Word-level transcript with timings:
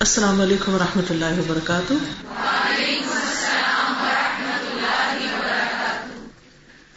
السلام 0.00 0.40
علیکم 0.40 0.74
و 0.74 0.78
رحمۃ 0.78 1.10
اللہ 1.10 1.38
وبرکاتہ۔ 1.38 1.92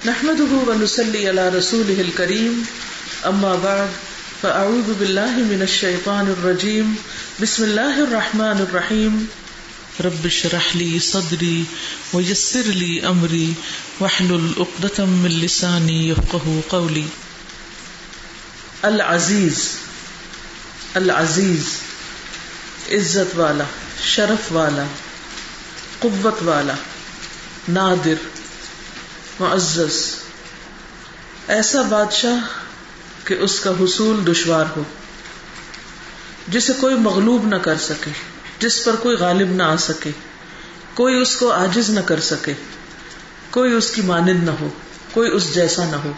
نحمد 0.06 0.40
ونسلی 0.68 1.30
علی 1.30 1.58
رسول 1.58 2.00
الکریم، 2.00 2.62
اما 3.24 3.56
بعد، 3.62 3.88
فاعوذ 4.42 4.92
باللہ 4.98 5.38
من 5.38 5.62
الشیطان 5.62 6.34
الرجیم، 6.38 6.94
بسم 7.40 7.64
اللہ 7.64 8.02
الرحمن 8.02 8.58
الرحیم۔ 8.60 9.26
رب 10.04 10.26
اشرح 10.26 10.78
لي 10.78 11.00
صدری 11.00 11.64
ويسر 12.14 12.64
لي 12.64 13.02
امری، 13.02 13.54
واحلل 14.00 14.52
عقدة 14.58 15.06
من 15.06 15.32
لسانی 15.32 16.10
يفقهوا 16.10 16.62
قولی۔ 16.68 17.08
العزیز 18.82 19.70
العزیز۔ 20.94 21.91
عزت 22.92 23.40
والا، 23.40 23.64
شرف 24.04 24.52
والا، 24.52 24.84
قوت 26.00 26.44
والا، 26.44 26.74
نادر، 27.70 28.28
معزز۔ 29.40 30.16
ایسا 31.48 31.82
بادشاہ 31.82 32.38
کہ 33.28 33.34
اس 33.34 33.60
کا 33.60 33.72
حصول 33.82 34.28
دشوار 34.28 34.66
ہو، 34.76 34.84
جسے 36.48 36.74
کوئی 36.80 36.96
مغلوب 36.96 37.46
نہ 37.46 37.56
کر 37.56 37.78
سکے، 37.78 38.12
جس 38.60 38.84
پر 38.84 38.96
کوئی 38.96 39.16
غالب 39.16 39.50
نہ 39.52 39.64
آ 39.64 39.76
سکے، 39.76 40.12
کوئی 40.94 41.22
اس 41.22 41.36
کو 41.36 41.52
آجز 41.52 41.90
نہ 41.90 42.00
کر 42.00 42.20
سکے، 42.20 42.54
کوئی 43.52 43.74
اس 43.74 43.92
کی 43.92 44.02
مانند 44.02 44.44
نہ 44.44 44.52
ہو، 44.60 44.70
کوئی 45.12 45.32
اس 45.32 45.54
جیسا 45.54 45.86
نہ 45.86 45.96
ہو۔ 45.96 46.12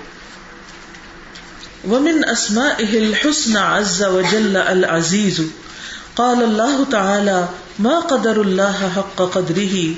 ومن 1.91 2.21
اسمائه 2.29 3.05
الحسن 3.05 3.57
عز 3.57 4.01
وجل 4.01 4.57
العزیز 4.57 5.41
قال 6.15 6.43
الله 6.43 6.85
تعالى 6.91 7.47
ما 7.79 7.99
قدر 7.99 8.41
الله 8.41 8.89
حق 8.95 9.21
قدره 9.21 9.95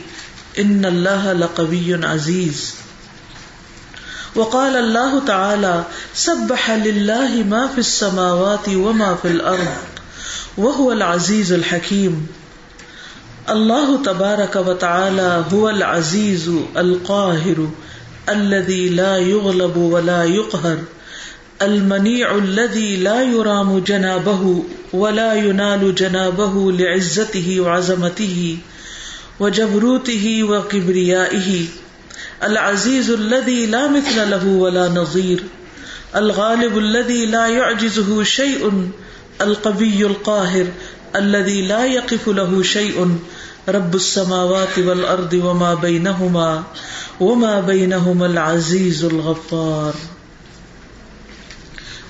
ان 0.60 0.86
الله 0.86 1.34
لقوي 1.34 2.06
عزيز 2.06 2.76
وقال 4.36 4.76
الله 4.76 5.26
تعالى 5.26 5.84
سبح 6.14 6.72
لله 6.72 7.44
ما 7.44 7.68
في 7.68 7.78
السماوات 7.78 8.70
وما 8.70 9.16
في 9.16 9.28
الارض 9.28 9.78
وهو 10.58 10.92
العزيز 10.92 11.54
الحكيم 11.54 12.28
الله 13.50 14.04
تبارك 14.04 14.56
وتعالى 14.56 15.46
هو 15.54 15.70
العزيز 15.70 16.52
القاهر 16.78 17.70
الذي 18.30 18.90
لا 18.90 19.18
يغلب 19.18 19.78
ولا 19.78 20.24
يقهر 20.24 20.78
المنيع 21.62 22.36
الذي 22.36 22.98
لا 22.98 23.24
يرام 23.24 23.80
جنابه 23.80 24.64
ولا 24.94 25.34
ينال 25.34 25.96
جنابه 25.96 26.72
لعزته 26.72 27.60
وعظمته 27.60 28.58
وجبروته 29.40 30.44
وكبريائه. 30.44 31.66
العزيز 32.44 33.10
الذي 33.10 33.66
لا 33.66 33.88
مثل 33.88 34.30
له 34.30 34.48
ولا 34.48 34.90
نظير. 34.90 35.44
الغالب 36.16 36.78
الذي 36.78 37.26
لا 37.26 37.48
يعجزه 37.48 38.24
شيء. 38.24 38.90
القوي 39.42 40.06
القاهر 40.06 40.68
الذي 41.16 41.68
لا 41.68 41.86
يقف 41.86 42.30
له 42.30 42.64
شيء. 42.64 43.18
رب 43.70 43.96
السماوات 43.96 44.80
والأرض 44.80 45.34
وما 45.34 45.74
بينهما 45.74 46.64
وما 47.20 47.60
بينهما 47.60 48.26
العزيز 48.26 49.04
الغفار. 49.04 49.94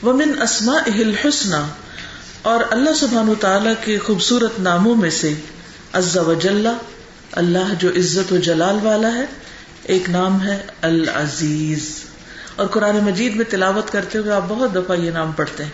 ومن 0.05 0.41
اسمائه 0.41 0.97
الحسنى، 1.01 1.61
اور 2.41 2.63
اللہ 2.71 2.93
سبحان 2.93 3.33
تعالیٰ 3.39 3.73
کے 3.83 3.97
خوبصورت 3.99 4.59
ناموں 4.59 4.95
میں 4.95 5.09
سے 5.09 5.33
عز 5.93 6.17
و 6.17 6.33
جل، 6.33 6.67
اللہ 7.31 7.73
جو 7.79 7.89
عزت 7.89 8.33
و 8.33 8.37
جلال 8.37 8.77
والا 8.83 9.13
ہے، 9.15 9.25
ایک 9.83 10.09
نام 10.09 10.41
ہے 10.43 10.57
العزیز۔ 10.81 11.89
اور 12.55 12.67
قرآن 12.67 12.97
مجید 13.03 13.35
میں 13.35 13.45
تلاوت 13.49 13.91
کرتے 13.91 14.17
ہوئے 14.17 14.31
آپ 14.31 14.45
بہت 14.47 14.75
دفعہ 14.75 14.97
یہ 14.97 15.11
نام 15.11 15.31
پڑھتے 15.31 15.63
ہیں۔ 15.63 15.71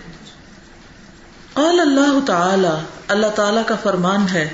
قال 1.54 1.80
اللہ 1.80 2.20
تعالی 2.26 2.76
اللہ 3.08 3.28
تعالی 3.36 3.62
کا 3.68 3.76
فرمان 3.76 4.26
ہے، 4.34 4.50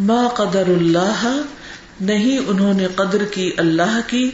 ما 0.00 0.28
قدر 0.36 0.66
اللہ، 0.66 1.40
نہیں 2.00 2.38
انہوں 2.46 2.74
نے 2.74 2.86
قدر 2.96 3.24
کی 3.24 3.50
اللہ 3.56 4.00
کی، 4.06 4.30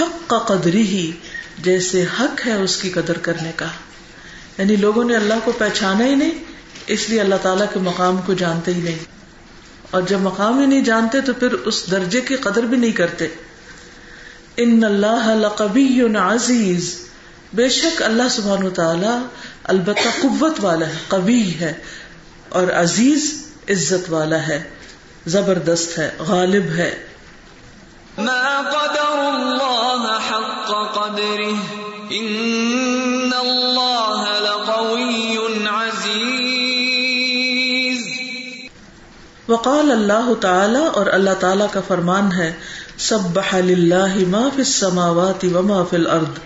حق 0.00 0.30
کا 0.30 0.38
قدری 0.38 0.82
ہی 0.82 1.10
جیسے 1.58 2.04
حق 2.20 2.46
ہے 2.46 2.52
اس 2.52 2.76
کی 2.76 2.90
قدر 2.90 3.18
کرنے 3.18 3.52
کا۔ 3.56 3.66
یعنی 4.58 4.76
لوگوں 4.76 5.04
نے 5.04 5.16
اللہ 5.16 5.34
کو 5.44 5.52
پہچانا 5.52 6.04
ہی 6.04 6.14
نہیں، 6.14 6.30
اس 6.86 7.10
لیے 7.10 7.20
اللہ 7.20 7.34
تعالیٰ 7.42 7.66
کے 7.72 7.80
مقام 7.80 8.16
کو 8.26 8.32
جانتے 8.34 8.74
ہی 8.74 8.80
نہیں۔ 8.80 8.98
اور 9.90 10.02
جب 10.02 10.20
مقام 10.20 10.60
ہی 10.60 10.66
نہیں 10.66 10.84
جانتے 10.84 11.20
تو 11.20 11.32
پھر 11.32 11.52
اس 11.52 11.90
درجے 11.90 12.20
کی 12.20 12.36
قدر 12.36 12.62
بھی 12.62 12.76
نہیں 12.76 12.92
کرتے۔ 12.92 13.28
ان 14.56 14.84
اللہ 14.84 15.34
لقبی 15.34 16.00
عزیز۔ 16.16 17.08
بے 17.52 17.68
شک 17.68 18.02
اللہ 18.02 18.22
سبحان 18.30 18.62
و 18.62 18.70
تعالی 18.70 19.26
البتہ 19.64 20.08
قوت 20.22 20.64
والا 20.64 20.86
ہے 20.86 20.94
قبی 21.08 21.54
ہے 21.60 21.72
اور 22.48 22.68
عزیز، 22.68 23.46
عزت 23.70 24.12
والا 24.12 24.48
ہے۔ 24.48 24.62
زبردست 25.26 25.98
ہے، 25.98 26.10
غالب 26.18 26.64
ہے۔ 26.64 27.06
ما 28.18 28.62
قدر 28.70 29.18
اللہ 29.18 30.18
حق 30.30 30.94
قدره 30.94 31.54
ان 32.10 32.47
وقال 39.48 39.90
اللہ 39.90 40.32
تعالی 40.40 40.86
اور 40.94 41.06
اللہ 41.06 41.30
تعالی 41.30 41.64
کا 41.72 41.80
فرمان 41.88 42.32
ہے، 42.32 42.52
سبح 42.98 43.58
للہ 43.58 44.28
ما 44.28 44.48
فی 44.48 44.58
السماوات 44.58 45.44
وما 45.44 45.84
فی 45.84 45.96
الارض۔ 45.96 46.38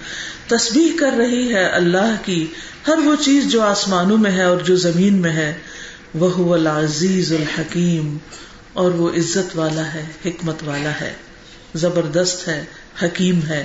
تسبیح 0.47 0.99
کر 0.99 1.11
رہی 1.19 1.55
ہے 1.55 1.65
اللہ 1.65 2.15
کی 2.25 2.47
ہر 2.89 2.99
وہ 2.99 3.23
چیز 3.23 3.53
جو 3.53 3.63
آسمانوں 3.63 4.19
میں 4.19 4.31
ہے 4.31 4.43
اور 4.43 4.57
جو 4.57 4.77
زمین 4.77 5.15
میں 5.15 5.31
ہے۔ 5.31 5.55
وہ 6.15 6.55
العزیز 6.55 7.33
الحکیم۔ 7.33 8.19
اور 8.73 8.91
وہ 8.91 9.11
عزت 9.11 9.51
والا 9.55 9.95
ہے، 9.95 10.07
حکمت 10.27 10.57
والا 10.65 11.01
ہے۔ 11.01 11.13
زبردست 11.75 12.49
ہے، 12.49 12.65
حکیم 13.03 13.41
ہے۔ 13.49 13.65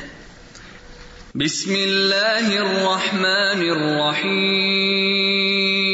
بسم 1.35 1.71
اللہ 1.71 2.59
الرحمن 2.59 3.69
الرحیم۔ 3.69 5.86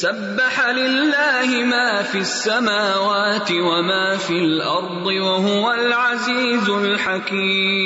سبح 0.00 0.72
للہ 0.72 1.64
ما 1.64 2.02
فی 2.02 2.18
السماوات 2.18 3.50
وما 3.50 4.14
فی 4.14 4.34
الارض 4.34 5.06
وهو 5.06 5.68
العزیز 5.68 6.68
الحکیم 6.68 7.78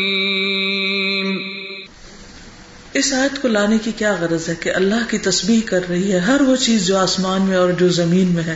اس 2.92 3.12
آیت 3.12 3.42
کو 3.42 3.48
لانے 3.48 3.78
کی 3.78 3.92
کیا 3.92 4.16
غرض 4.20 4.48
ہے 4.48 4.54
کہ 4.54 4.74
اللہ 4.74 5.10
کی 5.10 5.18
تسبیح 5.18 5.60
کر 5.66 5.88
رہی 5.88 6.12
ہے 6.12 6.18
ہر 6.18 6.40
وہ 6.40 6.56
چیز 6.56 6.86
جو 6.86 6.98
آسمان 6.98 7.42
میں 7.42 7.56
اور 7.56 7.70
جو 7.70 7.88
زمین 7.88 8.28
میں 8.34 8.42
ہے۔ 8.42 8.54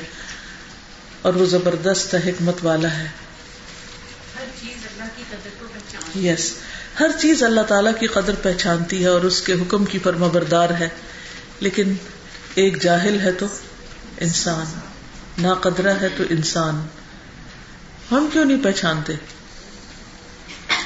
اور 1.23 1.35
وہ 1.35 1.47
زبردست 1.47 2.15
حکمت 2.15 2.57
والا 2.63 2.99
ہے۔ 2.99 3.09
یس 6.17 6.29
yes. 6.29 6.61
ہر 7.01 7.11
چیز 7.19 7.43
اللہ 7.43 7.61
تعالیٰ 7.61 7.93
کی 8.01 8.07
قدر 8.07 8.35
پہچانتی 8.43 9.03
ہے 9.03 9.09
اور 9.09 9.21
اس 9.21 9.43
کے 9.43 9.53
حکم 9.53 9.85
کی 9.85 9.99
فرما 9.99 10.27
بردار 10.27 10.71
ہے۔ 10.71 10.89
لیکن 11.61 11.95
ایک 12.57 12.83
جاہل 12.83 13.21
ہے 13.21 13.33
تو 13.33 13.47
انسان 14.21 14.67
نا 15.39 15.55
قدرہ 15.55 15.95
ہے 16.01 16.09
تو 16.17 16.25
انسان۔ 16.31 16.87
ہم 18.11 18.29
کیوں 18.33 18.45
نہیں 18.45 18.65
پہچانتے؟ 18.65 19.13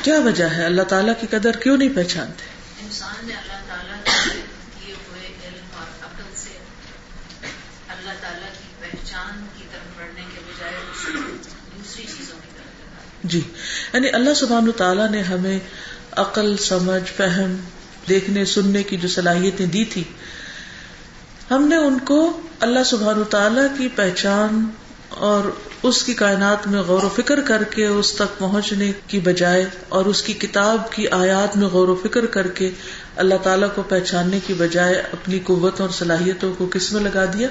کیا 0.03 0.19
وجہ 0.21 0.45
ہے؟ 0.45 0.65
اللہ 0.65 0.83
تعالیٰ 0.83 1.13
کی 1.21 1.27
قدر 1.31 1.57
کیوں 1.57 1.77
نہیں 1.77 1.89
پہچانتے؟ 1.95 2.45
انسان 2.83 3.27
نے 3.27 3.35
اللہ 3.35 3.61
تعالیٰ 3.69 3.99
کیے 4.05 4.95
ہوئے 4.95 5.21
علم 5.21 5.67
اور 5.75 6.05
عقل 6.05 6.25
سے 6.35 6.59
اللہ 7.89 8.11
تعالیٰ 8.21 8.51
کی 8.53 8.69
پہچان 8.81 9.47
کی 9.59 9.65
طرف 9.73 9.99
بڑھنے 9.99 10.23
کے 10.35 10.41
بجائے 10.49 10.73
دوسری 10.89 12.03
چیزوں 12.03 12.39
کی 12.43 12.49
طرف 12.57 13.25
جی۔ 13.25 13.43
یعنی 13.95 14.09
اللہ 14.09 14.35
سبحان 14.35 14.71
تعالیٰ 14.77 15.11
نے 15.11 15.23
ہمیں 15.23 15.59
عقل 16.13 16.57
سمجھ 16.57 17.11
فہم 17.17 17.57
دیکھنے 18.09 18.45
سننے 18.45 18.83
کی 18.83 18.97
جو 18.97 19.09
صلاحیتیں 19.09 19.67
دی 19.67 19.85
تھی 19.85 20.05
ہم 21.51 21.69
نے 21.69 21.77
ان 21.77 21.99
کو 21.99 22.41
اللہ 22.61 22.85
سبحان 22.85 23.23
تعالی 23.31 23.61
کی 23.79 23.89
پہچان 23.95 24.67
اور 25.09 25.51
اس 25.83 26.03
کی 26.03 26.15
کائنات 26.15 26.67
میں 26.67 26.81
غور 26.81 27.03
و 27.03 27.09
فکر 27.09 27.41
کر 27.41 27.65
کے 27.65 27.87
اس 27.87 28.13
تک 28.13 28.39
پہنچنے 28.39 28.93
کی 29.07 29.21
بجائے 29.21 29.67
اور 29.89 30.05
اس 30.05 30.23
کی 30.23 30.33
کتاب 30.33 30.93
کی 30.93 31.09
آیات 31.09 31.57
میں 31.57 31.67
غور 31.67 31.89
و 31.89 31.95
فکر 31.95 32.27
کر 32.27 32.49
کے 32.49 32.71
اللہ 33.17 33.35
تعالیٰ 33.43 33.69
کو 33.75 33.83
پہچاننے 33.83 34.39
کی 34.47 34.55
بجائے 34.55 34.95
اپنی 34.95 35.39
قوت 35.45 35.81
اور 35.81 35.89
صلاحیتوں 35.89 36.55
کو 36.59 36.67
کس 36.67 36.93
میں 36.93 37.03
لگا 37.03 37.25
دیا؟ 37.25 37.49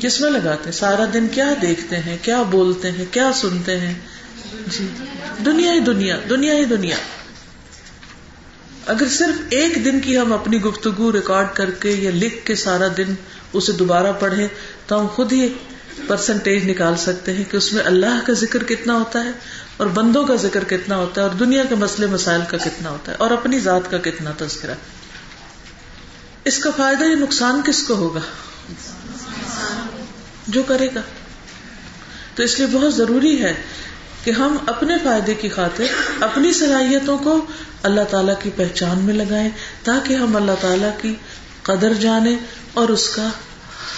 کس 0.00 0.20
میں 0.20 0.30
لگاتے 0.30 0.72
سارا 0.72 1.04
دن 1.14 1.26
کیا 1.28 1.54
دیکھتے 1.62 1.98
ہیں؟ 1.98 2.16
کیا 2.22 2.42
بولتے 2.42 2.92
ہیں؟ 2.92 3.04
کیا 3.10 3.30
سنتے 3.34 3.80
ہیں؟ 3.80 3.94
جی 4.66 4.86
دنیا 5.44 5.72
ہی 5.72 5.80
دنیا 5.80 6.16
دنیا 6.30 6.54
ہی 6.54 6.64
دنیا۔ 6.64 6.96
اگر 8.86 9.08
صرف 9.08 9.42
ایک 9.50 9.84
دن 9.84 10.00
کی 10.00 10.18
ہم 10.18 10.32
اپنی 10.32 10.62
گفتگو 10.62 11.12
ریکارڈ 11.12 11.46
کر 11.54 11.70
کے 11.70 11.90
یا 11.90 12.10
لکھ 12.14 12.46
کے 12.46 12.54
سارا 12.54 12.88
دن 12.96 13.14
اسے 13.52 13.72
دوبارہ 13.72 14.12
پڑھیں 14.20 14.48
تو 14.86 15.00
ہم 15.00 15.06
خود 15.06 15.32
ہی 15.32 15.48
پرسنٹیج 16.06 16.70
نکال 16.70 16.96
سکتے 16.96 17.32
ہیں 17.32 17.44
کہ 17.50 17.56
اس 17.56 17.72
میں 17.72 17.84
اللہ 17.84 18.26
کا 18.26 18.32
ذکر 18.32 18.64
کتنا 18.64 18.94
ہوتا 18.94 19.24
ہے 19.24 19.30
اور 19.76 19.86
بندوں 19.86 20.26
کا 20.26 20.34
ذکر 20.34 20.64
کتنا 20.64 20.96
ہوتا 20.96 21.22
ہے 21.22 21.26
اور 21.26 21.34
دنیا 21.34 21.64
کے 21.68 21.74
مسئلے 21.74 22.06
مسائل 22.06 22.40
کا 22.48 22.56
کتنا 22.56 22.90
ہوتا 22.90 23.12
ہے 23.12 23.16
اور 23.16 23.30
اپنی 23.30 23.60
ذات 23.60 23.90
کا 23.90 23.98
کتنا 23.98 24.30
تذکرہ 24.38 24.74
اس 26.44 26.58
کا 26.58 26.70
فائدہ 26.76 27.04
یا 27.04 27.16
نقصان 27.16 27.60
کس 27.66 27.82
کو 27.82 27.94
ہوگا؟ 27.94 28.20
جو 30.48 30.62
کرے 30.62 30.88
گا۔ 30.94 31.00
تو 32.34 32.42
اس 32.42 32.58
لیے 32.58 32.68
بہت 32.72 32.94
ضروری 32.94 33.42
ہے 33.42 33.54
کہ 34.24 34.30
ہم 34.30 34.56
اپنے 34.66 34.94
فائدے 35.04 35.34
کی 35.34 35.48
خاطر 35.48 35.84
اپنی 36.20 36.52
صلاحیتوں 36.52 37.18
کو 37.18 37.46
اللہ 37.82 38.00
تعالی 38.10 38.32
کی 38.42 38.50
پہچان 38.56 38.98
میں 38.98 39.14
لگائیں 39.14 39.50
تاکہ 39.82 40.14
ہم 40.14 40.36
اللہ 40.36 40.52
تعالی 40.60 40.88
کی 41.02 41.14
قدر 41.62 41.94
جانے 41.94 42.36
اور 42.74 42.88
اس 42.88 43.08
کا 43.08 43.28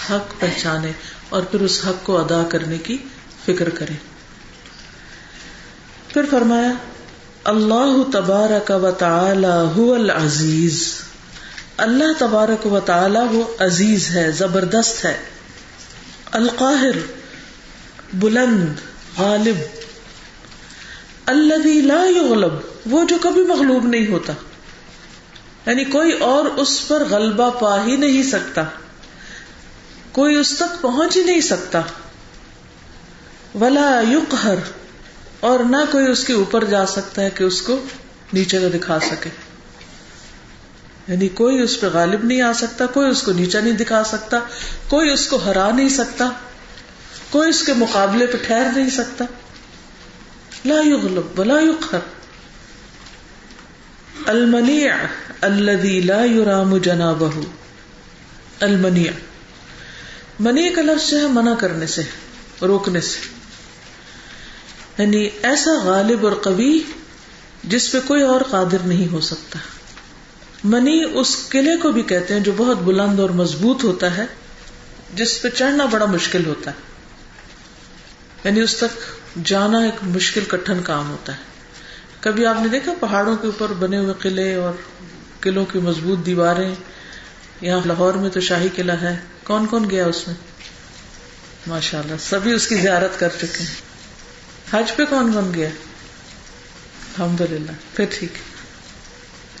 حق 0.09 0.39
پہچانے 0.39 0.91
اور 1.29 1.43
پھر 1.43 1.61
اس 1.61 1.81
حق 1.87 2.05
کو 2.05 2.17
ادا 2.17 2.43
کرنے 2.49 2.77
کی 2.77 2.97
فکر 3.45 3.69
کریں۔ 3.69 3.95
پھر 6.13 6.21
فرمایا، 6.31 6.71
اللہ 7.43 8.11
تبارک 8.13 8.71
و 8.83 8.91
تعالی 8.91 9.81
هو 9.81 9.93
العزیز۔ 9.93 10.93
اللہ 11.77 12.13
تبارک 12.17 12.65
و 12.65 12.79
تعالی 12.79 13.19
وہ 13.31 13.43
عزیز 13.59 14.09
ہے، 14.09 14.31
زبردست 14.31 15.05
ہے۔ 15.05 15.17
القاہر، 16.31 17.13
بلند، 18.13 18.73
غالب۔ 19.17 19.76
الذي 21.27 21.81
لا 21.81 22.05
يغلب، 22.15 22.53
وہ 22.85 23.03
جو 23.03 23.17
کبھی 23.21 23.43
مغلوب 23.43 23.85
نہیں 23.85 24.07
ہوتا۔ 24.07 24.33
یعنی 25.65 25.85
کوئی 25.85 26.11
اور 26.11 26.45
اس 26.45 26.87
پر 26.87 27.03
غلبہ 27.09 27.49
پا 27.49 27.85
ہی 27.85 27.95
نہیں 27.95 28.23
سکتا۔ 28.23 28.63
کوئی 30.11 30.35
اس 30.35 30.53
تک 30.55 30.81
پہنچ 30.81 31.17
ہی 31.17 31.23
نہیں 31.23 31.41
سکتا۔ 31.41 31.81
ولا 33.55 34.01
یقہر 34.11 34.55
اور 35.39 35.59
نہ 35.59 35.77
کوئی 35.91 36.11
اس 36.11 36.23
کے 36.23 36.33
اوپر 36.33 36.63
جا 36.63 36.85
سکتا 36.85 37.21
ہے 37.21 37.29
کہ 37.29 37.43
اس 37.43 37.61
کو 37.61 37.79
نیچے 38.33 38.59
کا 38.59 38.67
دکھا 38.73 38.99
سکے۔ 38.99 39.29
یعنی 41.07 41.27
کوئی 41.27 41.59
اس 41.61 41.79
پہ 41.79 41.87
غالب 41.87 42.23
نہیں 42.23 42.41
آ 42.41 42.53
سکتا، 42.53 42.85
کوئی 42.85 43.09
اس 43.09 43.23
کو 43.23 43.31
نیچا 43.31 43.59
نہیں 43.59 43.73
دکھا 43.73 44.03
سکتا، 44.03 44.39
کوئی 44.87 45.11
اس 45.11 45.27
کو 45.27 45.35
ہرا 45.35 45.71
نہیں 45.71 45.89
سکتا، 45.89 46.29
کوئی 47.29 47.49
اس 47.49 47.63
کے 47.63 47.73
مقابلے 47.73 48.25
پہ 48.25 48.37
ٹھہر 48.37 48.71
نہیں 48.75 48.89
سکتا۔ 48.89 49.25
لا 50.65 50.81
یغلب 50.85 51.39
ولا 51.39 51.59
یقہر 51.59 51.99
المنیع 54.25 54.95
الذي 55.41 55.99
لا 55.99 56.25
يرام 56.25 56.77
جنابه. 56.77 57.41
المنیع 58.59 59.11
منی 60.39 60.69
کا 60.69 60.81
لفظ 60.81 61.09
جو 61.09 61.19
ہے 61.19 61.27
منع 61.27 61.53
کرنے 61.55 61.87
سے، 61.87 62.01
روکنے 62.61 63.01
سے. 63.01 63.19
یعنی 64.97 65.29
ایسا 65.43 65.71
غالب 65.83 66.25
اور 66.25 66.33
قوی 66.33 66.79
جس 67.63 67.91
پہ 67.91 67.97
کوئی 68.05 68.21
اور 68.21 68.41
قادر 68.49 68.77
نہیں 68.85 69.11
ہو 69.11 69.21
سکتا. 69.21 69.59
منی 70.63 71.03
اس 71.13 71.49
قلعے 71.49 71.77
کو 71.77 71.91
بھی 71.91 72.01
کہتے 72.01 72.33
ہیں 72.33 72.41
جو 72.41 72.51
بہت 72.57 72.77
بلند 72.77 73.19
اور 73.19 73.29
مضبوط 73.29 73.83
ہوتا 73.83 74.17
ہے، 74.17 74.25
جس 75.15 75.41
پہ 75.41 75.49
چڑھنا 75.49 75.85
بڑا 75.85 76.05
مشکل 76.05 76.45
ہوتا 76.45 76.71
ہے۔ 76.71 76.96
یعنی 78.43 78.61
اس 78.61 78.77
تک 78.77 78.99
جانا 79.45 79.77
ایک 79.79 79.93
مشکل 80.03 80.43
کٹھن 80.47 80.81
کام 80.83 81.09
ہوتا 81.09 81.33
ہے۔ 81.33 81.37
کبھی 82.19 82.45
آپ 82.45 82.55
نے 82.61 82.67
دیکھا 82.67 82.93
پہاڑوں 82.99 83.35
کے 83.35 83.47
اوپر 83.47 83.73
بنے 83.73 83.97
ہوئے 83.97 84.13
قلعے 84.19 84.55
اور 84.55 84.73
قلعوں 85.39 85.65
کی 85.65 85.79
مضبوط 85.79 86.25
دیواریں؟ 86.25 86.75
یہاں 87.61 87.79
لاہور 87.85 88.13
میں 88.13 88.29
تو 88.29 88.39
شاہی 88.39 88.69
قلعہ 88.75 89.01
ہے۔ 89.01 89.17
کون 89.43 89.65
کون 89.65 89.89
گیا 89.89 90.05
اس 90.05 90.27
میں؟ 90.27 90.35
ماشاء 91.67 91.99
اللہ 91.99 92.15
سبھی 92.19 92.51
اس 92.53 92.67
کی 92.67 92.75
زیارت 92.75 93.19
کر 93.19 93.29
چکے 93.29 93.63
ہیں۔ 93.63 93.75
حج 94.71 94.95
پہ 94.95 95.05
کون 95.05 95.33
کون 95.33 95.53
گیا؟ 95.53 95.69
الحمد 97.17 97.41
للہ 97.41 97.71
پھر 97.93 98.05
ٹھیک۔ 98.09 98.33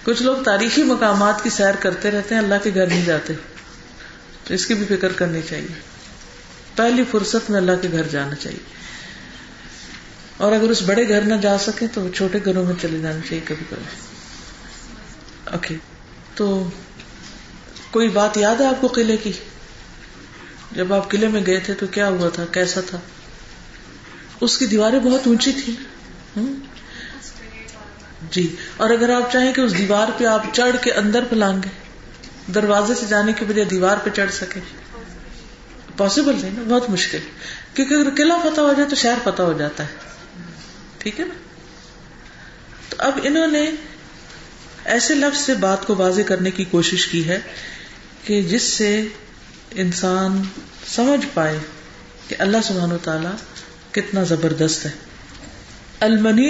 کچھ 0.03 0.23
لوگ 0.23 0.37
تاریخی 0.43 0.83
مقامات 0.83 1.43
کی 1.43 1.49
سیر 1.49 1.75
کرتے 1.79 2.11
رہتے 2.11 2.35
ہیں، 2.35 2.41
اللہ 2.41 2.55
کے 2.63 2.71
گھر 2.73 2.87
نہیں 2.87 3.05
جاتے۔ 3.05 3.33
تو 4.43 4.53
اس 4.53 4.65
کی 4.65 4.73
بھی 4.73 4.97
فکر 4.97 5.11
کرنی 5.11 5.41
چاہیے۔ 5.49 5.86
پہلی 6.77 7.03
فرصت 7.11 7.49
میں 7.49 7.59
اللہ 7.59 7.71
کے 7.81 7.87
گھر 7.91 8.07
جانا 8.07 8.35
چاہیے۔ 8.35 8.59
اور 10.37 10.51
اگر 10.51 10.69
اس 10.69 10.81
بڑے 10.81 11.09
گھر 11.09 11.21
نہ 11.21 11.35
جا 11.35 11.57
سکے 11.57 11.87
تو 11.87 12.09
چھوٹے 12.09 12.39
گھروں 12.45 12.65
میں 12.65 12.73
چلے 12.81 12.99
جانا 12.99 13.19
چاہیے 13.19 13.41
کبھی 13.45 13.65
کبھی۔ 13.69 13.85
اوکے۔ 15.45 15.75
تو 16.35 16.69
کوئی 17.91 18.09
بات 18.09 18.37
یاد 18.37 18.55
ہے 18.61 18.67
آپ 18.67 18.81
کو 18.81 18.87
قلعے 18.87 19.17
کی؟ 19.17 19.31
جب 20.71 20.93
آپ 20.93 21.11
قلعے 21.11 21.29
میں 21.29 21.45
گئے 21.45 21.59
تھے 21.59 21.73
تو 21.73 21.87
کیا 21.87 22.09
ہوا 22.09 22.29
تھا؟ 22.29 22.45
کیسا 22.45 22.81
تھا؟ 22.81 22.99
اس 24.41 24.57
کی 24.57 24.65
دیواریں 24.65 24.99
بہت 24.99 25.27
اونچی 25.27 25.51
تھی 25.51 25.75
جی۔ 28.31 28.55
اور 28.77 28.89
اگر 28.89 29.09
آپ 29.09 29.31
چاہیں 29.31 29.53
کہ 29.53 29.61
اس 29.61 29.77
دیوار 29.77 30.07
پہ 30.17 30.25
آپ 30.25 30.43
چڑھ 30.53 30.75
کے 30.81 30.91
اندر 30.91 31.23
پلانگ 31.29 31.59
گے 31.63 31.69
دروازے 32.51 32.95
سے 32.95 33.05
جانے 33.09 33.33
کے 33.33 33.45
بجائے 33.45 33.65
دیوار 33.65 33.97
پہ 34.03 34.09
چڑھ 34.09 34.31
سکے 34.31 34.59
پاسبل 35.97 36.35
نہیں 36.41 36.51
نا، 36.51 36.75
بہت 36.75 36.89
مشکل۔ 36.89 37.17
کیونکہ 37.73 37.93
اگر 37.93 38.09
قلعہ 38.17 38.37
پتہ 38.43 38.61
ہو 38.61 38.73
جائے 38.73 38.89
تو 38.89 38.95
شہر 38.95 39.17
پتہ 39.23 39.41
ہو 39.41 39.53
جاتا 39.53 39.83
ہے۔ 39.83 39.89
ٹھیک 40.97 41.19
ہے 41.19 41.25
نا؟ 41.25 41.33
تو 42.89 42.95
اب 42.99 43.19
انہوں 43.23 43.47
نے 43.47 43.71
ایسے 44.85 45.15
لفظ 45.15 45.39
سے 45.39 45.53
بات 45.53 45.87
کو 45.87 45.95
واضح 45.95 46.21
کرنے 46.21 46.51
کی 46.51 46.63
کوشش 46.63 47.07
کی 47.07 47.27
ہے 47.27 47.39
کہ 48.23 48.41
جس 48.41 48.63
سے 48.63 49.07
انسان 49.71 50.41
سمجھ 50.87 51.25
پائے 51.33 51.59
کہ 52.27 52.35
اللہ 52.39 52.57
سبحانہ 52.63 52.93
و 52.93 52.97
تعالی 53.03 53.27
کتنا 53.91 54.23
زبردست 54.23 54.85
ہے۔ 54.85 54.91
المنی 55.99 56.49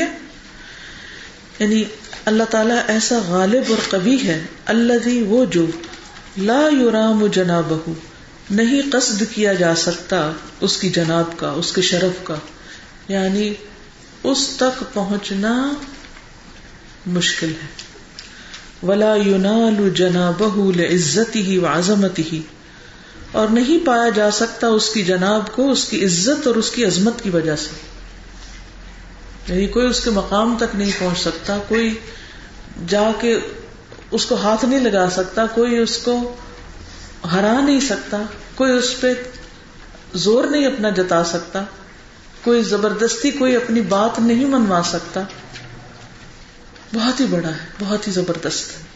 یعنی 1.60 1.84
اللہ 2.26 2.44
تعالیٰ 2.44 2.78
ایسا 2.88 3.20
غالب 3.28 3.64
اور 3.70 3.92
کبھی 3.92 4.28
ہے 4.28 4.42
اللہ 4.66 5.24
وہ 5.24 5.46
جو 5.46 5.66
لا 6.38 6.70
یورام 6.72 7.26
جناب 7.26 7.74
نہیں 8.52 8.82
قصد 8.92 9.24
کیا 9.32 9.54
جا 9.54 9.76
سکتا 9.76 10.32
اس 10.62 10.78
کی 10.78 10.90
جناب 10.90 11.38
کا، 11.38 11.50
اس 11.50 11.72
کے 11.72 11.82
شرف 11.82 12.24
کا۔ 12.24 12.36
یعنی 13.08 13.54
اس 14.24 14.50
تک 14.58 14.84
پہنچنا 14.94 15.74
مشکل 17.06 17.50
ہے۔ 17.50 17.88
ولا 18.86 19.16
یونال 19.16 19.90
جناب 19.90 20.44
عزت 20.94 21.36
ہی 21.36 21.58
و 21.58 21.68
عظمت 21.68 22.20
ہی 22.20 22.42
اور 23.32 23.48
نہیں 23.48 23.86
پایا 23.86 24.10
جا 24.10 24.32
سکتا 24.32 24.68
اس 24.68 24.90
کی 24.90 25.04
جناب 25.04 25.52
کو 25.52 25.72
اس 25.72 25.86
کی 25.86 26.06
عزت 26.06 26.48
اور 26.48 26.56
اس 26.56 26.72
کی 26.72 26.86
عظمت 26.86 27.22
کی 27.24 27.30
وجہ 27.30 27.56
سے۔ 27.56 27.70
یعنی 29.48 29.68
کوئی 29.68 29.88
اس 29.88 30.04
کے 30.04 30.10
مقام 30.10 30.58
تک 30.58 30.76
نہیں 30.76 30.92
پہنچ 31.00 31.20
سکتا، 31.20 31.58
کوئی 31.68 31.96
جا 32.88 33.12
کے 33.20 33.40
اس 34.12 34.26
کو 34.26 34.36
ہاتھ 34.36 34.66
نہیں 34.66 34.80
لگا 34.80 35.10
سکتا، 35.10 35.46
کوئی 35.46 35.78
اس 35.78 35.98
کو 35.98 36.36
ہرا 37.34 37.62
نہیں 37.62 37.80
سکتا، 37.80 38.24
کوئی 38.56 38.72
اس 38.72 39.02
پہ 39.02 39.08
زور 40.14 40.44
نہیں 40.44 40.66
اپنا 40.66 40.90
جتا 40.90 41.24
سکتا، 41.24 41.64
کوئی 42.44 42.64
زبردستی، 42.64 43.32
کوئی 43.32 43.56
اپنی 43.56 43.82
بات 43.82 44.20
نہیں 44.20 44.46
منوا 44.46 44.82
سکتا۔ 44.86 45.24
بہت 46.94 47.20
ہی 47.20 47.26
بڑا 47.26 47.50
ہے، 47.50 47.68
بہت 47.80 48.08
ہی 48.08 48.12
زبردست۔ 48.12 48.78
ہے 48.78 48.88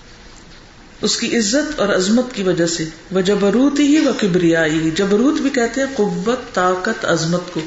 اس 1.02 1.18
کی 1.18 1.38
عزت 1.38 1.80
اور 1.80 1.90
عظمت 1.90 2.26
کی 2.34 2.44
وجہ 2.44 2.68
سے۔ 2.68 2.86
وہ 3.12 3.22
جبروت 3.22 3.80
ہی 3.80 4.00
وہ 4.00 4.12
کبریائی 4.22 4.92
جبروت 4.92 5.42
بھی 5.42 5.50
کہتے 5.50 5.82
ہیں 5.82 5.88
قوت، 5.96 6.56
طاقت، 6.56 7.06
عظمت 7.06 7.42
کو۔ 7.54 7.62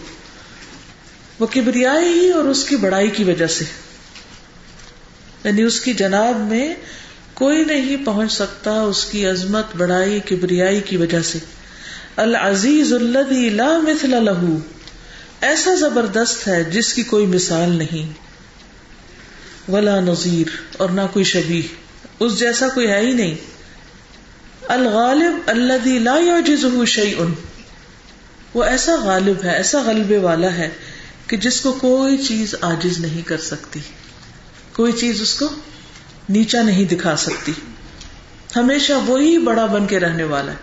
وہ 1.38 1.46
کبریائی 1.46 2.08
ہی 2.08 2.30
اور 2.30 2.44
اس 2.44 2.64
کی 2.64 2.76
بڑائی 2.76 3.10
کی 3.10 3.24
وجہ 3.24 3.46
سے۔ 3.46 3.64
یعنی 5.44 5.62
اس 5.62 5.80
کی 5.80 5.94
جناب 5.94 6.40
میں 6.40 6.74
کوئی 7.34 7.64
نہیں 7.64 7.96
پہنچ 8.04 8.32
سکتا 8.32 8.80
اس 8.80 9.04
کی 9.04 9.26
عظمت، 9.26 9.64
بڑائی، 9.76 10.20
کبریائی 10.20 10.80
کی 10.80 10.96
وجہ 10.96 11.22
سے۔ 11.22 11.38
العزیز 12.16 12.92
الذي 12.92 13.48
لا 13.48 13.78
مثل 13.78 14.10
له۔ 14.10 14.56
ایسا 15.40 15.74
زبردست 15.74 16.48
ہے 16.48 16.64
جس 16.64 16.94
کی 16.94 17.02
کوئی 17.02 17.26
مثال 17.26 17.70
نہیں۔ 17.70 18.12
ولا 19.70 20.00
نظیر 20.00 20.46
اور 20.76 20.88
نہ 20.88 21.00
کوئی 21.12 21.24
شبیہ۔ 21.24 21.62
اس 22.20 22.38
جیسا 22.38 22.68
کوئی 22.68 22.86
ہے 22.86 23.00
ہی 23.00 23.12
نہیں۔ 23.12 23.34
الغالب 24.68 25.32
الذي 25.46 25.98
لا 25.98 26.18
يعجزه 26.18 26.84
شيء 26.84 27.24
وہ 28.54 28.64
ایسا 28.64 28.94
غالب 29.04 29.44
ہے، 29.44 29.50
ایسا 29.50 29.82
غلبے 29.82 30.18
والا 30.18 30.52
ہے 30.52 30.68
کہ 31.26 31.36
جس 31.36 31.60
کو 31.60 31.72
کوئی 31.72 32.16
چیز 32.16 32.54
آجز 32.60 33.00
نہیں 33.00 33.22
کر 33.22 33.38
سکتی۔ 33.38 33.80
کوئی 34.72 34.92
چیز 34.92 35.20
اس 35.20 35.34
کو 35.34 35.48
نیچا 36.28 36.62
نہیں 36.62 36.84
دکھا 36.84 37.16
سکتی۔ 37.16 37.52
ہمیشہ 38.56 38.92
وہی 38.92 39.38
بڑا 39.38 39.66
بن 39.66 39.86
کے 39.86 40.00
رہنے 40.00 40.24
والا 40.24 40.52
ہے۔ 40.52 40.56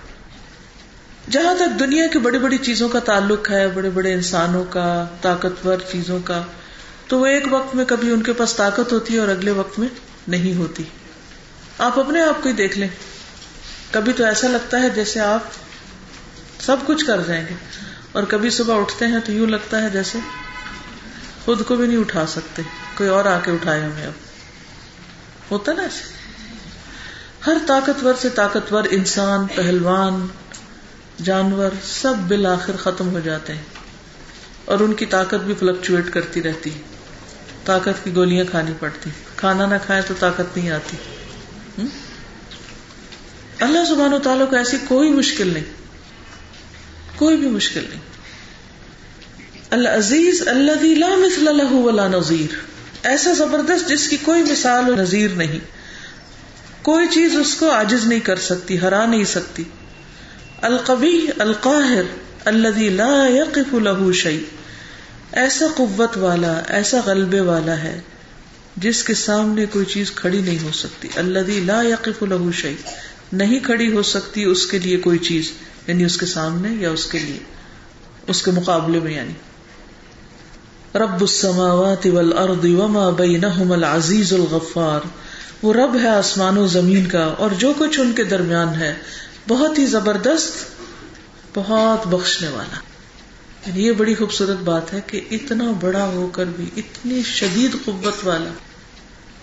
جہاں 1.31 1.55
تک 1.55 1.79
دنیا 1.79 2.07
کی 2.07 2.19
بڑی 2.19 2.39
بڑی 2.39 2.57
چیزوں 2.57 2.89
کا 2.89 2.99
تعلق 2.99 3.51
ہے، 3.51 3.67
بڑے 3.67 3.89
بڑے 3.89 4.13
انسانوں 4.13 4.65
کا، 4.69 5.07
طاقتور 5.21 5.77
چیزوں 5.91 6.19
کا، 6.25 6.41
تو 7.07 7.19
وہ 7.19 7.25
ایک 7.25 7.43
وقت 7.51 7.75
میں 7.75 7.85
کبھی 7.85 8.11
ان 8.11 8.21
کے 8.21 8.33
پاس 8.33 8.55
طاقت 8.55 8.93
ہوتی 8.93 9.13
ہے 9.13 9.19
اور 9.19 9.27
اگلے 9.27 9.51
وقت 9.51 9.79
میں 9.79 9.87
نہیں 10.27 10.55
ہوتی۔ 10.55 10.83
آپ 11.77 11.99
اپنے 11.99 12.21
آپ 12.21 12.43
کو 12.43 12.49
ہی 12.49 12.53
دیکھ 12.53 12.79
لیں۔ 12.79 12.87
کبھی 13.91 14.13
تو 14.13 14.25
ایسا 14.25 14.47
لگتا 14.47 14.81
ہے 14.81 14.89
جیسے 14.89 15.19
آپ 15.19 15.43
سب 16.59 16.77
کچھ 16.85 17.05
کر 17.05 17.21
جائیں 17.27 17.45
گے۔ 17.49 17.55
اور 18.11 18.23
کبھی 18.23 18.49
صبح 18.49 18.79
اٹھتے 18.79 19.07
ہیں 19.07 19.19
تو 19.25 19.31
یوں 19.31 19.47
لگتا 19.47 19.83
ہے 19.83 19.89
جیسے 19.89 20.19
خود 21.45 21.65
کو 21.65 21.75
بھی 21.75 21.87
نہیں 21.87 21.97
اٹھا 21.97 22.27
سکتے۔ 22.27 22.61
کوئی 22.97 23.09
اور 23.09 23.25
آ 23.25 23.39
کے 23.39 23.51
اٹھائے 23.51 23.81
ہمیں 23.81 24.07
اب 24.07 24.30
ہوتا 25.51 25.73
نا 25.73 25.81
ایسے۔ 25.81 26.13
ہر 27.47 27.57
طاقتور 27.67 28.13
سے 28.21 28.29
طاقتور 28.29 28.83
انسان، 28.91 29.47
پہلوان، 29.55 30.27
جانور 31.23 31.69
سب 31.83 32.13
بالآخر 32.27 32.75
ختم 32.75 33.09
ہو 33.09 33.19
جاتے 33.19 33.53
ہیں۔ 33.53 33.63
اور 34.65 34.79
ان 34.79 34.93
کی 34.93 35.05
طاقت 35.05 35.35
بھی 35.35 35.53
فلکچویٹ 35.59 36.09
کرتی 36.09 36.43
رہتی 36.43 36.75
ہے۔ 36.75 36.81
طاقت 37.65 38.03
کی 38.03 38.15
گولیاں 38.15 38.45
کھانی 38.51 38.71
پڑتی 38.79 39.09
کھانا 39.35 39.65
نہ 39.65 39.75
کھائے 39.85 40.01
تو 40.07 40.13
طاقت 40.19 40.57
نہیں 40.57 40.71
آتی۔ 40.71 40.97
اللہ 43.59 43.85
سبحانہ 43.87 44.15
و 44.15 44.19
تعالیٰ 44.19 44.49
کو 44.49 44.55
ایسی 44.55 44.77
کوئی 44.87 45.09
مشکل 45.09 45.53
نہیں۔ 45.53 45.63
کوئی 47.15 47.37
بھی 47.37 47.47
مشکل 47.47 47.85
نہیں۔ 47.89 47.99
اللہ 49.69 49.89
عزیز 49.89 50.47
اللہ 50.47 50.83
لا 50.83 51.07
مثل 51.07 51.57
له 51.57 51.81
ولا 51.83 52.07
نظیر۔ 52.07 52.70
ایسا 53.03 53.33
زبردست 53.33 53.89
جس 53.89 54.09
کی 54.09 54.17
کوئی 54.17 54.43
مثال 54.43 54.89
و 54.89 54.95
نظیر 54.95 55.29
نہیں۔ 55.29 55.59
کوئی 56.81 57.07
چیز 57.07 57.35
اس 57.35 57.55
کو 57.55 57.71
عاجز 57.71 58.05
نہیں 58.05 58.19
کر 58.19 58.35
سکتی، 58.35 58.81
ہرا 58.81 59.05
نہیں 59.05 59.23
سکتی۔ 59.23 59.63
القوی، 60.61 61.27
القاہر 61.39 62.01
الذي 62.45 62.89
لا 62.89 63.27
يقف 63.27 63.73
له 63.73 64.11
شيء 64.11 64.39
ایسا 65.31 65.65
قوت 65.75 66.17
والا، 66.17 66.61
ایسا 66.67 66.97
غلبے 67.05 67.39
والا 67.39 67.77
ہے 67.77 68.01
جس 68.77 69.03
کے 69.03 69.13
سامنے 69.13 69.65
کوئی 69.65 69.85
چیز 69.85 70.11
کھڑی 70.11 70.41
نہیں 70.41 70.59
ہو 70.63 70.71
سکتی۔ 70.71 71.07
الذي 71.15 71.59
لا 71.59 71.81
يقف 71.81 72.23
له 72.23 72.51
شيء 72.51 72.89
نہیں 73.33 73.59
کھڑی 73.59 73.93
ہو 73.93 74.01
سکتی 74.01 74.43
اس 74.43 74.65
کے 74.65 74.79
لیے 74.79 74.97
کوئی 74.97 75.17
چیز 75.17 75.51
یعنی 75.87 76.05
اس 76.05 76.17
کے 76.17 76.25
سامنے 76.25 76.69
یا 76.79 76.91
اس 76.91 77.05
کے 77.05 77.19
لیے، 77.19 77.39
اس 78.27 78.41
کے 78.41 78.51
مقابلے 78.51 78.99
میں 78.99 79.13
یعنی۔ 79.13 79.33
رب 80.95 81.21
السماوات 81.21 82.07
والارض 82.07 82.65
وما 82.65 83.09
بینہم 83.09 83.71
العزیز 83.71 84.33
الغفار۔ 84.33 85.07
وہ 85.61 85.73
رب 85.73 85.95
ہے 86.01 86.07
آسمان 86.07 86.57
و 86.57 86.67
زمین 86.67 87.07
کا 87.07 87.33
اور 87.37 87.51
جو 87.51 87.73
کچھ 87.79 87.99
ان 87.99 88.13
کے 88.15 88.23
درمیان 88.23 88.69
ہے، 88.69 88.93
بہت 89.47 89.79
ہی 89.79 89.85
زبردست، 89.85 90.53
بہت 91.53 92.07
بخشنے 92.07 92.47
والا۔ 92.47 92.77
یعنی 93.67 93.87
یہ 93.87 93.91
بڑی 93.91 94.15
خوبصورت 94.15 94.57
بات 94.57 94.93
ہے 94.93 95.01
کہ 95.07 95.21
اتنا 95.31 95.71
بڑا 95.81 96.05
ہو 96.05 96.29
کر 96.33 96.45
بھی، 96.45 96.69
اتنی 96.77 97.23
شدید 97.23 97.75
قوت 97.85 98.27
والا 98.27 98.49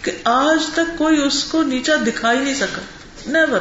کہ 0.02 0.12
آج 0.24 0.66
تک 0.72 0.98
کوئی 0.98 1.22
اس 1.22 1.44
کو 1.44 1.62
نیچا 1.62 1.92
دکھائی 2.06 2.38
نہیں 2.38 2.54
سکا۔ 2.54 2.80
نیور 3.26 3.60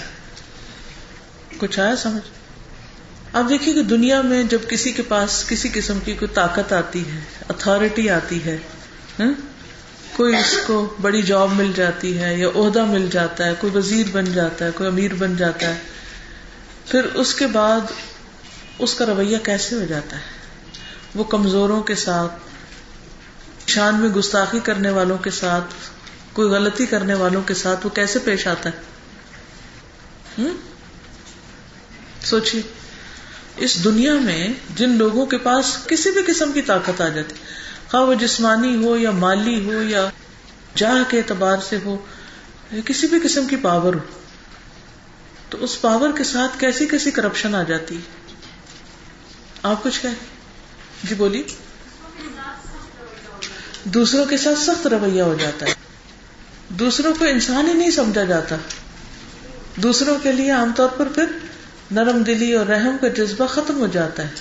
کچھ 1.57 1.79
آیا 1.79 1.95
سمجھ؟ 1.95 2.36
اب 3.37 3.49
دیکھیے 3.49 3.73
کہ 3.73 3.83
دنیا 3.83 4.21
میں 4.21 4.43
جب 4.43 4.59
کسی 4.67 4.91
کے 4.91 5.01
پاس 5.01 5.45
کسی 5.47 5.69
قسم 5.73 5.99
کی 5.99 6.13
کوئی 6.13 6.33
طاقت 6.33 6.73
آتی 6.73 6.99
ہے 6.99 7.19
اتارٹی 7.49 8.09
آتی 8.09 8.45
ہے 8.45 8.57
ہاں؟ 9.19 9.31
کوئی 10.15 10.35
اس 10.35 10.57
کو 10.67 10.95
بڑی 11.01 11.21
جاب 11.21 11.51
مل 11.51 11.71
جاتی 11.75 12.17
ہے 12.17 12.37
یا 12.37 12.47
عہدہ 12.55 12.85
مل 12.85 13.07
جاتا 13.11 13.45
ہے، 13.45 13.53
کوئی 13.59 13.77
وزیر 13.77 14.07
بن 14.11 14.33
جاتا 14.33 14.65
ہے، 14.65 14.69
کوئی 14.75 14.89
امیر 14.89 15.13
بن 15.13 15.35
جاتا 15.35 15.67
ہے، 15.67 15.79
پھر 16.85 17.05
اس 17.05 17.35
کے 17.35 17.47
بعد 17.47 17.79
اس 18.79 18.93
کا 18.93 19.05
رویہ 19.05 19.37
کیسے 19.37 19.75
ہو 19.75 19.85
جاتا 19.89 20.15
ہے؟ 20.15 20.21
وہ 21.15 21.23
کمزوروں 21.23 21.83
کے 21.83 21.95
ساتھ، 21.95 22.33
شان 23.69 23.95
میں 23.95 24.09
گستاخی 24.09 24.59
کرنے 24.59 24.89
والوں 24.89 25.17
کے 25.17 25.31
ساتھ، 25.31 25.73
کوئی 26.33 26.49
غلطی 26.49 26.85
کرنے 26.85 27.13
والوں 27.13 27.41
کے 27.41 27.53
ساتھ 27.53 27.85
وہ 27.85 27.95
کیسے 27.95 28.19
پیش 28.19 28.47
آتا 28.47 28.69
ہے؟ 28.69 30.47
سوچیے۔ 32.23 32.86
اس 33.57 33.83
دنیا 33.83 34.13
میں 34.13 34.53
جن 34.75 34.89
لوگوں 34.89 35.25
کے 35.25 35.37
پاس 35.37 35.77
کسی 35.87 36.11
بھی 36.11 36.21
قسم 36.27 36.51
کی 36.51 36.61
طاقت 36.61 37.01
آ 37.01 37.07
جاتی، 37.07 37.35
خواہ 37.91 38.03
وہ 38.03 38.13
جسمانی 38.13 38.85
ہو 38.85 38.97
یا 38.97 39.11
مالی 39.11 39.65
ہو 39.65 39.81
یا 39.81 40.09
جاہ 40.75 41.09
کے 41.09 41.17
اعتبار 41.17 41.57
سے 41.69 41.77
ہو، 41.85 42.05
یا 42.71 42.81
کسی 42.85 43.07
بھی 43.07 43.17
قسم 43.23 43.47
کی 43.47 43.55
پاور 43.55 43.93
ہو، 43.93 43.99
تو 45.49 45.57
اس 45.61 45.81
پاور 45.81 46.09
کے 46.17 46.23
ساتھ 46.23 46.59
کیسی 46.59 46.87
کیسی 46.87 47.11
کرپشن 47.11 47.55
آ 47.55 47.63
جاتی؟ 47.63 47.95
ہے 47.95 48.01
آپ 49.63 49.83
کچھ 49.83 50.05
جی 51.03 51.15
بولی 51.15 51.43
دوسروں 53.83 54.25
کے 54.25 54.37
ساتھ 54.37 54.59
سخت 54.59 54.87
رویہ 54.87 55.21
ہو 55.21 55.35
جاتا 55.39 55.65
ہے۔ 55.65 55.73
دوسروں 56.69 57.13
کو 57.19 57.25
انسان 57.25 57.67
ہی 57.67 57.73
نہیں 57.73 57.91
سمجھا 57.91 58.23
جاتا۔ 58.23 58.55
دوسروں 59.75 60.17
کے 60.23 60.31
لیے 60.31 60.51
عام 60.51 60.71
طور 60.75 60.89
پر 60.89 61.07
پھر 61.07 61.25
نرم 61.91 62.23
دلی 62.23 62.53
اور 62.53 62.65
رحم 62.65 62.97
کا 63.01 63.07
جذبہ 63.07 63.47
ختم 63.47 63.79
ہو 63.79 63.87
جاتا 63.87 64.23
ہے۔ 64.23 64.33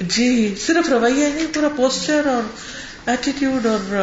جی 0.00 0.54
صرف 0.66 0.88
رویہ 0.88 1.26
نہیں 1.28 1.54
پورا 1.54 1.68
پوسچر 1.76 2.26
اور 2.26 2.42
ایٹیٹیوڈ 3.06 3.66
اور 3.66 3.94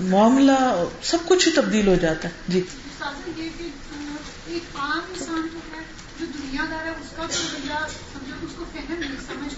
معاملہ 0.00 0.84
سب 1.02 1.18
کچھ 1.26 1.48
ہی 1.48 1.52
تبدیل 1.52 1.88
ہو 1.88 1.94
جاتا 1.94 2.28
ہے۔ 2.28 2.34
جی۔ 2.48 2.60
دنیا 6.20 6.64
دار 6.70 6.84
ہے 6.84 6.90
اس 6.90 7.12
کا 7.16 7.22
بھی 7.26 7.36
رویہ 7.52 7.86
سمجھو 8.12 8.46
اس 8.46 8.52
کو 8.56 8.64
فہم 8.72 8.94
نہیں 8.98 9.10
سمجھ 9.26 9.49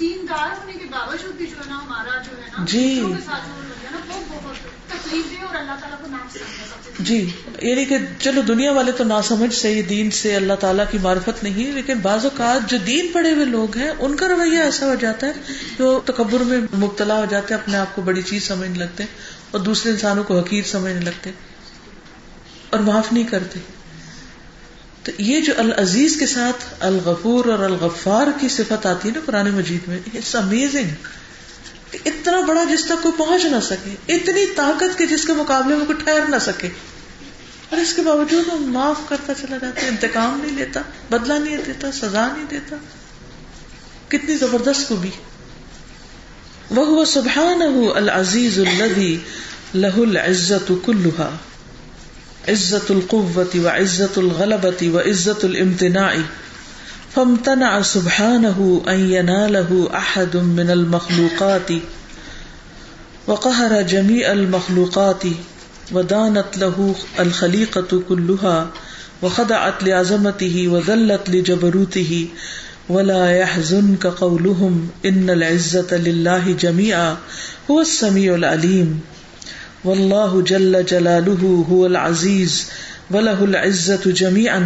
ہونے 0.00 0.72
کے 0.72 0.86
باوجود 0.90 1.34
بھی 1.34 1.46
جو 1.46 1.56
ہے 1.56 1.68
نا 1.68 1.78
ہمارا 1.78 2.22
جو 2.22 2.36
ہے 2.36 2.48
نا 2.48 2.64
جی۔ 2.64 2.88
کے 3.06 3.20
ساتھ 3.26 3.46
جو 3.46 3.62
رویہ 3.62 3.90
نا 3.90 4.00
وہ 4.08 4.40
بہت 4.42 4.56
تکلیف 4.88 5.30
دے 5.30 5.44
اور 5.46 5.54
اللہ 5.54 5.78
تعالیٰ 5.80 5.98
کو 6.00 6.06
نام 6.06 6.26
سمجھے 6.32 7.04
جی 7.04 7.16
یعنی 7.62 7.84
کہ 7.84 7.98
چلو 8.18 8.40
دنیا 8.48 8.72
والے 8.72 8.92
تو 8.92 9.04
نہ 9.04 9.20
سمجھ 9.24 9.52
سے 9.54 9.80
دین 9.82 10.10
سے 10.10 10.34
اللہ 10.36 10.60
تعالیٰ 10.60 10.84
کی 10.90 10.98
معرفت 10.98 11.42
نہیں 11.44 11.72
لیکن 11.72 11.98
بعض 11.98 12.24
اوقات 12.24 12.68
جو 12.70 12.78
دین 12.86 13.12
پڑے 13.12 13.32
ہوئے 13.32 13.44
لوگ 13.44 13.76
ہیں 13.76 13.90
ان 13.90 14.16
کا 14.16 14.28
رویہ 14.28 14.58
ایسا 14.58 14.86
ہو 14.86 14.94
جاتا 14.94 15.26
ہے 15.26 15.54
جو 15.78 16.00
تکبر 16.04 16.44
میں 16.44 16.60
مبتلا 16.74 17.18
ہو 17.18 17.24
جاتے 17.24 17.54
ہیں 17.54 17.60
اپنے 17.60 17.76
آپ 17.76 17.94
کو 17.94 18.02
بڑی 18.02 18.22
چیز 18.22 18.46
سمجھنے 18.48 18.78
لگتے 18.78 19.02
ہیں 19.02 19.10
اور 19.50 19.60
دوسرے 19.60 19.92
انسانوں 19.92 20.24
کو 20.24 20.38
حقیر 20.38 20.62
سمجھنے 20.66 21.00
لگتے 21.00 21.30
اور 22.70 22.80
معاف 22.80 23.12
نہیں 23.12 23.24
کرتے۔ 23.24 23.58
تو 25.06 25.12
یہ 25.18 25.40
جو 25.40 25.52
العزیز 25.56 26.16
کے 26.16 26.26
ساتھ 26.26 26.74
الغفور 26.80 27.44
اور 27.44 27.58
الغفار 27.58 28.26
کی 28.40 28.48
صفت 28.48 28.86
آتی 28.86 29.08
ہے 29.08 29.14
نا 29.14 29.20
قرآن 29.26 29.50
مجید 29.50 29.88
میں 29.88 29.98
اٹس 30.14 30.34
امیزنگ 30.34 30.90
اتنا 32.04 32.40
بڑا 32.40 32.64
جس 32.64 32.84
تک 32.84 33.02
کوئی 33.02 33.14
پہنچ 33.16 33.44
نہ 33.44 33.60
سکے، 33.62 34.14
اتنی 34.14 34.46
طاقت 34.56 34.98
کے 34.98 35.06
جس 35.06 35.24
کے 35.24 35.32
مقابلے 35.32 35.74
میں 35.74 35.86
کوئی 35.86 35.98
ٹھہر 36.04 36.20
نہ 36.28 36.36
سکے۔ 36.40 36.68
اور 37.70 37.78
اس 37.78 37.92
کے 37.92 38.02
باوجود 38.02 38.46
وہ 38.46 38.58
معاف 38.58 39.08
کرتا 39.08 39.32
چلا 39.34 39.56
جاتا 39.56 39.86
انتقام 39.86 40.40
نہیں 40.44 40.56
لیتا 40.56 40.80
بدلا 41.10 41.38
نہیں 41.38 41.56
دیتا، 41.66 41.92
سزا 41.92 42.26
نہیں 42.26 42.46
دیتا۔ 42.50 42.76
کتنی 44.08 44.36
زبردست 44.36 44.88
کو 44.88 44.96
بھی 44.96 45.10
وہ 46.70 47.04
سبحان 47.04 47.62
العزیز 47.94 48.58
الذي 48.58 49.16
له 49.74 50.02
العزت 50.10 50.72
کلها 50.84 51.36
عزت 52.48 52.90
القوت 52.90 53.56
و 53.56 53.68
عزت 53.68 54.18
الغلبت 54.18 54.82
و 54.82 54.98
عزت 54.98 55.44
الامتناع. 55.44 56.16
فامتنع 57.14 57.82
سبحانه 57.82 58.82
ان 58.88 59.10
يناله 59.10 59.88
احد 59.94 60.36
من 60.36 60.70
المخلوقات. 60.70 61.70
وقهر 63.26 63.82
جميع 63.82 64.32
المخلوقات. 64.32 65.22
ودانت 65.92 66.58
له 66.58 66.94
الخليقة 67.18 68.02
كلها 68.08 68.70
وخضعت 69.22 69.82
لعظمته 69.82 70.68
وذلت 70.68 71.30
لجبروته. 71.30 72.28
ولا 72.88 73.36
يحزنك 73.36 74.06
قولهم 74.06 74.88
ان 75.06 75.30
العزة 75.30 75.96
لله 75.96 76.52
جميعا 76.52 77.16
هو 77.70 77.80
السميع 77.80 78.34
العليم 78.34 79.00
واللہ 79.84 80.34
جل 80.46 80.76
جلالہ 80.84 81.48
هو 81.68 81.84
العزیز 81.84 82.54
وله 83.10 83.44
العزت 83.44 84.06
جميعا 84.16 84.58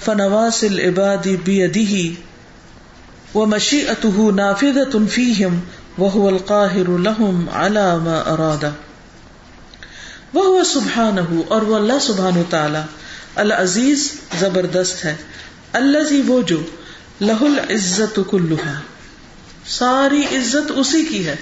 فنواس 0.00 0.62
العباد 0.64 1.28
بیده 1.44 2.00
ومشیئته 3.34 4.26
نافذة 4.32 5.02
فیہم 5.08 5.58
وهو 5.98 6.28
القاہر 6.28 6.90
لهم 7.00 7.48
على 7.56 7.86
ما 8.00 8.16
اراد 8.28 8.64
وہ 10.34 10.44
ہوا 10.44 10.64
سبحان 10.66 11.18
اور 11.48 11.62
وہ 11.62 11.76
اللہ 11.76 11.98
سبحان 12.02 12.42
تعالی 12.50 12.82
العزیز 13.38 14.04
زبردست 14.40 15.04
ہے 15.04 15.14
اللہ 15.74 16.08
جی 16.08 16.20
وہ 16.26 16.40
جو 16.48 16.58
لہ 17.22 17.42
العزت 17.44 18.18
کلوہا 18.30 18.74
ساری 19.70 20.22
عزت 20.36 20.70
اسی 20.76 21.04
کی 21.04 21.24
ہے 21.26 21.34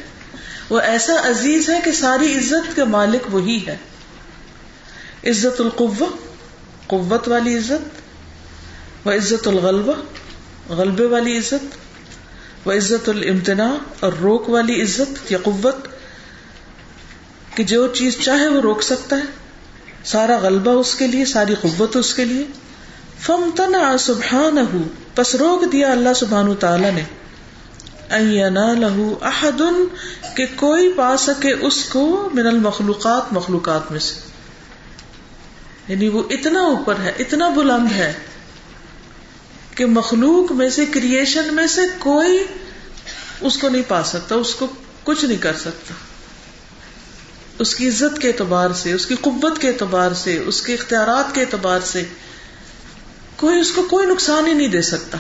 وہ 0.71 0.81
ایسا 0.81 1.15
عزیز 1.29 1.71
ہے 1.71 1.79
کہ 1.85 1.93
ساری 1.93 2.39
عزت 2.39 2.77
کے 2.77 2.85
مالک 2.85 3.35
وہی 3.35 3.67
ہے۔ 3.67 3.77
عزت 5.25 5.61
القوہ، 5.61 6.07
قوت 6.87 7.29
والی 7.29 7.59
عزت 7.59 9.07
و 9.07 9.11
عزت 9.11 9.49
الغلبہ 9.49 9.93
غلبے 10.73 11.07
والی 11.07 11.39
عزت 11.39 11.77
و 12.67 12.73
عزت 12.73 13.09
الامتناع 13.09 13.75
اور 14.01 14.13
روک 14.13 14.49
والی 14.49 14.83
عزت 14.83 15.33
یا 15.33 15.39
قوت، 15.43 15.89
کہ 17.55 17.65
جو 17.65 17.87
چیز 17.89 18.17
چاہے 18.21 18.49
وہ 18.49 18.61
روک 18.61 18.83
سکتا 18.83 19.17
ہے۔ 19.17 19.23
سارا 20.05 20.39
غلبہ 20.39 20.71
اس 20.71 20.95
کے 20.95 21.07
لیے، 21.07 21.25
ساری 21.25 21.55
قوت 21.61 21.97
اس 21.97 22.15
کے 22.15 22.25
لیے۔ 22.25 22.47
فم 23.21 23.51
تنا 23.57 23.99
سبحان 23.99 24.89
پس 25.15 25.35
روک 25.35 25.73
دیا 25.73 25.93
اللہ 25.93 26.15
سبحان 26.17 26.55
تعالی 26.55 26.91
نے۔ 26.91 27.05
لہو 28.11 29.19
احد 29.23 29.63
کہ 30.37 30.47
کوئی 30.57 30.93
پا 30.93 31.17
سکے 31.17 31.53
اس 31.53 31.85
کو 31.85 32.29
من 32.35 32.47
المخلوقات، 32.47 33.33
مخلوقات 33.33 33.91
میں 33.91 34.01
سے۔ 34.01 34.15
یعنی 35.89 36.09
وہ 36.09 36.23
اتنا 36.31 36.61
اوپر 36.61 36.95
ہے، 37.03 37.13
اتنا 37.19 37.49
بلند 37.49 37.93
ہے 37.93 38.13
کہ 39.75 39.87
مخلوق 39.87 40.53
میں 40.53 40.71
سے 40.71 40.87
کریشن 40.87 41.55
میں 41.55 41.67
سے 41.67 41.81
کوئی 41.99 42.45
اس 43.41 43.57
کو 43.57 43.69
نہیں 43.69 43.83
پا 43.89 44.03
سکتا، 44.03 44.35
اس 44.35 44.55
کو 44.55 44.67
کچھ 45.05 45.25
نہیں 45.25 45.43
کر 45.43 45.57
سکتا۔ 45.57 45.95
اس 47.59 47.75
کی 47.75 47.89
عزت 47.89 48.19
کے 48.19 48.29
اعتبار 48.29 48.71
سے، 48.71 48.93
اس 48.93 49.07
کی 49.07 49.15
قوت 49.21 49.59
کے 49.59 49.69
اعتبار 49.69 50.13
سے، 50.13 50.39
اس 50.39 50.63
کے 50.63 50.75
اختیارات 50.75 51.35
کے 51.35 51.41
اعتبار 51.41 51.81
سے 51.85 52.03
کوئی 53.37 53.61
اس 53.61 53.73
کو 53.73 53.83
کوئی 53.83 54.07
نقصان 54.07 54.47
ہی 54.47 54.53
نہیں 54.53 54.69
دے 54.69 54.83
سکتا۔ 54.83 55.19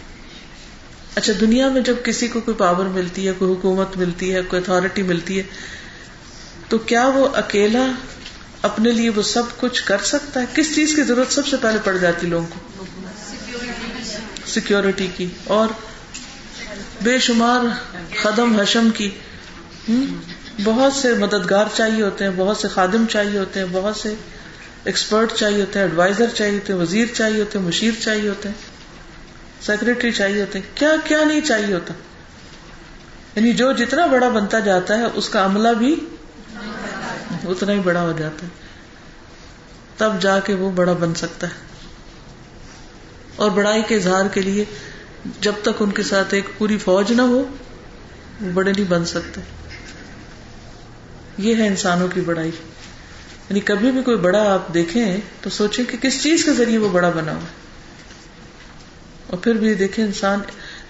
اچھا 1.14 1.32
دنیا 1.40 1.68
میں 1.68 1.82
جب 1.82 1.94
کسی 2.04 2.28
کو 2.28 2.40
کوئی 2.40 2.56
پاور 2.56 2.84
ملتی 2.84 3.28
ہے، 3.28 3.32
کوئی 3.38 3.52
حکومت 3.52 3.96
ملتی 3.96 4.34
ہے، 4.34 4.42
کوئی 4.42 4.62
اتارٹی 4.62 5.02
ملتی 5.02 5.38
ہے، 5.38 5.42
تو 6.68 6.78
کیا 6.78 7.06
وہ 7.06 7.28
اکیلا 7.34 7.86
اپنے 8.62 8.90
لیے 8.90 9.10
وہ 9.10 9.22
سب 9.22 9.42
کچھ 9.56 9.82
کر 9.84 9.98
سکتا 9.98 10.40
ہے؟ 10.40 10.46
کس 10.54 10.74
چیز 10.74 10.94
کی 10.94 11.02
ضرورت 11.02 11.32
سب 11.32 11.46
سے 11.46 11.56
پہلے 11.60 11.78
پڑ 11.84 11.96
جاتی 11.96 12.26
لوگوں 12.26 12.46
کو؟ 12.46 12.60
سیکورٹی 14.46 15.08
کی۔ 15.16 15.26
اور 15.44 15.68
بے 17.02 17.18
شمار 17.18 17.60
قدم 18.22 18.60
حشم 18.60 18.88
کی۔ 18.94 19.10
بہت 20.64 20.92
سے 20.92 21.14
مددگار 21.14 21.66
چاہیے 21.76 22.02
ہوتے 22.02 22.24
ہیں، 22.24 22.30
بہت 22.36 22.56
سے 22.56 22.68
خادم 22.68 23.04
چاہیے 23.10 23.38
ہوتے 23.38 23.60
ہیں، 23.60 23.66
بہت 23.72 23.96
سے 23.96 24.14
ایکسپرٹ 24.84 25.32
چاہیے 25.32 25.60
ہوتے 25.60 25.78
ہیں 25.78 25.86
ایڈوائزر 25.86 26.26
چاہیے 26.34 26.54
ہوتے 26.54 26.72
ہیں، 26.72 26.80
وزیر 26.80 27.06
چاہیے 27.14 27.40
ہوتے 27.40 27.58
ہیں، 27.58 27.66
مشیر 27.66 27.90
چاہیے 28.00 28.28
ہوتے 28.28 28.48
ہیں۔ 28.48 28.77
سیکرٹری 29.62 30.12
چاہیے 30.12 30.40
ہوتے 30.40 30.60
کیا 30.74 30.90
کیا 31.04 31.24
نہیں 31.24 31.40
چاہیے 31.40 31.74
ہوتا؟ 31.74 31.94
یعنی 33.36 33.52
جو 33.52 33.72
جتنا 33.72 34.06
بڑا 34.06 34.28
بنتا 34.28 34.58
جاتا 34.58 34.98
ہے، 34.98 35.04
اس 35.14 35.28
کا 35.28 35.44
عملہ 35.44 35.68
بھی 35.68 35.96
اتنا 37.44 37.72
ہی 37.72 37.80
بڑا 37.80 38.02
ہو 38.02 38.12
جاتا 38.18 38.42
ہے۔ 38.42 38.48
تب 39.96 40.12
جا 40.20 40.40
کے 40.40 40.54
وہ 40.54 40.70
بڑا 40.70 40.92
بن 40.92 41.14
سکتا 41.14 41.46
ہے۔ 41.46 41.52
اور 43.36 43.50
بڑائی 43.50 43.82
کے 43.82 43.94
اظہار 43.94 44.26
کے 44.26 44.42
لیے 44.42 44.64
جب 45.40 45.52
تک 45.62 45.82
ان 45.82 45.90
کے 45.90 46.02
ساتھ 46.02 46.34
ایک 46.34 46.44
پوری 46.58 46.78
فوج 46.78 47.12
نہ 47.12 47.22
ہو، 47.22 47.44
وہ 48.40 48.52
بڑے 48.54 48.72
نہیں 48.72 48.90
بن 48.90 49.04
سکتے۔ 49.04 49.40
یہ 51.38 51.54
ہے 51.54 51.66
انسانوں 51.66 52.08
کی 52.08 52.20
بڑائی۔ 52.20 52.50
یعنی 53.50 53.60
کبھی 53.60 53.90
بھی 53.90 54.02
کوئی 54.02 54.16
بڑا 54.16 54.54
آپ 54.54 54.74
دیکھیں 54.74 55.16
تو 55.40 55.50
سوچیں 55.50 55.84
کہ 55.84 55.96
کس 56.02 56.22
چیز 56.22 56.44
کے 56.44 56.52
ذریعے 56.52 56.78
وہ 56.78 56.88
بڑا 56.88 57.10
بنا 57.10 57.32
ہوا 57.32 57.67
اور 59.28 59.38
پھر 59.38 59.54
بھی 59.54 59.74
دیکھیں 59.74 60.04
انسان 60.04 60.40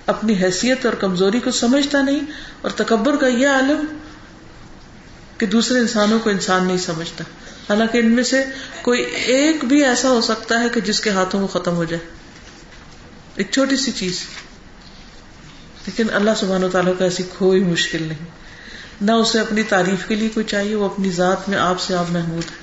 اپنی 0.06 0.34
حیثیت 0.42 0.86
اور 0.86 0.94
کمزوری 0.94 1.40
کو 1.40 1.50
سمجھتا 1.50 2.02
نہیں 2.02 2.20
اور 2.60 2.70
تکبر 2.70 3.16
کا 3.16 3.26
یہ 3.26 3.48
عالم 3.48 3.84
کہ 5.38 5.46
دوسرے 5.46 5.78
انسانوں 5.78 6.18
کو 6.18 6.30
انسان 6.30 6.66
نہیں 6.66 6.76
سمجھتا۔ 6.76 7.24
حالانکہ 7.70 7.98
ان 7.98 8.06
میں 8.06 8.22
سے 8.22 8.44
کوئی 8.82 9.02
ایک 9.02 9.64
بھی 9.64 9.84
ایسا 9.84 10.08
ہو 10.08 10.20
سکتا 10.20 10.60
ہے 10.60 10.68
کہ 10.68 10.80
جس 10.80 11.00
کے 11.00 11.10
ہاتھوں 11.10 11.40
میں 11.40 11.48
ختم 11.48 11.74
ہو 11.74 11.84
جائے۔ 11.84 12.06
ایک 13.34 13.50
چھوٹی 13.50 13.76
سی 13.76 13.92
چیز۔ 13.92 14.20
لیکن 15.86 16.06
اللہ 16.14 16.30
سبحانہ 16.36 16.64
و 16.64 16.68
تعالیٰ 16.68 16.92
کا 16.98 17.04
ایسی 17.04 17.22
کوئی 17.38 17.64
مشکل 17.64 18.02
نہیں۔ 18.02 18.24
نہ 19.00 19.12
اسے 19.12 19.40
اپنی 19.40 19.62
تعریف 19.62 20.08
کے 20.08 20.14
لیے 20.14 20.28
کوئی 20.28 20.46
چاہیے، 20.46 20.74
وہ 20.74 20.84
اپنی 20.84 21.10
ذات 21.10 21.48
میں 21.48 21.58
آپ 21.58 21.80
سے 21.80 21.94
آپ 21.94 22.10
محمود 22.10 22.44
ہے۔ 22.44 22.56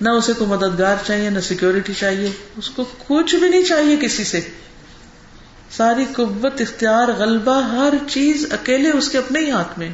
نہ 0.00 0.08
اسے 0.08 0.32
کوئی 0.32 0.50
مددگار 0.50 0.96
چاہیے، 1.06 1.30
نہ 1.30 1.40
سیکورٹی 1.40 1.92
چاہیے۔ 1.98 2.30
اس 2.56 2.70
کو 2.70 2.84
کچھ 3.08 3.36
بھی 3.36 3.48
نہیں 3.48 3.62
چاہیے 3.62 3.96
کسی 4.00 4.24
سے۔ 4.24 4.40
ساری 5.76 6.04
قوت، 6.16 6.60
اختیار، 6.60 7.08
غلبہ، 7.18 7.62
ہر 7.62 7.94
چیز 8.08 8.46
اکیلے 8.50 8.90
اس 8.90 9.08
کے 9.08 9.18
اپنے 9.18 9.40
ہی 9.40 9.50
ہاتھ 9.50 9.78
میں۔ 9.78 9.88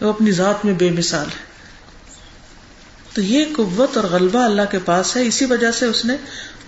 وہ 0.00 0.08
اپنی 0.08 0.30
ذات 0.30 0.64
میں 0.64 0.74
بے 0.74 0.90
مثال 0.90 1.26
ہے۔ 1.26 1.48
تو 3.14 3.20
یہ 3.20 3.44
قوت 3.56 3.96
اور 3.96 4.04
غلبہ 4.04 4.38
اللہ 4.38 4.62
کے 4.70 4.78
پاس 4.84 5.16
ہے۔ 5.16 5.26
اسی 5.26 5.44
وجہ 5.44 5.70
سے 5.70 5.86
اس 5.86 6.04
نے 6.04 6.16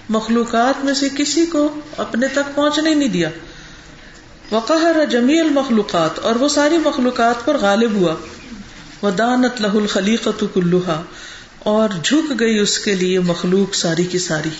مخلوقات 0.09 0.85
میں 0.85 0.95
سے 0.95 1.09
کسی 1.17 1.47
کو 1.47 1.81
اپنے 1.97 2.29
تک 2.29 2.55
پہنچنے 2.55 2.95
نہیں 2.95 3.09
دیا۔ 3.09 3.29
وقہر 4.51 5.07
جمی 5.11 5.41
المخلوقات، 5.41 6.19
اور 6.19 6.35
وہ 6.35 6.49
ساری 6.49 6.79
مخلوقات 6.79 7.45
پر 7.45 7.59
غالب 7.59 7.93
ہوا۔ 7.93 8.15
وہ 9.03 9.11
دانت 9.11 9.61
لہ 9.61 9.67
الخلیقت 9.67 10.45
کلوہا 10.55 11.03
اور 11.59 11.89
جھک 12.03 12.41
گئی 12.41 12.59
اس 12.59 12.79
کے 12.79 12.95
لیے 12.95 13.21
مخلوق 13.21 13.75
ساری 13.75 14.05
کی 14.05 14.19
ساری۔ 14.19 14.51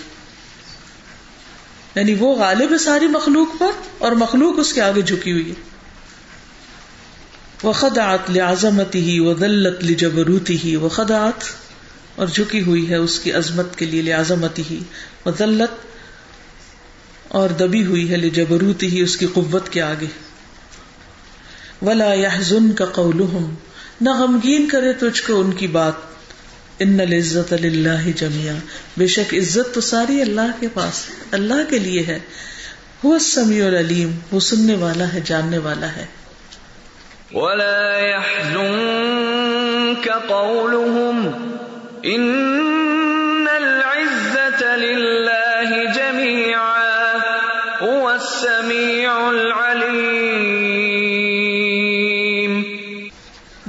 یعنی 1.95 2.13
وہ 2.13 2.35
غالب 2.35 2.71
ہے 2.71 2.77
ساری 2.77 3.07
مخلوق 3.07 3.59
پر 3.59 3.71
اور 3.97 4.11
مخلوق 4.11 4.55
اس 4.57 4.73
کے 4.73 4.81
آگے 4.81 5.01
جھکی 5.01 5.31
ہوئی 5.31 5.49
ہے۔ 5.49 5.71
وہ 7.63 7.73
خدات 7.73 8.29
ہی 8.95 9.19
وہ 9.19 9.33
دلت 9.33 9.83
لجبروتی 9.83 10.57
ہی 10.63 10.75
وہ 10.75 10.89
خدات 10.89 11.43
اور 12.15 12.27
جھکی 12.27 12.61
ہوئی 12.61 12.89
ہے 12.89 12.95
اس 12.95 13.19
کی 13.19 13.31
عظمت 13.31 13.75
کے 13.75 13.85
لیے 13.85 14.01
لازمتی 14.01 14.63
ہی 14.71 14.79
وہ 15.25 15.31
دلت 15.39 15.87
اور 17.27 17.49
دبی 17.49 17.85
ہوئی 17.85 18.11
ہے 18.11 18.17
لجبروتی 18.17 18.87
ہی 18.87 19.01
اس 19.01 19.17
کی 19.17 19.27
قوت 19.33 19.69
کے 19.69 19.81
آگے۔ 19.81 20.07
ولا 21.81 22.13
يحزن 22.13 22.71
کا 22.71 22.85
قولهم، 22.85 23.53
نہ 24.01 24.09
غمگین 24.09 24.67
کرے 24.67 24.93
تجھ 24.93 25.23
کو 25.27 25.39
ان 25.39 25.51
کی 25.51 25.67
بات۔ 25.67 26.10
ان 26.81 26.99
العزت 26.99 27.53
اللہ 27.53 28.09
جمیا 28.15 28.53
بے 28.97 29.07
شک 29.07 29.33
عزت 29.33 29.73
تو 29.73 29.81
ساری 29.81 30.21
اللہ 30.21 30.51
کے 30.59 30.67
پاس 30.73 31.05
اللہ 31.31 31.69
کے 31.69 31.79
لیے 31.79 32.03
ہے۔ 32.07 32.19
وہ 33.03 33.19
سمیع 33.19 33.65
العلیم، 33.65 34.11
وہ 34.31 34.39
سننے 34.39 34.75
والا 34.75 35.13
ہے، 35.13 35.19
جاننے 35.25 35.57
والا 35.57 35.95
ہے۔ 35.95 36.05
ولا 37.33 37.99
يحزنك 37.99 40.09
قولهم 40.27 41.41
ان 42.03 43.47
العزت 43.55 44.63
لله 44.63 45.73
جميعا۔ 45.95 46.81
هو 47.87 48.07
السميع 48.07 48.90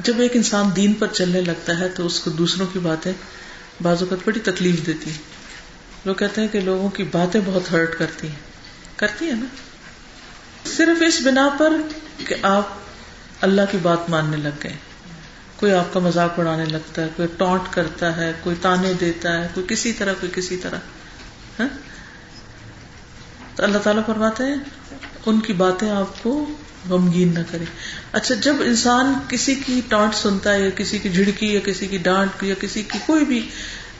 جب 0.04 0.20
ایک 0.20 0.36
انسان 0.36 0.70
دین 0.76 0.92
پر 0.92 1.06
چلنے 1.06 1.40
لگتا 1.40 1.78
ہے 1.78 1.88
تو 1.88 2.06
اس 2.06 2.20
کو 2.20 2.30
دوسروں 2.30 2.66
کی 2.72 2.78
باتیں 2.78 3.12
بعض 3.82 4.02
اوقات 4.02 4.18
بڑی 4.24 4.40
تکلیف 4.40 4.86
دیتی 4.86 5.10
ہیں۔ 5.10 5.18
لوگ 6.04 6.14
کہتے 6.14 6.40
ہیں 6.40 6.48
کہ 6.48 6.60
لوگوں 6.60 6.90
کی 6.90 7.02
باتیں 7.02 7.40
بہت 7.44 7.72
ہرٹ 7.72 7.98
کرتی 7.98 8.28
ہیں۔ 8.28 8.34
کرتی 8.96 9.24
ہیں 9.24 9.36
نا۔ 9.36 9.46
صرف 10.68 11.02
اس 11.08 11.20
بنا 11.24 11.48
پر 11.58 11.72
کہ 12.26 12.34
آپ 12.42 12.68
اللہ 13.40 13.62
کی 13.70 13.78
بات 13.82 14.10
ماننے 14.10 14.36
لگ 14.36 14.48
گئے۔ 14.62 14.76
کوئی 15.56 15.72
آپ 15.72 15.92
کا 15.92 16.00
مذاق 16.00 16.38
اڑانے 16.38 16.64
لگتا 16.64 17.02
ہے، 17.02 17.08
کوئی 17.16 17.28
ٹونٹ 17.36 17.62
کرتا 17.70 18.16
ہے، 18.16 18.32
کوئی 18.42 18.56
تانے 18.62 18.92
دیتا 19.00 19.42
ہے، 19.42 19.48
کوئی 19.54 19.66
کسی 19.68 19.92
طرح، 19.92 20.12
کوئی 20.20 20.32
کسی 20.34 20.56
طرح۔ 20.56 20.78
ہاں؟ 21.60 21.68
تو 23.56 23.64
اللہ 23.64 23.78
تعالیٰ 23.78 24.06
فرماتے 24.06 24.44
ہیں 24.44 24.56
ان 25.26 25.40
کی 25.40 25.52
باتیں 25.52 25.90
آپ 25.90 26.22
کو 26.22 26.46
غمگین 26.88 27.34
نہ 27.34 27.38
کرے 27.50 27.64
اچھا 28.12 28.34
جب 28.34 28.56
انسان 28.60 29.14
کسی 29.28 29.54
کی 29.54 29.80
ٹانٹ 29.88 30.14
سنتا 30.14 30.52
ہے 30.52 30.62
یا 30.62 30.70
کسی 30.70 30.98
کی 30.98 31.08
جھڑکی 31.08 31.46
یا 31.46 31.60
کسی 31.64 31.86
کی 31.86 31.98
ڈانٹ 31.98 32.42
یا 32.42 32.54
کسی 32.60 32.82
کی 32.82 32.98
کوئی 33.06 33.24
بھی 33.24 33.48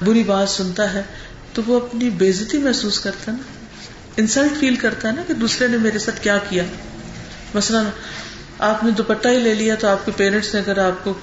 بری 0.04 0.22
بات 0.22 0.48
سنتا 0.48 0.92
ہے، 0.92 1.02
تو 1.52 1.62
وہ 1.66 1.80
اپنی 1.80 2.10
بےزتی 2.10 2.58
محسوس 2.58 3.00
کرتا 3.00 3.32
ہے 3.32 3.36
نا۔ 3.36 3.42
انسلٹ 4.16 4.60
فیل 4.60 4.76
کرتا 4.76 5.08
ہے 5.08 5.12
نا 5.12 5.22
کہ 5.26 5.34
دوسرے 5.34 5.68
نے 5.68 5.76
میرے 5.76 5.98
ساتھ 5.98 6.20
کیا 6.20 6.38
کیا۔ 6.48 6.64
مثلاً، 7.54 7.84
آپ 8.58 8.84
نے 8.84 8.90
دوپٹہ 8.90 9.28
ہی 9.28 9.38
لے 9.38 9.54
لیا 9.54 9.74
تو 9.74 9.88
آپ 9.88 10.06
کے 10.06 10.12
پیرنٹس 10.16 10.54
نے 10.54 10.60
اگر 10.60 10.78
آپ 10.78 11.04
کو 11.04 11.14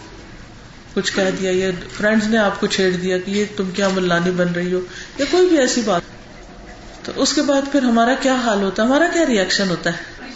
کچھ 0.93 1.13
کہہ 1.15 1.31
دیا 1.39 1.51
یا 1.53 1.71
فرینڈز 1.97 2.27
نے 2.27 2.37
آپ 2.37 2.59
کو 2.59 2.67
چھیڑ 2.67 2.91
دیا 2.91 3.17
کہ 3.17 3.31
یہ 3.31 3.45
تم 3.57 3.71
کیا 3.71 3.87
ملانی 3.87 4.31
بن 4.31 4.47
رہی 4.53 4.73
ہو 4.73 4.79
یا 5.17 5.25
کوئی 5.31 5.49
بھی 5.49 5.57
ایسی 5.57 5.81
بات۔ 5.85 6.01
تو 7.09 7.21
اس 7.21 7.33
کے 7.33 7.41
بعد 7.41 7.71
پھر 7.71 7.83
ہمارا 7.83 8.13
کیا 8.21 8.35
حال 8.35 8.61
ہوتا 8.63 8.83
ہے؟ 8.83 8.87
ہمارا 8.87 9.07
کیا 9.13 9.25
ریئیکشن 9.25 9.69
ہوتا 9.69 9.89
ہے؟ 9.89 10.27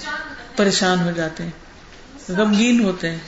پریشان 0.55 0.99
ہو 0.99 1.11
جاتے 1.11 1.43
ہیں 1.43 1.51
غمگین 2.29 2.79
ہوتے 2.79 3.09
ہیں 3.11 3.19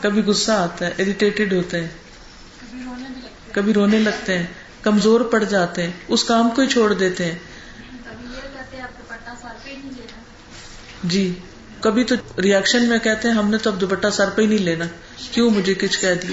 کبھی 0.00 0.22
غصہ 0.22 0.52
آتا 0.52 0.86
ہے 0.86 0.90
اریٹیٹڈ 0.98 1.52
ہوتے 1.52 1.80
ہیں 1.80 1.88
کبھی 3.52 3.72
رونے 3.72 3.98
لگتے 3.98 4.38
ہیں 4.38 4.46
کمزور 4.82 5.20
پڑ 5.20 5.44
جاتے 5.44 5.82
ہیں 5.82 5.90
اس 6.08 6.24
کام 6.24 6.50
کو 6.50 6.62
ہی 6.62 6.66
چھوڑ 6.66 6.92
دیتے 6.92 7.24
ہیں۔ 7.24 7.38
جی 11.04 11.22
کبھی 11.80 12.04
تو 12.04 12.14
ریئیکشن 12.42 12.88
میں 12.88 12.98
کہتے 12.98 13.28
ہیں 13.28 13.34
ہم 13.34 13.50
نے 13.50 13.58
تو 13.58 13.70
اب 13.70 13.80
دوپٹہ 13.80 14.10
سر 14.12 14.30
پہ 14.30 14.42
ہی 14.42 14.46
نہیں 14.46 14.58
لینا۔ 14.58 14.84
کیوں 15.32 15.50
مجھے 15.50 15.74
کچھ 15.74 16.00
کہہ 16.00 16.14
دی 16.22 16.32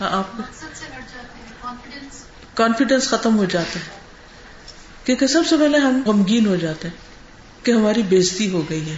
ہاں 0.00 0.10
آپ 0.10 0.40
کانفیڈینس 2.54 3.08
ختم 3.08 3.36
ہو 3.36 3.44
جاتا 3.44 3.80
ہے۔ 3.80 4.03
کیونکہ 5.04 5.26
سب 5.26 5.42
سے 5.48 5.56
پہلے 5.56 5.78
ہم 5.78 6.02
غمگین 6.06 6.46
ہو 6.46 6.56
جاتے 6.56 6.88
ہیں 6.88 6.94
کہ 7.64 7.70
ہماری 7.70 8.02
بےزتی 8.02 8.50
ہو 8.50 8.62
گئی 8.70 8.90
ہے۔ 8.90 8.96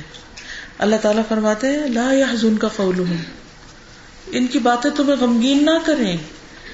اللہ 0.79 0.97
تعالیٰ 0.97 1.23
فرماتے 1.29 1.67
ہیں، 1.67 1.89
لا 1.89 2.13
يحزن 2.13 2.57
کا 2.57 2.69
قول 2.77 3.05
ان 4.27 4.47
کی 4.47 4.59
باتیں 4.59 4.91
تمہیں 4.91 5.17
غمگین 5.17 5.65
نہ 5.65 5.87
کریں۔ 5.87 6.17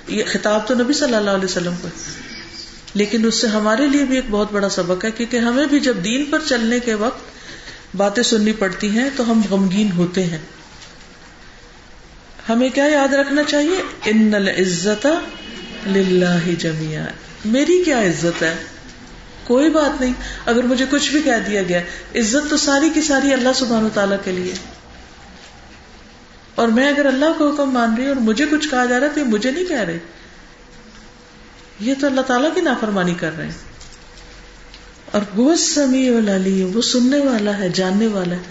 یہ 0.08 0.22
خطاب 0.26 0.68
تو 0.68 0.74
نبی 0.74 0.92
صلی 0.92 1.14
اللہ 1.14 1.30
علیہ 1.30 1.44
وسلم 1.44 1.74
کو 1.82 1.88
لیکن 2.94 3.26
اس 3.26 3.34
سے 3.34 3.46
ہمارے 3.46 3.88
لیے 3.88 4.04
بھی 4.04 4.16
ایک 4.16 4.24
بہت 4.30 4.52
بڑا 4.52 4.68
سبق 4.68 5.04
ہے، 5.04 5.10
کیونکہ 5.10 5.36
ہمیں 5.36 5.66
بھی 5.66 5.80
جب 5.80 5.96
دین 6.04 6.24
پر 6.24 6.38
چلنے 6.48 6.80
کے 6.80 6.94
وقت 6.94 7.20
باتیں 7.96 8.22
سننی 8.22 8.52
پڑتی 8.52 8.90
ہیں 8.90 9.10
تو 9.16 9.30
ہم 9.30 9.42
غمگین 9.50 9.92
ہوتے 9.92 10.24
ہیں۔ 10.24 10.38
ہمیں 12.48 12.68
کیا 12.68 12.84
یاد 12.84 13.14
رکھنا 13.14 13.42
چاہیے؟ 13.42 13.82
ان 14.04 14.34
العزت 14.34 15.06
للہ 15.86 16.50
جميعا 16.58 17.04
میری 17.44 17.82
کیا 17.84 18.02
عزت 18.02 18.42
ہے؟ 18.42 18.54
کوئی 19.44 19.70
بات 19.70 20.00
نہیں، 20.00 20.12
اگر 20.46 20.62
مجھے 20.62 20.84
کچھ 20.90 21.10
بھی 21.10 21.22
کہہ 21.22 21.48
دیا 21.48 21.62
گیا، 21.62 21.80
عزت 22.14 22.50
تو 22.50 22.56
ساری 22.56 22.90
کی 22.90 23.02
ساری 23.02 23.32
اللہ 23.32 23.48
سبحانہ 23.54 23.88
تعالیٰ 23.94 24.16
کے 24.24 24.32
لیے۔ 24.32 24.54
اور 26.54 26.68
میں 26.68 26.88
اگر 26.88 27.06
اللہ 27.06 27.26
کا 27.38 27.44
حکم 27.44 27.70
مان 27.70 27.94
رہی 27.94 28.02
ہوں 28.02 28.08
اور 28.08 28.22
مجھے 28.22 28.46
کچھ 28.50 28.68
کہا 28.68 28.84
جا 28.84 29.00
رہا 29.00 29.06
ہے 29.06 29.12
تو 29.14 29.20
یہ 29.20 29.24
مجھے 29.24 29.50
نہیں 29.50 29.64
کہہ 29.64 29.80
رہے۔ 29.80 29.98
یہ 31.80 31.94
تو 32.00 32.06
اللہ 32.06 32.20
تعالیٰ 32.20 32.54
کی 32.54 32.60
نافرمانی 32.60 33.14
کر 33.14 33.36
رہے 33.36 33.44
ہیں۔ 33.44 33.52
اور 35.12 35.20
وہ 35.36 35.56
سمیع 35.56 36.16
العلیم 36.16 36.76
وہ 36.76 36.82
سننے 36.82 37.18
والا 37.18 37.58
ہے، 37.58 37.68
جاننے 37.68 38.06
والا 38.06 38.34
ہے۔ 38.34 38.42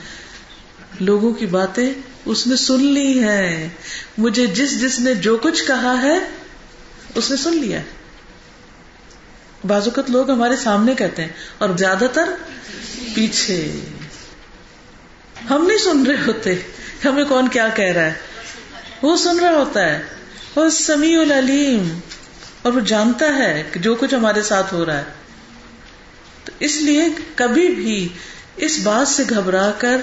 لوگوں 0.99 1.33
کی 1.33 1.45
باتیں 1.45 1.93
اس 2.25 2.47
نے 2.47 2.55
سن 2.55 2.85
لی 2.85 3.23
ہے 3.23 3.69
مجھے 4.17 4.45
جس 4.45 4.81
جس 4.81 4.99
نے 4.99 5.15
جو 5.15 5.37
کچھ 5.37 5.63
کہا 5.67 6.01
ہے، 6.01 6.19
اس 7.15 7.31
نے 7.31 7.37
سن 7.37 7.57
لیا 7.57 7.79
ہے۔ 7.79 8.00
بعض 9.67 9.81
اوقات 9.83 10.09
لوگ 10.09 10.31
ہمارے 10.31 10.55
سامنے 10.55 10.95
کہتے 10.95 11.21
ہیں، 11.21 11.29
اور 11.57 11.69
زیادہ 11.77 12.05
تر 12.13 12.29
پیچھے۔ 13.15 13.71
ہم 15.49 15.65
نہیں 15.67 15.77
سن 15.77 16.05
رہے 16.05 16.15
ہوتے، 16.27 16.55
ہمیں 17.05 17.25
کون 17.25 17.47
کیا 17.47 17.67
کہہ 17.67 17.85
رہا 17.85 18.05
ہے؟ 18.05 18.13
وہ 19.01 19.17
سن 19.17 19.39
رہا 19.39 19.51
ہوتا 19.51 19.85
ہے۔ 19.85 20.03
وہ 20.55 20.69
سمیع 20.69 21.19
العلیم، 21.19 21.99
اور 22.61 22.73
وہ 22.73 22.79
جانتا 22.79 23.25
ہے 23.25 23.63
کہ 23.73 23.79
جو 23.79 23.95
کچھ 23.95 24.13
ہمارے 24.13 24.41
ساتھ 24.41 24.73
ہو 24.73 24.85
رہا 24.85 24.97
ہے۔ 24.97 25.03
تو 26.43 26.51
اس 26.59 26.75
لیے 26.75 27.03
کبھی 27.35 27.67
بھی 27.67 28.07
اس 28.57 28.79
بات 28.83 29.07
سے 29.07 29.23
گھبرا 29.29 29.71
کر 29.77 29.97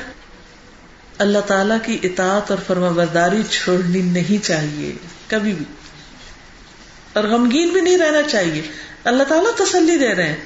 اللہ 1.18 1.38
تعالی 1.38 1.74
کی 1.84 2.08
اطاعت 2.08 2.50
اور 2.50 2.58
فرما 2.66 2.88
برداری 2.88 3.42
چھوڑنی 3.50 4.02
نہیں 4.02 4.44
چاہیے، 4.44 4.92
کبھی 5.26 5.52
بھی۔ 5.52 5.64
اور 7.12 7.24
غمگین 7.24 7.68
بھی 7.68 7.80
نہیں 7.80 7.98
رہنا 7.98 8.22
چاہیے۔ 8.22 8.62
اللہ 9.08 9.22
تعالیٰ 9.22 9.54
تسلی 9.56 9.96
دے 9.96 10.14
رہے 10.14 10.28
ہیں۔ 10.28 10.36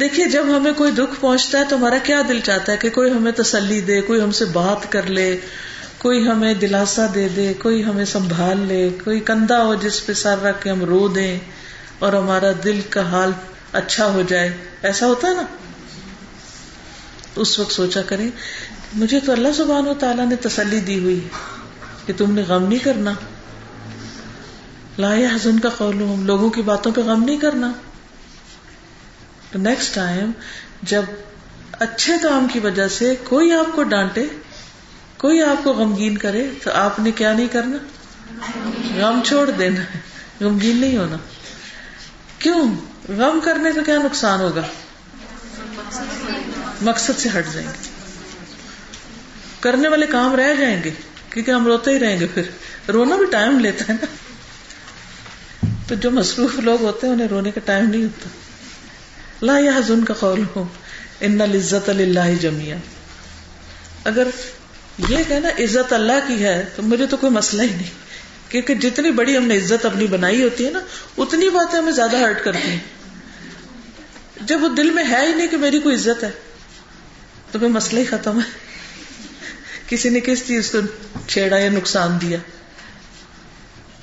دیکھیے، 0.00 0.26
جب 0.26 0.44
ہمیں 0.56 0.72
کوئی 0.72 0.92
دکھ 0.92 1.20
پہنچتا 1.20 1.58
ہے 1.58 1.64
تو 1.68 1.76
ہمارا 1.76 1.98
کیا 1.98 2.22
دل 2.28 2.40
چاہتا 2.40 2.72
ہے 2.72 2.76
کہ 2.76 2.90
کوئی 2.90 3.10
ہمیں 3.10 3.32
تسلی 3.32 3.80
دے، 3.80 4.00
کوئی 4.00 4.20
ہم 4.20 4.30
سے 4.30 4.44
بات 4.44 4.92
کر 4.92 5.02
لے، 5.02 5.38
کوئی 5.98 6.28
ہمیں 6.28 6.54
دلاسا 6.54 7.06
دے 7.14 7.28
دے، 7.28 7.52
کوئی 7.54 7.84
ہمیں 7.84 8.04
سنبھال 8.04 8.60
لے، 8.60 8.90
کوئی 9.04 9.20
کندھا 9.20 9.64
ہو 9.64 9.74
جس 9.74 10.06
پہ 10.06 10.12
سر 10.12 10.42
رکھ 10.42 10.62
کے 10.62 10.70
ہم 10.70 10.84
رو 10.84 11.08
دیں 11.08 11.38
اور 11.98 12.12
ہمارا 12.12 12.52
دل 12.64 12.80
کا 12.90 13.12
حال 13.12 13.30
اچھا 13.72 14.06
ہو 14.06 14.22
جائے۔ 14.28 14.56
ایسا 14.82 15.06
ہوتا 15.06 15.28
ہے 15.28 15.34
نا؟ 15.34 15.42
اس 17.36 17.58
وقت 17.58 17.72
سوچا 17.72 18.02
کریں، 18.02 18.30
مجھے 18.94 19.20
تو 19.20 19.32
اللہ 19.32 19.48
سبحانہ 19.56 19.88
و 19.88 19.94
تعالیٰ 19.94 20.26
نے 20.26 20.36
تسلی 20.36 20.80
دی 20.80 20.98
ہوئی 20.98 21.20
کہ 22.06 22.12
تم 22.16 22.32
نے 22.34 22.42
غم 22.42 22.68
نہیں 22.68 22.78
کرنا۔ 22.78 23.12
لا 24.98 25.14
حسن 25.14 25.60
کا 25.60 25.68
قول 25.68 26.16
لوگوں 26.18 26.50
کی 26.50 26.62
باتوں 26.62 26.92
پہ 26.92 27.00
غم 27.00 27.24
نہیں 27.24 27.36
کرنا۔ 27.36 27.72
نیکسٹ 29.54 29.94
ٹائم 29.94 30.30
جب 30.82 31.02
اچھے 31.72 32.12
کام 32.22 32.46
کی 32.52 32.58
وجہ 32.58 32.88
سے 32.88 33.14
کوئی 33.24 33.52
آپ 33.52 33.66
کو 33.74 33.82
ڈانٹے، 33.82 34.26
کوئی 35.16 35.42
آپ 35.42 35.64
کو 35.64 35.72
غمگین 35.72 36.18
کرے، 36.18 36.50
تو 36.64 36.70
آپ 36.74 37.00
نے 37.00 37.10
کیا 37.10 37.32
نہیں 37.32 37.48
کرنا؟ 37.48 37.76
غم 38.96 39.20
چھوڑ 39.24 39.50
دینا۔ 39.50 39.80
غمگین 40.40 40.80
نہیں 40.80 40.96
ہونا۔ 40.96 41.16
کیوں؟ 42.38 42.74
غم 43.08 43.40
کرنے 43.44 43.70
کا 43.72 43.82
کیا 43.82 43.98
نقصان 43.98 44.40
ہوگا؟ 44.40 44.62
مقصد 46.82 47.18
سے 47.18 47.28
ہٹ 47.38 47.46
جائیں 47.52 47.68
گے۔ 47.68 47.88
کرنے 49.60 49.88
والے 49.88 50.06
کام 50.06 50.34
رہ 50.34 50.54
جائیں 50.54 50.82
گے، 50.84 50.90
کیونکہ 51.30 51.50
ہم 51.50 51.66
روتے 51.66 51.90
ہی 51.90 51.98
رہیں 51.98 52.20
گے 52.20 52.26
پھر۔ 52.26 52.42
رونا 52.92 53.16
بھی 53.16 53.26
ٹائم 53.26 53.58
لیتا 53.58 53.84
ہے 53.88 53.92
نا۔ 53.92 54.25
تو 55.88 55.94
جو 55.94 56.10
مصروف 56.10 56.54
لوگ 56.54 56.82
ہوتے 56.82 57.06
ہیں 57.06 57.14
انہیں 57.14 57.28
رونے 57.28 57.50
کا 57.50 57.60
ٹائم 57.64 57.90
نہیں 57.90 58.04
ہوتا۔ 58.04 58.28
لا 59.46 59.58
یا 59.58 59.72
حضن 59.76 60.04
کا 60.04 60.14
قول 60.14 60.44
ہو۔ 60.56 60.64
ان 61.20 61.40
عزت 61.40 61.88
اللہ 61.88 62.34
جمیا 62.40 62.76
اگر 64.04 64.26
یہ 65.08 65.16
کہنا 65.28 65.48
عزت 65.48 65.92
اللہ 65.92 66.28
کی 66.28 66.44
ہے 66.44 66.64
تو 66.76 66.82
مجھے 66.82 67.06
تو 67.06 67.16
کوئی 67.16 67.32
مسئلہ 67.32 67.62
ہی 67.62 67.68
نہیں۔ 67.68 68.06
کیونکہ 68.48 68.74
جتنی 68.74 69.10
بڑی 69.10 69.36
ہم 69.36 69.44
نے 69.44 69.56
عزت 69.56 69.86
اپنی 69.86 70.06
بنائی 70.06 70.42
ہوتی 70.42 70.66
ہے 70.66 70.70
نا، 70.70 70.80
اتنی 71.18 71.48
باتیں 71.48 71.78
ہمیں 71.78 71.92
زیادہ 71.92 72.16
ہرٹ 72.16 72.44
کرتی 72.44 72.70
ہیں۔ 72.70 72.78
جب 74.40 74.58
وہ 74.62 74.68
دل 74.68 74.90
میں 74.90 75.04
ہے 75.10 75.26
ہی 75.28 75.34
نہیں 75.34 75.46
کہ 75.46 75.56
میری 75.56 75.80
کوئی 75.80 75.94
عزت 75.94 76.24
ہے، 76.24 76.30
تو 77.52 77.58
پھر 77.58 77.68
مسئلہ 77.68 78.00
ہی 78.00 78.04
ختم 78.04 78.40
ہے۔ 78.40 78.50
کسی 79.88 80.08
نے 80.08 80.20
کس 80.20 80.46
چیز 80.46 80.70
کو 80.70 80.78
چھیڑا 81.26 81.58
یا 81.58 81.70
نقصان 81.70 82.18
دیا۔ 82.20 82.38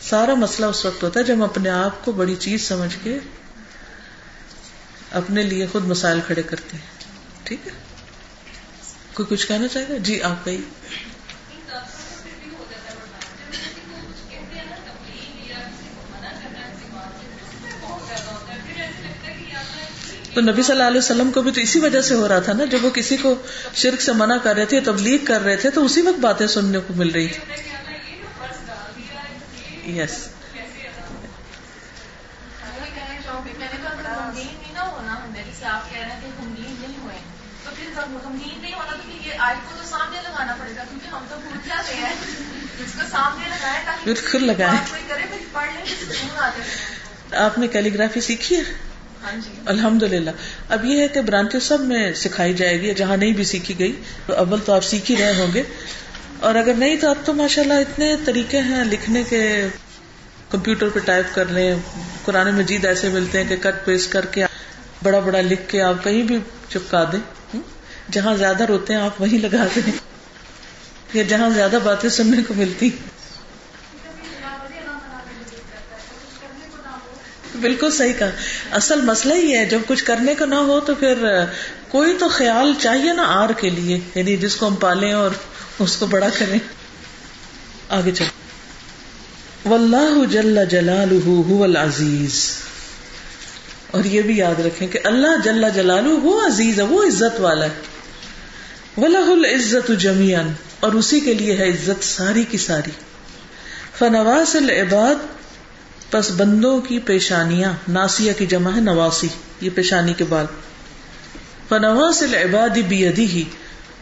سارا 0.09 0.33
مسئلہ 0.33 0.65
اس 0.65 0.85
وقت 0.85 1.03
ہوتا 1.03 1.19
ہے 1.19 1.25
جب 1.25 1.33
ہم 1.33 1.43
اپنے 1.43 1.69
آپ 1.69 2.05
کو 2.05 2.11
بڑی 2.11 2.35
چیز 2.35 2.67
سمجھ 2.67 2.97
کے 3.03 3.19
اپنے 5.11 5.43
لیے 5.43 5.67
خود 5.67 5.85
مسائل 5.85 6.19
کھڑے 6.27 6.43
کرتے 6.43 6.77
ہیں۔ 6.77 7.03
ٹھیک 7.43 7.67
ہے؟ 7.67 7.71
کوئی 9.13 9.35
کچھ 9.35 9.47
کہنا 9.47 9.67
چاہے 9.67 9.85
گا؟ 9.89 9.97
جی 9.97 10.21
آپ 10.21 10.45
کہیے۔ 10.45 10.61
تو 20.33 20.41
نبی 20.41 20.63
صلی 20.63 20.71
اللہ 20.71 20.83
علیہ 20.83 20.97
وسلم 20.97 21.31
کو 21.31 21.41
بھی 21.41 21.51
تو 21.51 21.61
اسی 21.61 21.79
وجہ 21.79 22.01
سے 22.01 22.13
ہو 22.13 22.27
رہا 22.27 22.39
تھا 22.39 22.53
نا، 22.53 22.65
جب 22.65 22.85
وہ 22.85 22.89
کسی 22.89 23.17
کو 23.17 23.35
شرک 23.75 24.01
سے 24.01 24.11
منع 24.11 24.37
کر 24.37 24.55
رہے 24.55 24.65
تھے، 24.65 24.79
تبلیغ 24.79 25.25
کر 25.25 25.41
رہے 25.41 25.55
تھے، 25.55 25.69
تو 25.69 25.85
اسی 25.85 26.01
وقت 26.01 26.19
باتیں 26.19 26.47
سننے 26.47 26.79
کو 26.87 26.93
مل 26.93 27.11
رہی 27.11 27.27
تھی 27.27 27.72
یس 29.83 30.27
بالکل 44.03 44.43
لگائے 44.47 44.77
آپ 47.31 47.57
نے 47.57 47.67
کیلیگرافی 47.67 48.21
سیکھی 48.21 48.55
ہے؟ 48.55 48.61
الحمد 49.65 50.03
للہ 50.03 50.31
اب 50.69 50.85
یہ 50.85 51.01
ہے 51.01 51.07
کہ 51.07 51.21
برانچ 51.21 51.55
سب 51.61 51.79
میں 51.79 52.13
سکھائی 52.13 52.53
جائے 52.53 52.81
گی 52.81 52.93
جہاں 52.93 53.17
نہیں 53.17 53.33
بھی 53.33 53.43
سیکھی 53.43 53.79
گئی 53.79 54.01
تو 54.25 54.35
اول 54.35 54.59
تو 54.65 54.73
آپ 54.73 54.83
سیکھ 54.83 55.11
ہی 55.11 55.17
رہے 55.17 55.35
ہوں 55.41 55.53
گے۔ 55.53 55.63
اور 56.43 56.55
اگر 56.55 56.73
نہیں 56.73 56.95
تو 56.95 57.09
اب 57.09 57.15
تو 57.25 57.33
ماشاء 57.33 57.61
اللہ 57.61 57.73
اتنے 57.73 58.15
طریقے 58.25 58.59
ہیں 58.61 58.83
لکھنے 58.85 59.23
کے، 59.23 59.67
کمپیوٹر 60.49 60.89
پہ 60.89 60.99
ٹائپ 60.99 61.25
کر 61.35 61.45
لیں، 61.45 61.75
قرآن 62.25 62.53
مجید 62.55 62.85
ایسے 62.85 63.09
ملتے 63.09 63.43
ہیں 63.43 63.49
کہ 63.49 63.55
کٹ 63.61 63.85
پیسٹ 63.85 64.11
کر 64.11 64.25
کے 64.25 64.45
بڑا 65.03 65.19
بڑا 65.19 65.41
لکھ 65.41 65.69
کے 65.69 65.81
آپ 65.81 66.03
کہیں 66.03 66.21
بھی 66.23 66.39
چپکا 66.69 67.03
دیں 67.11 67.59
جہاں 68.11 68.35
زیادہ 68.35 68.63
روتے 68.63 68.93
ہیں 68.93 69.01
آپ 69.01 69.21
وہیں 69.21 69.39
لگا 69.39 69.67
دیں، 69.75 69.91
یا 71.13 71.23
جہاں 71.23 71.49
زیادہ 71.49 71.79
باتیں 71.83 72.09
سننے 72.09 72.43
کو 72.47 72.53
ملتی۔ 72.53 72.89
بالکل 77.61 77.91
صحیح 77.91 78.13
کہا۔ 78.13 78.29
اصل 78.71 79.01
مسئلہ 79.01 79.33
ہی 79.33 79.55
ہے، 79.57 79.65
جب 79.65 79.79
کچھ 79.87 80.03
کرنے 80.03 80.35
کو 80.35 80.45
نہ 80.45 80.55
ہو 80.55 80.79
تو 80.79 80.95
پھر 80.95 81.25
کوئی 81.89 82.13
تو 82.19 82.29
خیال 82.29 82.73
چاہیے 82.79 83.13
نا 83.13 83.23
آر 83.27 83.49
کے 83.49 83.69
لیے 83.69 83.99
یعنی 84.15 84.37
جس 84.37 84.55
کو 84.55 84.67
ہم 84.67 84.75
پالیں 84.75 85.11
اور 85.13 85.31
اس 85.79 85.95
کو 85.95 86.05
بڑا 86.05 86.29
کریں۔ 86.39 86.59
آگے 87.89 88.11
چل۔ 88.11 88.25
واللہ 89.65 90.25
جل 90.25 90.59
جلال 90.69 91.19
العزیز۔ 91.63 92.51
اور 93.91 94.03
یہ 94.03 94.21
بھی 94.21 94.37
یاد 94.37 94.59
رکھیں 94.59 94.87
کہ 94.87 94.99
اللہ 95.03 95.41
جل 95.43 95.65
جلال 95.75 96.07
وہ 96.23 96.47
عزیز 96.47 96.79
ہے، 96.79 96.83
وہ 96.83 97.03
عزت 97.03 97.39
والا 97.39 97.65
ہے۔ 97.65 97.81
ولہ 98.97 99.31
العزت 99.31 99.91
جمیان 99.99 100.53
اور 100.79 100.91
اسی 100.91 101.19
کے 101.19 101.33
لیے 101.33 101.57
ہے 101.57 101.69
عزت 101.69 102.03
ساری 102.03 102.43
کی 102.43 102.57
ساری۔ 102.57 102.91
فنواس 103.97 104.55
العباد۔ 104.55 105.15
پس 106.11 106.31
بندوں 106.31 106.81
کی 106.81 106.99
پیشانیاں، 106.99 107.73
ناسیہ 107.87 108.33
کی 108.37 108.45
جمع 108.45 108.75
ہے 108.75 108.81
نواسی، 108.81 109.27
یہ 109.61 109.69
پیشانی 109.75 110.13
کے 110.13 110.23
بال 110.23 110.45
فنواس 111.69 112.23
العباد 112.23 112.69
بیدی 112.69 113.25
ہی 113.25 113.43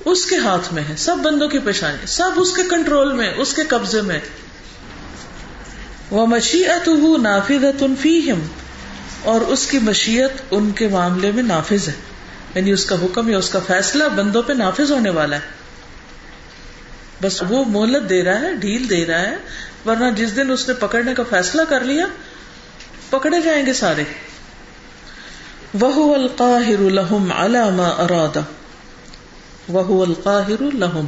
اس 0.06 0.26
کے 0.26 0.38
ہاتھ 0.38 0.74
میں 0.74 0.84
ہے، 0.90 0.96
سب 0.98 1.18
بندوں 1.18 1.48
کی 1.48 1.60
پیشانی 1.60 2.08
سب 2.08 2.30
اس 2.36 2.56
کے 2.56 2.62
کنٹرول 2.70 3.14
میں، 3.14 3.34
اس 3.38 3.54
کے 3.54 3.64
قبضے 3.64 4.02
میں۔ 4.02 4.20
وہ 6.12 6.26
مشیت 6.26 6.90
نافذ 7.22 7.84
فیہم 8.02 8.40
اور 9.24 9.42
اس 9.42 9.68
کی 9.68 9.80
مشیت 9.80 10.32
ان 10.52 10.72
کے 10.72 10.88
معاملے 10.88 11.32
میں 11.32 11.44
نافذ 11.44 11.88
ہے۔ 11.88 11.94
یعنی 12.56 12.72
اس 12.72 12.86
کا 12.86 12.96
حکم 13.04 13.30
یا 13.30 13.38
اس 13.38 13.50
کا 13.50 13.60
فیصلہ 13.68 14.04
بندوں 14.16 14.42
پہ 14.42 14.54
نافذ 14.54 14.92
ہونے 14.92 15.10
والا 15.10 15.36
ہے۔ 15.36 15.42
بس 17.22 17.44
وہ 17.50 17.66
مہلت 17.68 18.10
دے 18.10 18.24
رہا 18.24 18.42
ہے، 18.42 18.54
ڈھیل 18.54 18.90
دے 18.90 19.06
رہا 19.06 19.20
ہے، 19.20 19.36
ورنہ 19.86 20.06
جس 20.16 20.36
دن 20.36 20.52
اس 20.52 20.68
نے 20.68 20.74
پکڑنے 20.74 21.14
کا 21.14 21.24
فیصلہ 21.30 21.62
کر 21.70 21.80
لیا، 21.80 22.06
پکڑے 23.10 23.42
جائیں 23.42 23.66
گے 23.66 23.74
سارے۔ 23.74 24.04
وہ 25.80 26.16
القاہر 26.16 26.80
الحم 26.80 27.32
علامہ 27.32 27.82
ارادہ 27.82 28.42
وہ 29.68 30.06
القاہر 30.06 30.62
الحم 30.62 31.06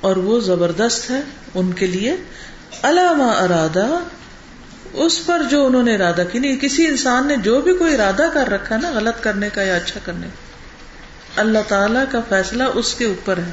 اور 0.00 0.16
وہ 0.16 0.40
زبردست 0.40 1.10
ہے 1.10 1.20
ان 1.54 1.72
کے 1.72 1.86
لیے۔ 1.86 2.16
علامہ 2.82 3.22
ارادہ 3.22 3.86
اس 4.92 5.26
پر 5.26 5.42
جو 5.50 5.66
انہوں 5.66 5.82
نے 5.82 5.94
ارادہ 5.94 6.22
کی 6.32 6.38
نہیں، 6.38 6.56
کسی 6.56 6.86
انسان 6.86 7.26
نے 7.26 7.36
جو 7.36 7.60
بھی 7.60 7.74
کوئی 7.74 7.94
ارادہ 7.94 8.28
کر 8.34 8.48
رکھا 8.48 8.76
نا، 8.76 8.90
غلط 8.90 9.22
کرنے 9.22 9.48
کا 9.50 9.62
یا 9.62 9.76
اچھا 9.76 10.00
کرنے 10.04 10.26
کا۔ 10.26 10.46
اللہ 11.40 11.58
تعالی 11.68 11.98
کا 12.10 12.20
فیصلہ 12.28 12.62
اس 12.62 12.94
کے 12.94 13.04
اوپر 13.04 13.36
ہے۔ 13.36 13.52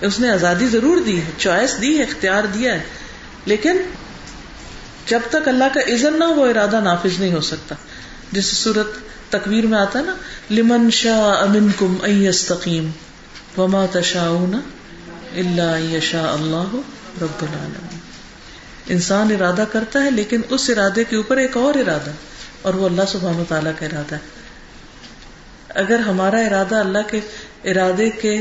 اس 0.00 0.20
نے 0.20 0.30
آزادی 0.30 0.68
ضرور 0.68 0.96
دی 1.00 1.20
ہے، 1.20 1.30
چوائس 1.38 1.80
دی 1.80 1.98
ہے، 1.98 2.02
اختیار 2.02 2.44
دیا 2.44 2.74
ہے۔ 2.74 2.82
لیکن 3.46 3.76
جب 5.06 5.20
تک 5.30 5.48
اللہ 5.48 5.64
کا 5.74 5.94
عزن 5.94 6.18
نہ 6.18 6.24
وہ 6.24 6.46
ارادہ 6.46 6.80
نافذ 6.80 7.20
نہیں 7.20 7.32
ہو 7.32 7.40
سکتا۔ 7.40 7.74
جس 8.32 8.46
صورت 8.46 8.86
تکویر 9.30 9.66
میں 9.66 9.78
آتا 9.78 9.98
ہے 9.98 10.04
نا، 10.04 10.14
لمن 10.50 10.90
شاہ 10.90 11.42
امن 11.42 11.68
کم 11.78 11.94
استقیم 12.28 12.90
وما 13.58 13.84
تشاؤن 13.92 14.54
اللہ 15.34 15.98
شاہ 16.00 16.26
اللہ 16.26 16.74
رب 17.22 17.42
العالمین۔ 17.42 17.98
انسان 18.86 19.30
ارادہ 19.30 19.64
کرتا 19.72 20.02
ہے 20.04 20.10
لیکن 20.10 20.40
اس 20.48 20.70
ارادے 20.70 21.04
کے 21.04 21.16
اوپر 21.16 21.36
ایک 21.36 21.56
اور 21.56 21.74
ارادہ، 21.74 22.10
اور 22.62 22.74
وہ 22.74 22.86
اللہ 22.86 23.02
سبحانہ 23.08 23.40
و 23.40 23.44
تعالیٰ 23.48 23.72
کا 23.78 23.86
ارادہ 23.86 24.14
ہے۔ 24.14 24.40
اگر 25.74 25.98
ہمارا 25.98 26.38
ارادہ 26.38 26.74
اللہ 26.74 27.08
کے 27.08 27.20
ارادے 27.64 28.10
کے 28.10 28.36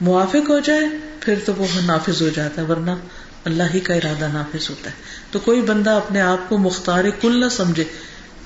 موافق 0.00 0.50
ہو 0.50 0.58
جائے، 0.58 0.86
پھر 1.20 1.38
تو 1.44 1.52
وہ 1.56 1.66
نافذ 1.80 2.22
ہو 2.22 2.28
جاتا 2.28 2.62
ہے، 2.62 2.66
ورنہ 2.66 2.90
اللہ 3.44 3.74
ہی 3.74 3.80
کا 3.80 3.94
ارادہ 3.94 4.28
نافذ 4.32 4.70
ہوتا 4.70 4.90
ہے۔ 4.90 5.30
تو 5.30 5.38
کوئی 5.38 5.60
بندہ 5.62 5.90
اپنے 5.90 6.20
آپ 6.20 6.48
کو 6.48 6.58
مختار 6.58 7.04
کل 7.20 7.40
نہ 7.40 7.48
سمجھے 7.48 7.84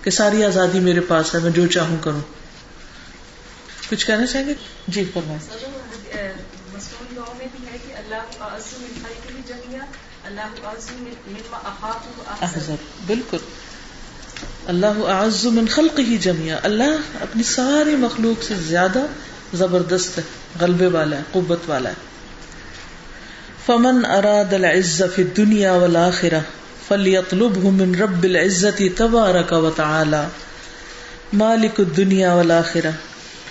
کہ 0.03 0.11
ساری 0.11 0.45
آزادی 0.45 0.81
میرے 0.81 1.01
پاس 1.01 1.35
ہے، 1.35 1.41
میں 1.41 1.51
جو 1.51 1.67
چاہوں 1.67 1.97
کروں۔ 2.01 2.21
کچھ 3.91 4.07
کہنا 4.07 4.27
چاہیں 4.27 4.47
گے؟ 4.47 4.55
جی 4.89 5.05
فرمائیں 5.15 5.76
نو 7.17 7.25
میں 7.39 7.47
بھی 7.57 7.67
ہے 7.73 7.79
کہ 7.87 7.93
اللہ 7.99 8.45
عظم 8.45 8.85
الخلق 8.85 9.27
بھی 9.27 9.43
جمیا 9.49 9.83
اللہ 10.27 10.67
عظم 10.67 11.05
مما 11.27 11.59
احاط 11.65 12.43
احزر 12.43 12.75
بالکل۔ 13.07 13.37
اللہ 14.67 14.99
اعز 15.09 15.45
من 15.45 15.67
خلق 15.67 15.99
ہی 15.99 16.19
جمیا 16.19 16.59
اللہ 16.63 17.23
اپنی 17.23 17.43
ساری 17.43 17.97
مخلوق 17.97 18.43
سے 18.43 18.55
زیادہ 18.55 19.07
زبردست 19.55 20.19
ہے، 20.19 20.23
غلبے 20.61 20.87
والا 20.87 21.17
ہے، 21.17 21.23
قوت 21.33 21.59
والا 21.67 21.89
ہے۔ 21.89 21.95
فمن 23.67 24.05
اراد 24.05 24.53
العز 24.53 25.03
فی 25.15 25.23
الدنیا 25.23 25.73
والآخرہ 25.73 26.41
فلیطلبه 26.89 27.71
من 27.71 27.95
رب 27.95 28.25
العزت 28.25 28.83
تبارک 28.97 29.53
وتعالی 29.53 30.25
مالک 31.33 31.81
الدنیا 31.81 32.35
والآخرہ۔ 32.35 32.91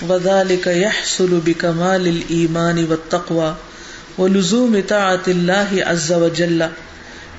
وذلك 0.01 0.67
يحصل 0.67 1.39
بكمال 1.45 2.08
الإيمان 2.08 2.86
والتقوى 2.89 3.55
ولزوم 4.17 4.81
طاعة 4.89 5.23
الله 5.27 5.84
عز 5.86 6.13
وجل. 6.13 6.63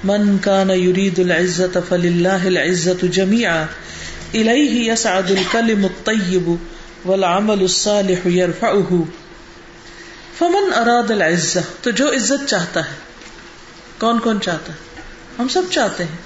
من 0.08 0.38
كان 0.44 0.70
يريد 0.70 1.20
العزة 1.20 1.80
فلله 1.88 2.46
العزة 2.46 3.06
جميعا. 3.06 3.64
إليه 4.34 4.92
يسعد 4.92 5.30
الكلم 5.30 5.84
الطيب 5.84 6.56
والعمل 7.04 7.62
الصالح 7.62 8.28
يرفعه. 8.28 8.96
فمن 10.38 10.72
اراد 10.76 11.10
العزة، 11.10 11.60
تو 11.82 11.90
جو 11.90 12.08
عزت 12.08 12.48
چاہتا 12.48 12.80
ہے، 12.80 12.94
کون 13.98 14.18
کون 14.18 14.40
چاہتا 14.40 14.72
ہے؟ 14.72 14.78
ہم 15.38 15.48
سب 15.48 15.62
چاہتے 15.70 16.04
ہیں۔ 16.04 16.25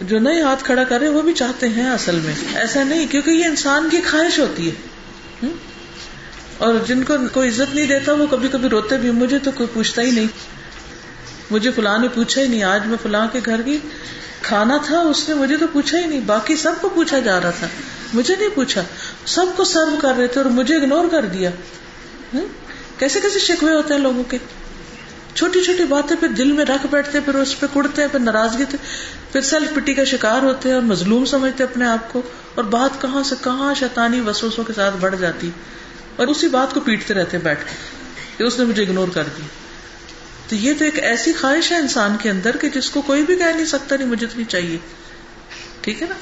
جو 0.00 0.18
نئے 0.18 0.42
ہاتھ 0.42 0.64
کھڑا 0.64 0.84
کرے 0.84 1.08
وہ 1.08 1.22
بھی 1.22 1.32
چاہتے 1.32 1.68
ہیں 1.68 1.90
اصل 1.90 2.18
میں۔ 2.24 2.34
ایسا 2.54 2.82
نہیں، 2.82 3.06
کیونکہ 3.06 3.30
یہ 3.30 3.44
انسان 3.44 3.88
کی 3.90 4.00
خواہش 4.10 4.38
ہوتی 4.38 4.70
ہے۔ 4.70 4.74
اور 6.58 6.74
جن 6.86 7.04
کو 7.04 7.14
کوئی 7.32 7.48
عزت 7.48 7.74
نہیں 7.74 7.86
دیتا، 7.86 8.12
وہ 8.12 8.26
کبھی 8.30 8.48
کبھی 8.48 8.68
روتے 8.68 8.96
بھی 8.96 9.10
مجھے 9.10 9.38
تو 9.38 9.50
کوئی 9.50 9.66
پوچھتا 9.74 10.02
ہی 10.02 10.10
نہیں۔ 10.10 10.26
مجھے 11.50 11.70
فلاں 11.70 11.98
نے 11.98 12.08
پوچھا 12.08 12.40
ہی 12.40 12.48
نہیں۔ 12.48 12.62
آج 12.62 12.86
میں 12.86 12.98
فلاں 13.02 13.26
کے 13.32 13.40
گھر 13.46 13.62
کی 13.62 13.78
کھانا 14.42 14.76
تھا، 14.84 14.98
اس 15.00 15.28
نے 15.28 15.34
مجھے 15.34 15.56
تو 15.56 15.66
پوچھا 15.72 15.98
ہی 15.98 16.06
نہیں۔ 16.06 16.20
باقی 16.20 16.56
سب 16.56 16.72
کو 16.80 16.88
پوچھا 16.88 17.18
جا 17.18 17.40
رہا 17.40 17.50
تھا۔ 17.50 17.66
مجھے 18.14 18.36
نہیں 18.36 18.48
پوچھا۔ 18.54 18.82
سب 19.26 19.46
کو 19.56 19.64
سرو 19.64 19.96
کر 20.02 20.12
رہے 20.18 20.26
تھے 20.26 20.40
اور 20.40 20.50
مجھے 20.50 20.76
اگنور 20.76 21.08
کر 21.10 21.26
دیا۔ 21.26 21.50
کیسے 22.98 23.20
کیسے 23.20 23.38
شکوے 23.38 23.74
ہوتے 23.74 23.94
ہیں 23.94 24.00
لوگوں 24.00 24.24
کے؟ 24.24 24.38
چھوٹی 25.34 25.62
چھوٹی 25.62 25.84
باتیں 25.84 26.16
پھر 26.16 26.28
دل 26.28 26.52
میں 26.52 26.64
رکھ 26.64 26.86
بیٹھتے 26.90 27.20
پھر 27.20 27.34
اس 27.34 27.60
پہ 27.60 27.66
کڑتے 27.74 28.08
پھر 28.08 28.18
ناراضگی 28.18 28.64
پھر 29.32 29.40
سیلف 29.40 29.74
پٹی 29.74 29.94
کا 29.94 30.04
شکار 30.04 30.42
ہوتے 30.42 30.68
ہیں 30.68 30.74
اور 30.76 30.82
مظلوم 30.82 31.24
سمجھتے 31.24 31.64
اپنے 31.64 31.86
آپ 31.86 32.12
کو 32.12 32.22
اور 32.54 32.64
بات 32.64 33.02
کہاں 33.02 33.22
سے 33.22 33.34
کہاں 33.44 33.74
شیطانی 33.74 34.20
وسوسوں 34.20 34.64
کے 34.64 34.72
ساتھ 34.72 34.94
بڑھ 35.00 35.14
جاتی۔ 35.20 35.50
اور 36.16 36.26
اسی 36.26 36.48
بات 36.48 36.74
کو 36.74 36.80
پیٹتے 36.80 37.14
رہتے 37.14 37.38
بیٹھ 37.38 37.64
کے 37.64 37.74
کہ 38.36 38.42
اس 38.42 38.58
نے 38.58 38.64
مجھے 38.64 38.82
اگنور 38.82 39.08
کر 39.14 39.22
دی 39.36 39.42
تو 40.48 40.56
یہ 40.56 40.72
تو 40.78 40.84
ایک 40.84 40.98
ایسی 40.98 41.32
خواہش 41.32 41.72
ہے 41.72 41.76
انسان 41.76 42.16
کے 42.20 42.30
اندر 42.30 42.56
کہ 42.56 42.68
جس 42.68 42.90
کو 42.90 43.02
کوئی 43.02 43.22
بھی 43.22 43.36
کہہ 43.36 43.44
نہیں 43.44 43.64
سکتا 43.64 43.96
نہیں، 43.96 44.08
مجھے 44.08 44.26
اتنی 44.26 44.44
چاہیے۔ 44.44 44.78
ٹھیک 45.80 46.02
ہے 46.02 46.06
نا؟ 46.08 46.14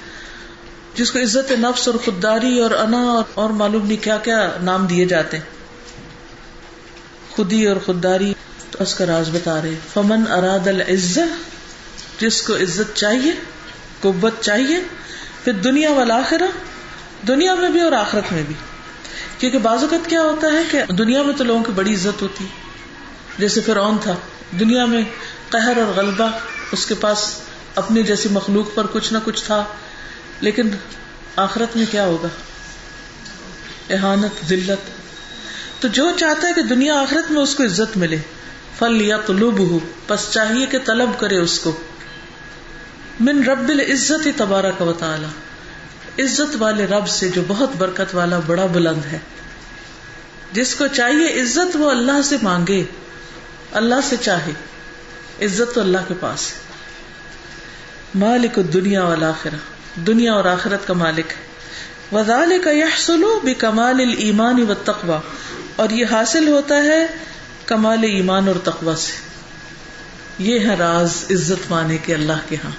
جس 0.94 1.10
کو 1.10 1.18
عزت 1.18 1.52
نفس 1.52 1.88
اور 1.88 1.98
خودداری 2.04 2.60
اور 2.60 2.70
انا 2.70 3.22
اور 3.34 3.50
معلوم 3.50 3.86
نہیں 3.86 4.04
کیا 4.04 4.16
کیا 4.16 4.50
نام 4.62 4.86
دیے 4.86 5.04
جاتے 5.04 5.36
ہیں۔ 5.36 5.44
خودی 7.30 7.66
اور 7.66 7.76
خودداری۔ 7.76 8.34
تو 8.70 8.82
اس 8.82 8.94
کا 8.94 9.06
راز 9.06 9.30
بتا 9.32 9.62
رہے 9.62 9.74
فمن 9.94 10.32
اراد 10.32 10.66
العزت 10.66 11.50
جس 12.20 12.42
کو 12.42 12.56
عزت 12.56 12.96
چاہیے، 12.96 13.32
قوت 14.00 14.34
چاہیے، 14.40 14.78
پھر 15.44 15.52
دنیا 15.52 15.92
والا 15.92 16.20
دنیا 17.28 17.54
میں 17.54 17.70
بھی 17.70 17.80
اور 17.80 17.92
آخرت 17.92 18.32
میں 18.32 18.42
بھی۔ 18.42 18.54
کیونکہ 19.38 19.58
بعض 19.58 19.82
اوقات 19.82 20.10
کیا 20.10 20.22
ہوتا 20.22 20.46
ہے 20.52 20.62
کہ 20.70 20.92
دنیا 20.92 21.22
میں 21.22 21.34
تو 21.34 21.44
لوگوں 21.44 21.64
کی 21.64 21.72
بڑی 21.72 21.94
عزت 21.94 22.22
ہوتی 22.22 22.46
جیسے 23.38 23.60
فرعون 23.60 23.96
تھا، 24.02 24.14
دنیا 24.60 24.84
میں 24.84 25.02
قہر 25.48 25.76
اور 25.76 25.92
غلبہ، 25.96 26.30
اس 26.72 26.86
کے 26.86 26.94
پاس 26.94 27.34
اپنی 27.74 28.02
جیسی 28.02 28.28
مخلوق 28.28 28.74
پر 28.74 28.86
کچھ 28.92 29.12
نہ 29.12 29.18
کچھ 29.24 29.44
تھا۔ 29.44 29.64
لیکن 30.40 30.70
آخرت 31.36 31.76
میں 31.76 31.84
کیا 31.90 32.04
ہوگا؟ 32.04 32.28
احانت، 33.90 34.48
ذلت۔ 34.48 34.90
تو 35.82 35.88
جو 35.88 36.10
چاہتا 36.16 36.48
ہے 36.48 36.52
کہ 36.52 36.62
دنیا 36.62 36.94
آخرت 36.94 37.30
میں 37.30 37.42
اس 37.42 37.54
کو 37.54 37.64
عزت 37.64 37.96
ملے۔ 37.96 38.16
فل 38.78 39.00
یا 39.00 39.16
طلوب 39.26 39.58
ہو 39.58 39.78
بس 40.08 40.30
چاہیے 40.30 40.66
کہ 40.66 40.78
طلب 40.78 41.10
کرے 41.18 41.38
اس 41.38 41.58
کو۔ 41.58 41.76
من 43.20 43.44
رب 43.44 43.68
العزت 43.68 44.26
ہی 44.26 44.32
تبارہ 44.32 44.72
کا 44.78 44.84
وطالعہ 44.84 45.30
عزت 46.18 46.56
والے 46.58 46.86
رب 46.86 47.08
سے 47.08 47.28
جو 47.28 47.42
بہت 47.48 47.70
برکت 47.78 48.14
والا 48.14 48.38
بڑا 48.46 48.66
بلند 48.66 49.04
ہے۔ 49.12 49.18
جس 50.52 50.74
کو 50.74 50.86
چاہیے 50.86 51.42
عزت 51.42 51.76
وہ 51.76 51.90
اللہ 51.90 52.22
سے 52.24 52.36
مانگے، 52.42 52.84
اللہ 53.72 53.94
سے 54.08 54.16
چاہے۔ 54.16 54.52
عزت 55.44 55.74
تو 55.74 55.80
اللہ 55.80 55.98
کے 56.08 56.14
پاس 56.20 56.52
ہے۔ 56.52 56.58
مالک 58.14 58.58
دنیا 58.72 59.04
والا 59.04 59.32
دنیا 60.06 60.32
اور 60.32 60.44
آخرت 60.44 60.86
کا 60.86 60.94
مالک 60.94 61.30
ہے۔ 61.30 61.48
وزال 62.16 62.52
کا 62.64 62.70
یہ 62.70 62.84
سلو 62.96 63.40
بھی 63.44 63.54
کمال 63.54 64.14
ایمان 64.18 64.62
و 64.62 64.74
تقوا 64.74 65.20
اور 65.76 65.90
یہ 65.90 66.06
حاصل 66.10 66.48
ہوتا 66.48 66.76
ہے 66.76 67.06
کمال 67.68 67.98
ایمان 68.02 68.48
اور 68.48 68.56
تقوا 68.64 68.96
سے۔ 68.96 69.12
یہ 70.38 70.58
ہے 70.60 70.74
راز 70.74 71.24
عزت 71.30 71.68
پانے 71.68 71.98
کے 71.98 72.14
اللہ 72.14 72.32
کے 72.48 72.56
ہاں۔ 72.64 72.70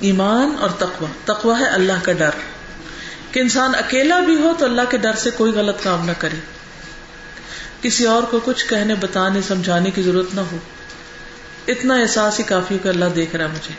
ایمان 0.00 0.56
اور 0.60 0.70
تقوا 0.70 1.08
تقوا 1.24 1.58
ہے 1.58 1.66
اللہ 1.66 1.92
کا 2.02 2.12
ڈر۔ 2.12 2.30
کہ 3.32 3.40
انسان 3.40 3.74
اکیلا 3.74 4.20
بھی 4.20 4.36
ہو 4.36 4.52
تو 4.58 4.64
اللہ 4.64 4.80
کے 4.90 4.96
ڈر 4.96 5.12
سے 5.12 5.30
کوئی 5.30 5.52
غلط 5.52 5.82
کام 5.82 6.06
نہ 6.06 6.12
کرے۔ 6.18 6.36
کسی 7.82 8.04
اور 8.04 8.22
کو 8.22 8.40
کچھ 8.44 8.66
کہنے، 8.66 8.94
بتانے، 8.94 9.40
سمجھانے 9.42 9.90
کی 9.90 10.02
ضرورت 10.02 10.34
نہ 10.34 10.40
ہو۔ 10.40 10.56
اتنا 11.68 11.94
احساس 11.94 12.38
ہی 12.38 12.44
کافی 12.44 12.78
کہ 12.82 12.88
اللہ 12.88 13.04
دیکھ 13.04 13.36
رہا 13.36 13.46
مجھے۔ 13.46 13.72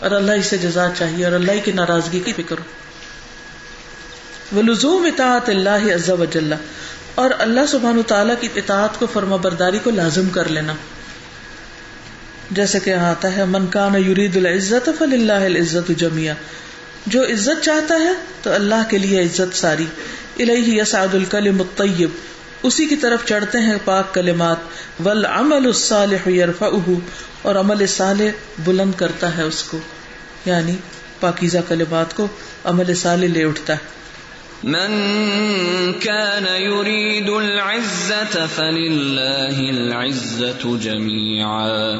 اور 0.00 0.10
اللہ 0.10 0.32
اسے 0.32 0.58
جزا 0.58 0.88
چاہیے 0.96 1.24
اور 1.24 1.32
اللہ 1.32 1.52
کی 1.64 1.72
ناراضگی 1.72 2.20
کی 2.20 2.32
فکر 2.32 2.56
وہ 4.52 4.62
لزوم 4.62 5.04
اطاعت 5.04 5.48
اللہ 5.48 5.94
عز 5.94 6.10
و 6.10 6.16
اور 7.16 7.30
اللہ 7.38 7.60
سبحان 7.68 8.02
تعالیٰ 8.06 8.34
کی 8.40 8.48
اطاعت 8.54 8.98
کو 8.98 9.06
فرما 9.12 9.36
برداری 9.36 9.78
کو 9.78 9.90
لازم 9.90 10.28
کر 10.28 10.48
لینا۔ 10.48 10.72
جیسے 12.50 12.80
کہ 12.80 12.90
یہاں 12.90 13.10
آتا 13.10 13.36
ہے، 13.36 13.44
من 13.44 13.66
کان 13.66 14.10
یرید 14.10 14.36
العزت 14.36 14.90
فل 14.98 15.12
اللہ 15.12 15.32
العزت 15.32 15.90
جمیا 15.96 16.34
جو 17.06 17.22
عزت 17.22 17.64
چاہتا 17.64 17.94
ہے 17.94 18.12
تو 18.42 18.52
اللہ 18.52 18.90
کے 18.90 18.98
لیے 18.98 19.22
عزت 19.22 19.56
ساری۔ 19.56 19.84
الہ 20.38 20.52
یسعد 20.52 21.14
الکلم 21.14 21.62
الطیب۔ 21.62 22.10
اسی 22.62 22.86
کی 22.86 22.96
طرف 22.96 23.24
چڑھتے 23.24 23.58
ہیں 23.58 23.74
پاک 23.84 24.14
کلمات۔ 24.14 24.56
ول 25.04 25.26
عمل 25.26 25.66
الصالح 25.66 26.28
یرفعه 26.28 26.92
اور 27.42 27.54
عمل 27.54 27.86
صالح 27.86 28.30
بلند 28.64 28.92
کرتا 28.96 29.36
ہے 29.36 29.42
اس 29.42 29.62
کو۔ 29.62 29.78
یعنی 30.44 30.76
پاکیزہ 31.20 31.58
کلمات 31.68 32.16
کو 32.16 32.28
عمل 32.64 32.94
صالح 32.94 33.26
لے 33.26 33.44
اٹھتا 33.44 33.72
ہے۔ 33.72 33.96
من 34.64 34.90
كان 36.00 36.46
يريد 36.46 37.28
العزة 37.28 38.46
فلله 38.54 39.68
العزة 39.68 40.76
جميعا. 40.80 41.92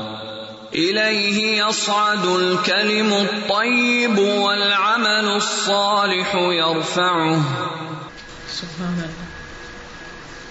إليه 0.76 1.54
يصعد 1.56 2.26
الكلم 2.26 3.12
الطيب 3.12 4.18
والعمل 4.18 5.28
الصالح 5.28 6.36
يرفعه. 6.52 7.38
سبحان 8.52 8.94
اللہ. 8.94 9.26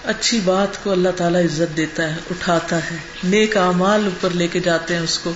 اچھی 0.04 0.40
بات 0.44 0.84
کو 0.84 0.92
اللہ 0.92 1.08
تعالیٰ 1.16 1.44
عزت 1.44 1.76
دیتا 1.76 2.10
ہے، 2.10 2.16
اٹھاتا 2.30 2.76
ہے، 2.76 2.96
نیک 3.24 3.56
اعمال 3.56 4.04
اوپر 4.04 4.30
لے 4.30 4.48
کے 4.48 4.60
جاتے 4.60 4.94
ہیں 4.94 5.02
اس 5.02 5.18
کو۔ 5.18 5.32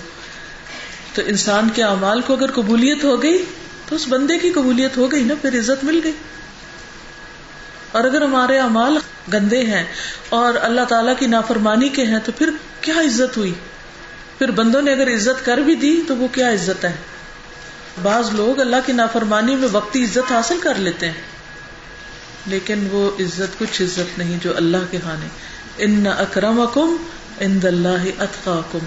تو 1.15 1.23
انسان 1.27 1.69
کے 1.75 1.83
اعمال 1.83 2.21
کو 2.21 2.33
اگر 2.35 2.51
قبولیت 2.51 3.05
ہو 3.05 3.23
گئی، 3.23 3.45
تو 3.89 3.97
اس 3.97 4.09
بندے 4.09 4.39
کی 4.39 4.51
قبولیت 4.51 4.97
ہو 4.97 5.13
گئی 5.13 5.25
نا، 5.25 5.35
پھر 5.43 5.59
عزت 5.59 5.85
مل 5.85 6.01
گئی۔ 6.05 6.13
اور 7.93 8.05
اگر 8.05 8.23
ہمارے 8.23 8.59
اعمال 8.59 8.99
گندے 9.33 9.63
ہیں 9.65 9.85
اور 10.29 10.55
اللہ 10.63 10.85
تعالیٰ 10.89 11.15
کی 11.19 11.27
نافرمانی 11.27 11.89
کے 11.89 12.05
ہیں 12.05 12.19
تو 12.25 12.33
پھر 12.39 12.51
کیا 12.81 13.01
عزت 13.01 13.37
ہوئی؟ 13.37 13.53
پھر 14.39 14.51
بندوں 14.51 14.83
نے 14.83 14.93
اگر 14.93 15.15
عزت 15.15 15.45
کر 15.45 15.59
بھی 15.59 15.75
دی 15.75 16.01
تو 16.09 16.17
وہ 16.17 16.29
کیا 16.33 16.53
عزت 16.53 16.85
ہے؟ 16.85 16.93
بعض 18.03 18.31
لوگ 18.35 18.61
اللہ 18.61 18.87
کی 18.87 18.93
نافرمانی 18.93 19.55
میں 19.57 19.69
وقتی 19.73 20.05
عزت 20.05 20.33
حاصل 20.33 20.59
کر 20.63 20.75
لیتے 20.75 21.07
ہیں، 21.07 21.21
لیکن 22.47 22.87
وہ 22.91 23.11
عزت 23.21 23.59
کچھ 23.59 23.83
عزت 23.83 24.19
نہیں 24.19 24.39
جو 24.43 24.57
اللہ 24.57 24.91
کے 24.91 24.99
ہاں 25.05 25.17
ان 25.79 26.07
اکرم 26.07 26.61
اکم 26.61 26.97
ان 27.41 27.59
اللہ 27.65 28.07
اتقاکم 28.19 28.79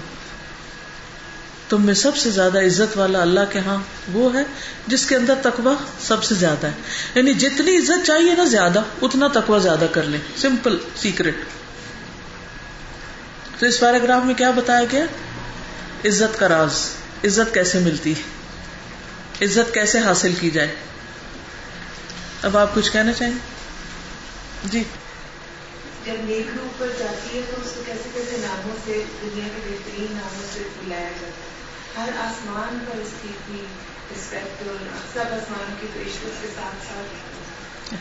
تم 1.74 1.86
میں 1.86 1.94
سب 1.94 2.16
سے 2.16 2.30
زیادہ 2.30 2.58
عزت 2.58 2.98
والا 2.98 3.22
اللہ 3.22 3.40
کے 3.52 3.58
ہاں 3.58 3.82
وہ 4.12 4.34
ہے 4.34 4.42
جس 4.86 5.06
کے 5.06 5.16
اندر 5.16 5.34
تقوی 5.42 5.74
سب 6.00 6.24
سے 6.24 6.34
زیادہ 6.34 6.66
ہے۔ 6.66 6.72
یعنی 7.14 7.34
جتنی 7.34 7.76
عزت 7.76 8.06
چاہیے 8.06 8.34
نا 8.34 8.44
زیادہ، 8.44 8.82
اتنا 9.02 9.28
تقوی 9.32 9.60
زیادہ 9.60 9.86
کر 9.92 10.02
لیں۔ 10.02 10.20
سمپل 10.36 10.78
سیکرٹ 10.96 11.34
تو 13.58 13.66
اس 13.66 13.80
پیراگراف 13.80 14.24
میں 14.24 14.34
کیا 14.34 14.50
بتایا 14.50 14.84
گیا؟ 14.92 15.04
عزت 16.04 16.38
کا 16.38 16.48
راز۔ 16.48 16.88
عزت 17.24 17.54
کیسے 17.54 17.78
ملتی؟ 17.78 18.12
ہے 18.12 19.44
عزت 19.44 19.74
کیسے 19.74 19.98
حاصل 19.98 20.34
کی 20.40 20.50
جائے؟ 20.50 20.74
اب 22.42 22.56
آپ 22.56 22.74
کچھ 22.74 22.92
کہنا 22.92 23.12
چاہیں؟ 23.12 23.38
جی۔ 24.64 24.82
جب 26.06 26.14
نیک 26.24 26.46
روپ 26.58 26.78
پر 26.78 26.86
جاتی 26.98 27.36
ہے 27.36 27.42
تو 27.50 27.56
اس 27.64 27.70
کو 27.74 27.82
کیسے 27.86 28.08
کیسے 28.14 28.36
ناموں 28.40 28.76
سے، 28.84 29.04
دنیا 29.22 29.48
کے 29.48 29.60
بہترین 29.64 30.06
ناموں 30.10 30.46
سے 30.54 30.62
بلایا 30.84 31.10
جاتا 31.20 31.26
ہے؟ 31.26 31.43
ہر 31.96 32.08
آسمان 32.18 32.84
پر 32.90 32.96
اس 32.96 33.08
کی 33.22 33.28
اتنی 33.28 33.62
رسپیکٹ 34.16 34.68
اور 34.68 34.76
سب 35.12 35.20
آسمان 35.20 35.74
کے 35.80 35.86
فرشتوں 35.94 36.30
کے 36.42 36.48
ساتھ 36.54 36.86
ساتھ۔ 36.86 37.94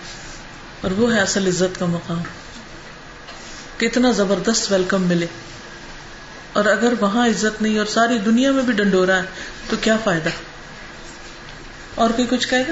اور 0.81 0.91
وہ 0.91 1.13
ہے 1.13 1.21
اصل 1.21 1.47
عزت 1.47 1.79
کا 1.79 1.85
مقام۔ 1.85 2.21
کتنا 3.77 4.11
زبردست 4.11 4.71
ویلکم 4.71 5.01
ملے۔ 5.01 5.27
اور 6.53 6.65
اگر 6.65 6.93
وہاں 6.99 7.27
عزت 7.27 7.61
نہیں 7.61 7.77
اور 7.77 7.85
ساری 7.85 8.17
دنیا 8.17 8.51
میں 8.51 8.63
بھی 8.63 8.73
ڈنڈورا 8.73 9.15
ہے 9.15 9.21
تو 9.69 9.75
کیا 9.81 9.97
فائدہ؟ 10.03 10.29
اور 11.95 12.09
کوئی 12.09 12.27
کچھ 12.27 12.47
کہے 12.47 12.61
گا؟ 12.67 12.71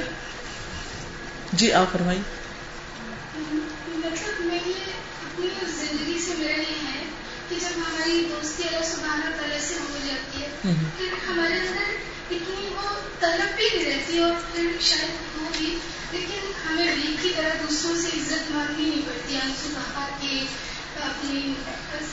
جی 1.53 1.73
آپ 1.73 1.85
فرمائیے۔ 1.91 2.21
مطلب 3.87 4.45
میں 4.45 4.59
یہ 4.65 4.73
اپنی 5.25 5.47
زندگی 5.65 6.19
سے 6.19 6.31
میرا 6.37 6.61
یہ 6.61 6.95
ہے 6.95 7.03
کہ 7.49 7.55
جب 7.59 7.77
ہماری 7.77 8.29
دوستی 8.31 8.63
اللہ 8.63 8.85
سبحانہ 8.85 9.35
تعالیٰ 9.37 9.59
سے 9.59 9.73
ہو 9.73 9.97
جاتی 10.05 10.43
ہے 10.43 10.47
پھر 10.97 11.10
ہمارے 11.41 11.59
اندر 11.59 11.95
اتنی 12.31 12.67
وہ 12.75 12.89
طلب 13.19 13.55
بھی 13.55 13.69
نہیں 13.73 13.93
رہتی 13.93 14.19
اور 14.19 14.31
پھر 14.51 14.67
شاید 14.81 15.41
ہوگی۔ 15.41 15.77
لیکن 16.11 16.51
ہمیں 16.67 16.95
بھی 16.95 17.15
کی 17.21 17.33
طرح 17.35 17.49
دوسروں 17.61 18.01
سے 18.01 18.07
عزت 18.07 18.51
مانگنی 18.51 18.89
نہیں 18.89 19.01
پڑتی۔ 19.01 19.35
ہم 19.35 19.51
سے 19.63 19.69
کہا 19.73 20.07
کہ 20.21 20.43
اپنی 21.01 21.53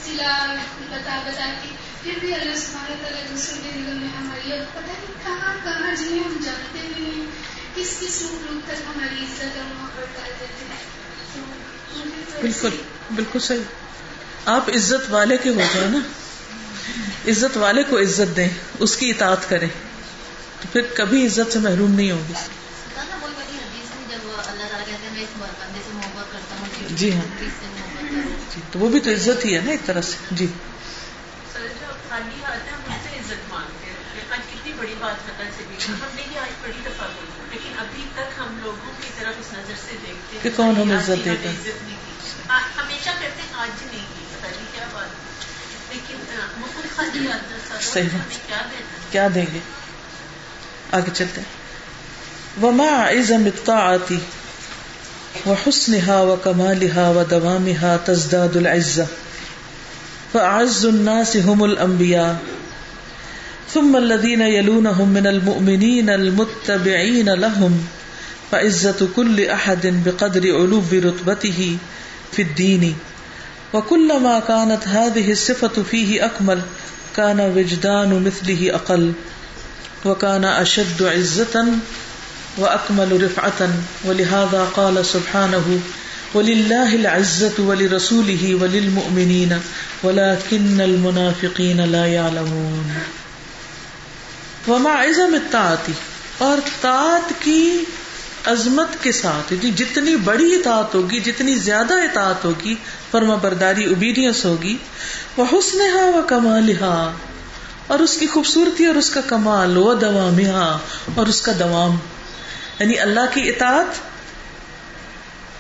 سلا 0.04 0.54
بتا 0.90 1.22
بتا 1.26 1.46
کے 1.62 1.68
پھر 2.02 2.12
بھی 2.20 2.34
اللہ 2.34 2.56
سبحانہ 2.56 2.94
تعالیٰ 3.02 3.22
دوسروں 3.30 3.64
کے 3.64 3.70
دلوں 3.74 3.94
میں 3.94 4.08
ہماری 4.08 4.52
اور 4.52 4.60
پتہ 4.72 4.86
نہیں 4.86 5.24
کہاں 5.24 5.54
کہاں 5.64 5.96
جنہیں 5.96 6.24
ہم 6.24 6.36
جانتے 6.44 6.88
بھی 6.96 7.04
نہیں 7.04 7.26
کس 7.74 7.96
کس 8.00 8.22
روپ 8.22 8.52
روپ 8.52 8.68
تک 8.68 8.82
ہماری 8.96 9.24
عزت 9.24 9.56
اور 9.56 9.74
محبت 9.74 10.20
ڈال 10.20 10.32
دیتے 10.40 10.64
ہیں۔ 10.64 10.98
بالکل 12.40 12.70
بالکل 13.14 13.38
صحیح۔ 13.38 13.62
آپ 14.44 14.68
عزت 14.68 15.10
والے 15.10 15.36
کے 15.36 15.48
ہو 15.48 15.60
جائے 15.74 15.88
نا۔ 15.88 15.98
عزت 17.28 17.56
والے 17.56 17.82
کو 17.82 17.98
عزت 17.98 18.36
دیں، 18.36 18.48
اس 18.78 18.96
کی 18.96 19.10
اطاعت 19.10 19.48
کریں۔ 19.48 19.68
تو 20.60 20.68
پھر 20.72 20.80
کبھی 20.94 21.26
عزت 21.26 21.52
سے 21.52 21.58
محروم 21.58 21.90
نہیں 21.90 22.10
ہوگی 22.10 22.32
جی 26.90 27.14
ہاں۔ 27.14 27.44
جی 28.50 28.60
تو 28.72 28.78
وہ 28.78 28.88
بھی 28.88 29.00
تو 29.00 29.10
عزت 29.10 29.44
ہی 29.44 29.54
ہے 29.54 29.60
نا 29.60 29.70
ایک 29.70 29.86
طرح 29.86 30.00
سے۔ 30.00 30.16
جی۔ 30.30 30.46
بڑی 34.78 34.94
بات 34.98 35.30
ہم 35.88 36.06
نے 36.14 36.22
یہ 36.32 36.38
آج 36.38 36.50
بڑی 36.62 36.80
دفعہ 36.86 37.06
لیکن 37.50 37.72
ابھی 37.78 38.04
تک 38.14 38.38
ہم 38.38 38.58
لوگوں 38.62 38.92
کی 39.00 39.08
طرف 39.18 39.34
اس 39.40 39.52
نظر 39.52 39.74
سے 39.86 39.96
دیکھتے 40.06 40.38
کہ 40.42 40.50
کون 40.56 40.76
ہمیں 40.76 40.96
عزت 40.96 41.24
دیتا 41.24 41.50
ہے 41.50 41.72
ہمیشہ 42.76 43.10
کہتے 43.20 43.42
ہیں 43.42 43.54
آج 43.54 43.82
نہیں 43.82 44.06
کی 44.14 44.24
پتا 44.32 44.48
نہیں 44.48 44.66
کیا 44.72 44.86
بات 44.92 45.08
لیکن 45.90 46.16
مکل 46.56 46.80
خالی 46.80 46.87
صحیح 47.80 48.08
بات۔ 48.12 49.12
کیا 49.12 49.28
دیں 49.34 49.46
گے؟ 49.54 49.58
آگے 50.92 51.10
چلتے 51.14 51.40
وما 52.62 53.08
عزم 53.10 53.44
الطاعتی 53.44 54.18
وحسنها 55.46 56.20
وكمالها 56.20 57.08
ودوامها 57.08 57.96
تزداد 58.04 58.56
العزة 58.56 59.06
فأعز 60.32 60.86
الناس 60.86 61.36
هم 61.36 61.64
الأنبياء 61.64 62.36
ثم 63.72 63.96
الذين 63.96 64.40
يلونهم 64.40 65.08
من 65.08 65.26
المؤمنين 65.26 66.10
المتبعين 66.10 67.28
لهم 67.28 67.88
فعزة 68.50 69.08
كل 69.16 69.48
أحد 69.48 69.86
بقدر 70.04 70.40
علو 70.40 70.82
رتبته 70.92 71.76
في 72.32 72.42
الدين 72.42 72.94
وكلما 73.72 74.40
كانت 74.40 74.88
هذه 74.88 75.32
الصفة 75.32 75.82
فيه 75.90 76.24
أكمل 76.24 76.62
كان 77.16 77.40
وجدان 77.40 78.24
مثله 78.24 78.74
أقل 78.74 79.12
وكان 80.04 80.44
أشد 80.44 81.02
عزة 81.02 81.66
وأكمل 82.58 83.22
رفعة 83.24 83.68
ولهذا 84.04 84.64
قال 84.76 85.06
سبحانه 85.06 85.80
ولله 86.34 86.94
العزة 86.94 87.54
ولرسوله 87.58 88.58
وللمؤمنين 88.62 89.60
ولكن 90.02 90.80
المنافقين 90.80 91.80
لا 91.80 92.06
يعلمون 92.06 92.94
وما 94.68 94.90
عزم 94.90 95.34
اطاعتی 95.34 95.92
اور 96.38 96.58
طاعت 96.82 97.32
کی 97.44 97.84
عظمت 98.48 99.02
کے 99.02 99.12
ساتھ 99.12 99.52
یعنی 99.52 99.70
جتنی 99.70 100.16
بڑی 100.16 100.54
اطاعت 100.54 100.94
ہوگی، 100.94 101.20
جتنی 101.20 101.54
زیادہ 101.54 101.94
اطاعت 101.94 102.44
ہوگی 102.44 102.74
فرما 103.10 103.34
برداری 103.34 103.84
اوبیڈینس 103.84 104.44
ہوگی، 104.44 104.76
وہ 105.36 105.44
حسن 105.52 105.80
ہا 105.80 106.04
و 106.04 106.22
کمال 106.26 106.72
اور 107.86 107.98
اس 107.98 108.16
کی 108.16 108.26
خوبصورتی 108.26 108.86
اور 108.86 108.94
اس 108.94 109.10
کا 109.10 109.20
کمال 109.20 109.76
و 109.76 109.94
دوام 109.94 110.38
اور 111.14 111.26
اس 111.26 111.42
کا 111.42 111.52
دوام 111.58 111.96
یعنی 112.78 112.98
اللہ 112.98 113.34
کی 113.34 113.48
اطاعت 113.48 114.08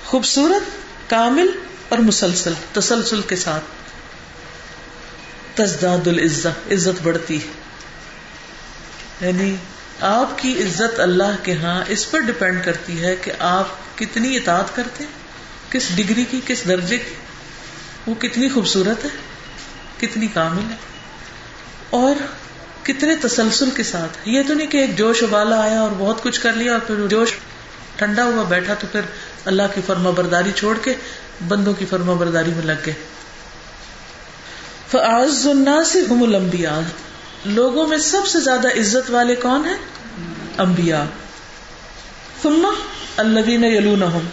خوبصورت، 0.06 0.62
کامل 1.10 1.46
اور 1.88 1.98
مسلسل، 1.98 2.52
تسلسل 2.72 3.20
کے 3.20 3.36
ساتھ۔ 3.36 3.64
تزداد 5.54 6.06
العزت 6.06 6.72
عزت 6.72 7.02
بڑھتی 7.02 7.38
ہے۔ 7.42 7.46
یعنی 9.26 9.56
آپ 10.00 10.38
کی 10.38 10.62
عزت 10.62 11.00
اللہ 11.00 11.36
کے 11.42 11.54
ہاں 11.54 11.84
اس 11.88 12.10
پر 12.10 12.20
ڈپینڈ 12.20 12.64
کرتی 12.64 13.04
ہے 13.04 13.16
کہ 13.16 13.32
آپ 13.38 13.98
کتنی 13.98 14.36
اطاعت 14.36 14.76
کرتے 14.76 15.04
ہیں، 15.04 15.10
کس 15.72 15.88
ڈگری 15.94 16.24
کی، 16.30 16.40
کس 16.46 16.68
درجے 16.68 16.98
کی۔ 16.98 17.14
وہ 18.06 18.14
کتنی 18.14 18.48
خوبصورت 18.48 19.04
ہے، 19.04 19.10
کتنی 20.00 20.26
کامل 20.26 20.62
ہے۔ 20.70 20.76
اور 21.90 22.14
کتنے 22.86 23.16
تسلسل 23.16 23.70
کے 23.70 23.82
ساتھ۔ 23.82 24.28
یہ 24.28 24.42
تو 24.46 24.54
نہیں 24.54 24.66
کہ 24.66 24.76
ایک 24.76 24.98
جوش 24.98 25.22
ابالا 25.22 25.60
آیا 25.60 25.80
اور 25.80 25.90
بہت 25.98 26.22
کچھ 26.22 26.40
کر 26.40 26.52
لیا 26.52 26.72
اور 26.72 26.80
پھر 26.80 27.06
جوش 27.06 27.32
ٹھنڈا 27.96 28.24
ہوا 28.24 28.42
بیٹھا 28.42 28.74
تو 28.74 28.86
پھر 28.92 29.00
اللہ 29.44 29.62
کی 29.74 29.80
فرما 29.86 30.10
برداری 30.10 30.52
چھوڑ 30.56 30.78
کے 30.82 30.94
بندوں 31.48 31.74
کی 31.74 31.86
فرما 31.90 32.12
برداری 32.12 32.50
میں 32.56 32.64
لگ 32.64 32.72
گئے۔ 32.86 32.94
فعز 34.90 35.46
الناس 35.46 35.96
هم 36.12 36.22
الانبیاء 36.22 37.07
لوگوں 37.44 37.86
میں 37.86 37.98
سب 37.98 38.26
سے 38.26 38.40
زیادہ 38.40 38.68
عزت 38.68 39.10
والے 39.10 39.34
کون 39.34 39.64
ہیں؟ 39.64 39.76
انبیاء۔ 40.58 41.04
ثم 42.42 42.70
الذین 43.16 43.64
یلونہم۔ 43.64 44.28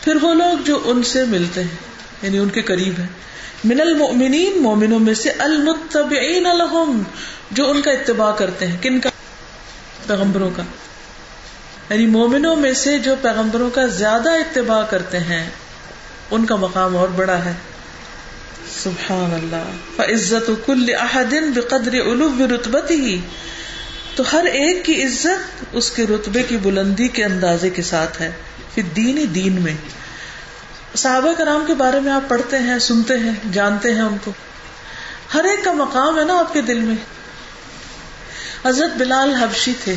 پھر 0.00 0.16
وہ 0.22 0.34
لوگ 0.34 0.58
جو 0.64 0.80
ان 0.84 1.02
سے 1.02 1.24
ملتے 1.24 1.62
ہیں 1.62 1.76
یعنی 2.22 2.38
ان 2.38 2.48
کے 2.48 2.62
قریب 2.62 2.98
ہیں۔ 2.98 3.06
من 3.64 3.80
المؤمنین، 3.80 4.62
مومنوں 4.62 4.98
میں 4.98 5.14
سے 5.14 5.30
المتبعین 5.30 6.42
لہم، 6.42 7.02
جو 7.50 7.70
ان 7.70 7.82
کا 7.82 7.90
اتباع 7.90 8.32
کرتے 8.32 8.66
ہیں۔ 8.66 8.76
کن 8.82 9.00
کا؟ 9.00 9.10
پیغمبروں 10.06 10.50
کا۔ 10.56 10.62
یعنی 11.90 12.06
مومنوں 12.06 12.56
میں 12.56 12.72
سے 12.72 12.98
جو 12.98 13.14
پیغمبروں 13.22 13.70
کا 13.70 13.86
زیادہ 13.86 14.30
اتباع 14.30 14.82
کرتے 14.90 15.18
ہیں، 15.18 15.50
ان 16.30 16.46
کا 16.46 16.56
مقام 16.56 16.96
اور 16.96 17.08
بڑا 17.08 17.44
ہے۔ 17.44 17.52
سبحان 18.82 19.34
اللہ 19.34 19.70
فعزت 19.96 20.50
کل 20.66 20.86
احدن 21.00 21.52
بقدر 21.52 21.92
علو 21.92 22.28
رتبتی 22.54 22.94
ہی 22.94 23.20
تو 24.14 24.22
ہر 24.32 24.44
ایک 24.44 24.84
کی 24.84 25.02
عزت 25.02 25.64
اس 25.72 25.90
کے 25.90 26.06
رتبے 26.06 26.42
کی 26.42 26.56
بلندی 26.56 27.08
کے 27.08 27.24
اندازے 27.24 27.70
کے 27.70 27.82
ساتھ 27.82 28.22
ہے 28.22 28.30
پھر 28.74 28.82
دین 28.82 29.18
ہی 29.18 29.26
دین 29.26 29.62
میں۔ 29.62 29.74
صحابہ 30.94 31.32
کرام 31.32 31.64
کے 31.66 31.74
بارے 31.74 32.00
میں 32.00 32.12
آپ 32.12 32.28
پڑھتے 32.28 32.58
ہیں، 32.58 32.78
سنتے 32.78 33.18
ہیں، 33.18 33.52
جانتے 33.52 33.94
ہیں 33.94 34.02
ان 34.02 34.16
کو۔ 34.24 34.32
ہر 35.34 35.44
ایک 35.44 35.64
کا 35.64 35.72
مقام 35.72 36.18
ہے 36.18 36.24
نا 36.24 36.38
آپ 36.38 36.52
کے 36.52 36.60
دل 36.60 36.78
میں۔ 36.78 36.96
حضرت 38.68 38.96
بلال 38.96 39.34
حبشی 39.34 39.72
تھے۔ 39.84 39.94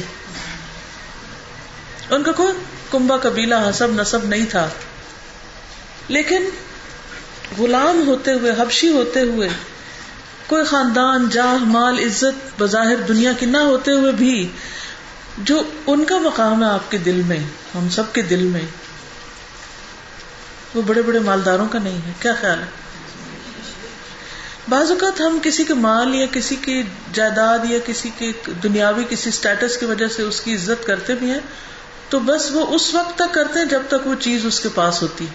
ان 2.09 2.23
کا 2.23 2.31
کوئی 2.31 2.53
کنبا 2.91 3.17
قبیلہ 3.17 3.55
ہاں، 3.55 3.69
حسب 3.69 3.87
نصب 3.91 4.25
نہیں 4.25 4.45
تھا۔ 4.49 4.69
لیکن 6.07 6.49
غلام 7.57 8.07
ہوتے 8.07 8.33
ہوئے، 8.33 8.53
حبشی 8.57 8.89
ہوتے 8.89 9.21
ہوئے، 9.21 9.49
کوئی 10.47 10.63
خاندان 10.63 11.29
جاہ 11.29 11.63
مال، 11.63 11.99
عزت، 11.99 12.61
بظاہر 12.61 12.95
دنیا 12.95 13.33
کی 13.33 13.45
نہ 13.45 13.57
ہوتے 13.57 13.91
ہوئے 13.91 14.11
بھی، 14.11 14.47
جو 15.37 15.63
ان 15.87 16.03
کا 16.03 16.17
مقام 16.17 16.63
ہے 16.63 16.69
آپ 16.69 16.91
کے 16.91 16.97
دل 16.97 17.21
میں، 17.27 17.39
ہم 17.75 17.89
سب 17.89 18.13
کے 18.13 18.21
دل 18.21 18.43
میں، 18.43 18.61
وہ 20.75 20.81
بڑے 20.81 21.01
بڑے 21.01 21.19
مالداروں 21.19 21.67
کا 21.67 21.79
نہیں 21.79 21.97
ہے۔ 22.07 22.11
کیا 22.19 22.33
خیال 22.41 22.59
ہے؟ 22.59 22.65
بعض 24.69 24.91
اوقات 24.91 25.21
ہم 25.21 25.39
کسی 25.43 25.63
کے 25.63 25.73
مال 25.73 26.15
یا 26.15 26.25
کسی 26.31 26.55
کی 26.55 26.83
جائیداد 27.13 27.59
یا 27.69 27.79
کسی 27.85 28.09
کے 28.17 28.31
دنیاوی 28.63 29.03
کسی 29.09 29.29
اسٹیٹس 29.29 29.77
کی 29.77 29.85
وجہ 29.85 30.07
سے 30.07 30.21
اس 30.21 30.41
کی 30.41 30.55
عزت 30.55 30.85
کرتے 30.85 31.15
بھی 31.15 31.29
ہیں، 31.31 31.39
تو 32.09 32.19
بس 32.19 32.51
وہ 32.51 32.65
اس 32.75 32.93
وقت 32.93 33.15
تک 33.15 33.33
کرتے 33.33 33.59
ہیں 33.59 33.65
جب 33.65 33.81
تک 33.87 34.07
وہ 34.07 34.15
چیز 34.19 34.45
اس 34.45 34.59
کے 34.59 34.69
پاس 34.75 35.01
ہوتی۔ 35.01 35.25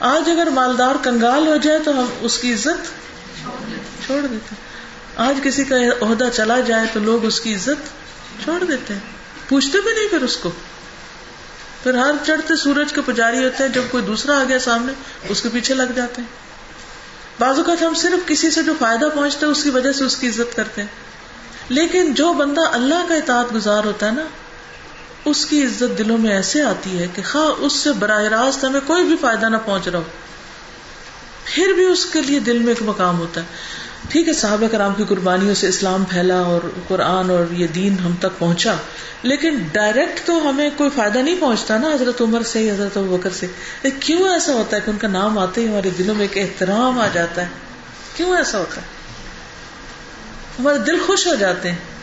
آج 0.00 0.30
اگر 0.30 0.46
مالدار 0.46 0.94
کنگال 1.02 1.48
ہو 1.48 1.56
جائے 1.56 1.78
تو 1.78 1.90
ہم 1.90 2.06
اس 2.20 2.38
کی 2.38 2.54
عزت 2.54 2.84
چھوڑ 4.06 4.26
دیتے 4.26 4.54
آج 5.16 5.36
کسی 5.42 5.64
کا 5.64 5.76
عہدہ 6.00 6.28
چلا 6.32 6.60
جائے 6.60 6.86
تو 6.92 7.00
لوگ 7.00 7.24
اس 7.24 7.40
کی 7.40 7.54
عزت 7.54 7.86
چھوڑ 8.42 8.64
دیتے 8.64 8.94
ہیں۔ 8.94 9.00
پوچھتے 9.48 9.80
بھی 9.80 9.92
نہیں 9.92 10.08
پھر 10.08 10.22
اس 10.22 10.36
کو۔ 10.36 10.50
پھر 11.82 11.94
ہر 11.94 12.10
چڑھتے 12.26 12.56
سورج 12.56 12.92
کے 12.92 13.00
پجاری 13.06 13.44
ہوتے 13.44 13.62
ہیں، 13.62 13.70
جب 13.70 13.82
کوئی 13.90 14.04
دوسرا 14.04 14.40
آ 14.40 14.44
گیا 14.44 14.58
سامنے، 14.58 14.92
اس 15.28 15.42
کے 15.42 15.48
پیچھے 15.48 15.74
لگ 15.74 15.92
جاتے 15.96 16.22
ہیں۔ 16.22 16.28
بعض 17.40 17.58
اوقات 17.58 17.82
ہم 17.82 17.94
صرف 17.94 18.28
کسی 18.28 18.50
سے 18.50 18.62
جو 18.62 18.72
فائدہ 18.78 19.06
پہنچتا 19.14 19.46
ہے، 19.46 19.50
اس 19.50 19.62
کی 19.62 19.70
وجہ 19.70 19.92
سے 19.92 20.04
اس 20.04 20.16
کی 20.16 20.28
عزت 20.28 20.56
کرتے 20.56 20.80
ہیں۔ 20.80 20.88
لیکن 21.68 22.14
جو 22.14 22.32
بندہ 22.32 22.60
اللہ 22.60 23.08
کا 23.08 23.14
اطاعت 23.14 23.54
گزار 23.54 23.84
ہوتا 23.84 24.06
ہے 24.06 24.12
نا 24.12 24.22
اس 25.26 25.46
کی 25.46 25.62
عزت 25.62 25.98
دلوں 25.98 26.18
میں 26.18 26.30
ایسے 26.30 26.62
آتی 26.62 26.98
ہے 26.98 27.06
کہ 27.14 27.22
خواہ 27.22 27.64
اس 27.64 27.72
سے 27.72 27.92
براہ 27.92 28.22
راست 28.22 28.64
ہمیں 28.64 28.80
کوئی 28.86 29.04
بھی 29.04 29.16
فائدہ 29.20 29.46
نہ 29.46 29.56
پہنچ 29.64 29.88
رہا 29.88 29.98
ہو، 29.98 30.04
پھر 31.44 31.72
بھی 31.76 31.84
اس 31.84 32.04
کے 32.06 32.22
لیے 32.22 32.38
دل 32.40 32.58
میں 32.58 32.68
ایک 32.68 32.82
مقام 32.82 33.18
ہوتا 33.18 33.40
ہے۔ 33.40 33.46
ٹھیک 34.08 34.28
ہے، 34.28 34.32
صحابہ 34.32 34.66
کرام 34.70 34.94
کی 34.94 35.04
قربانیوں 35.08 35.54
سے 35.54 35.68
اسلام 35.68 36.04
پھیلا 36.04 36.38
اور 36.40 36.60
قرآن 36.88 37.30
اور 37.30 37.52
یہ 37.52 37.66
دین 37.66 37.96
ہم 38.04 38.12
تک 38.18 38.38
پہنچا، 38.38 38.74
لیکن 39.22 39.58
ڈائریکٹ 39.72 40.26
تو 40.26 40.48
ہمیں 40.48 40.68
کوئی 40.76 40.90
فائدہ 40.94 41.18
نہیں 41.18 41.40
پہنچتا 41.40 41.78
نا 41.78 41.92
حضرت 41.94 42.20
عمر 42.20 42.42
سے 42.42 42.70
حضرت 42.70 42.98
بکر 42.98 43.30
سے۔ 43.30 43.46
کیوں 44.00 44.28
ایسا 44.28 44.52
ہوتا 44.52 44.76
ہے 44.76 44.82
کہ 44.84 44.90
ان 44.90 44.98
کا 44.98 45.08
نام 45.08 45.38
آتے 45.38 45.60
ہی 45.60 45.68
ہمارے 45.68 45.90
دلوں 45.98 46.14
میں 46.14 46.26
ایک 46.30 46.36
احترام 46.38 46.98
آ 46.98 47.08
جاتا 47.12 47.42
ہے؟ 47.42 47.48
کیوں 48.16 48.36
ایسا 48.36 48.58
ہوتا 48.58 48.80
ہے؟ 48.80 48.86
ہمارے 50.58 50.78
دل 50.78 51.00
خوش 51.06 51.26
ہو 51.26 51.34
جاتے 51.34 51.70
ہیں۔ 51.70 51.95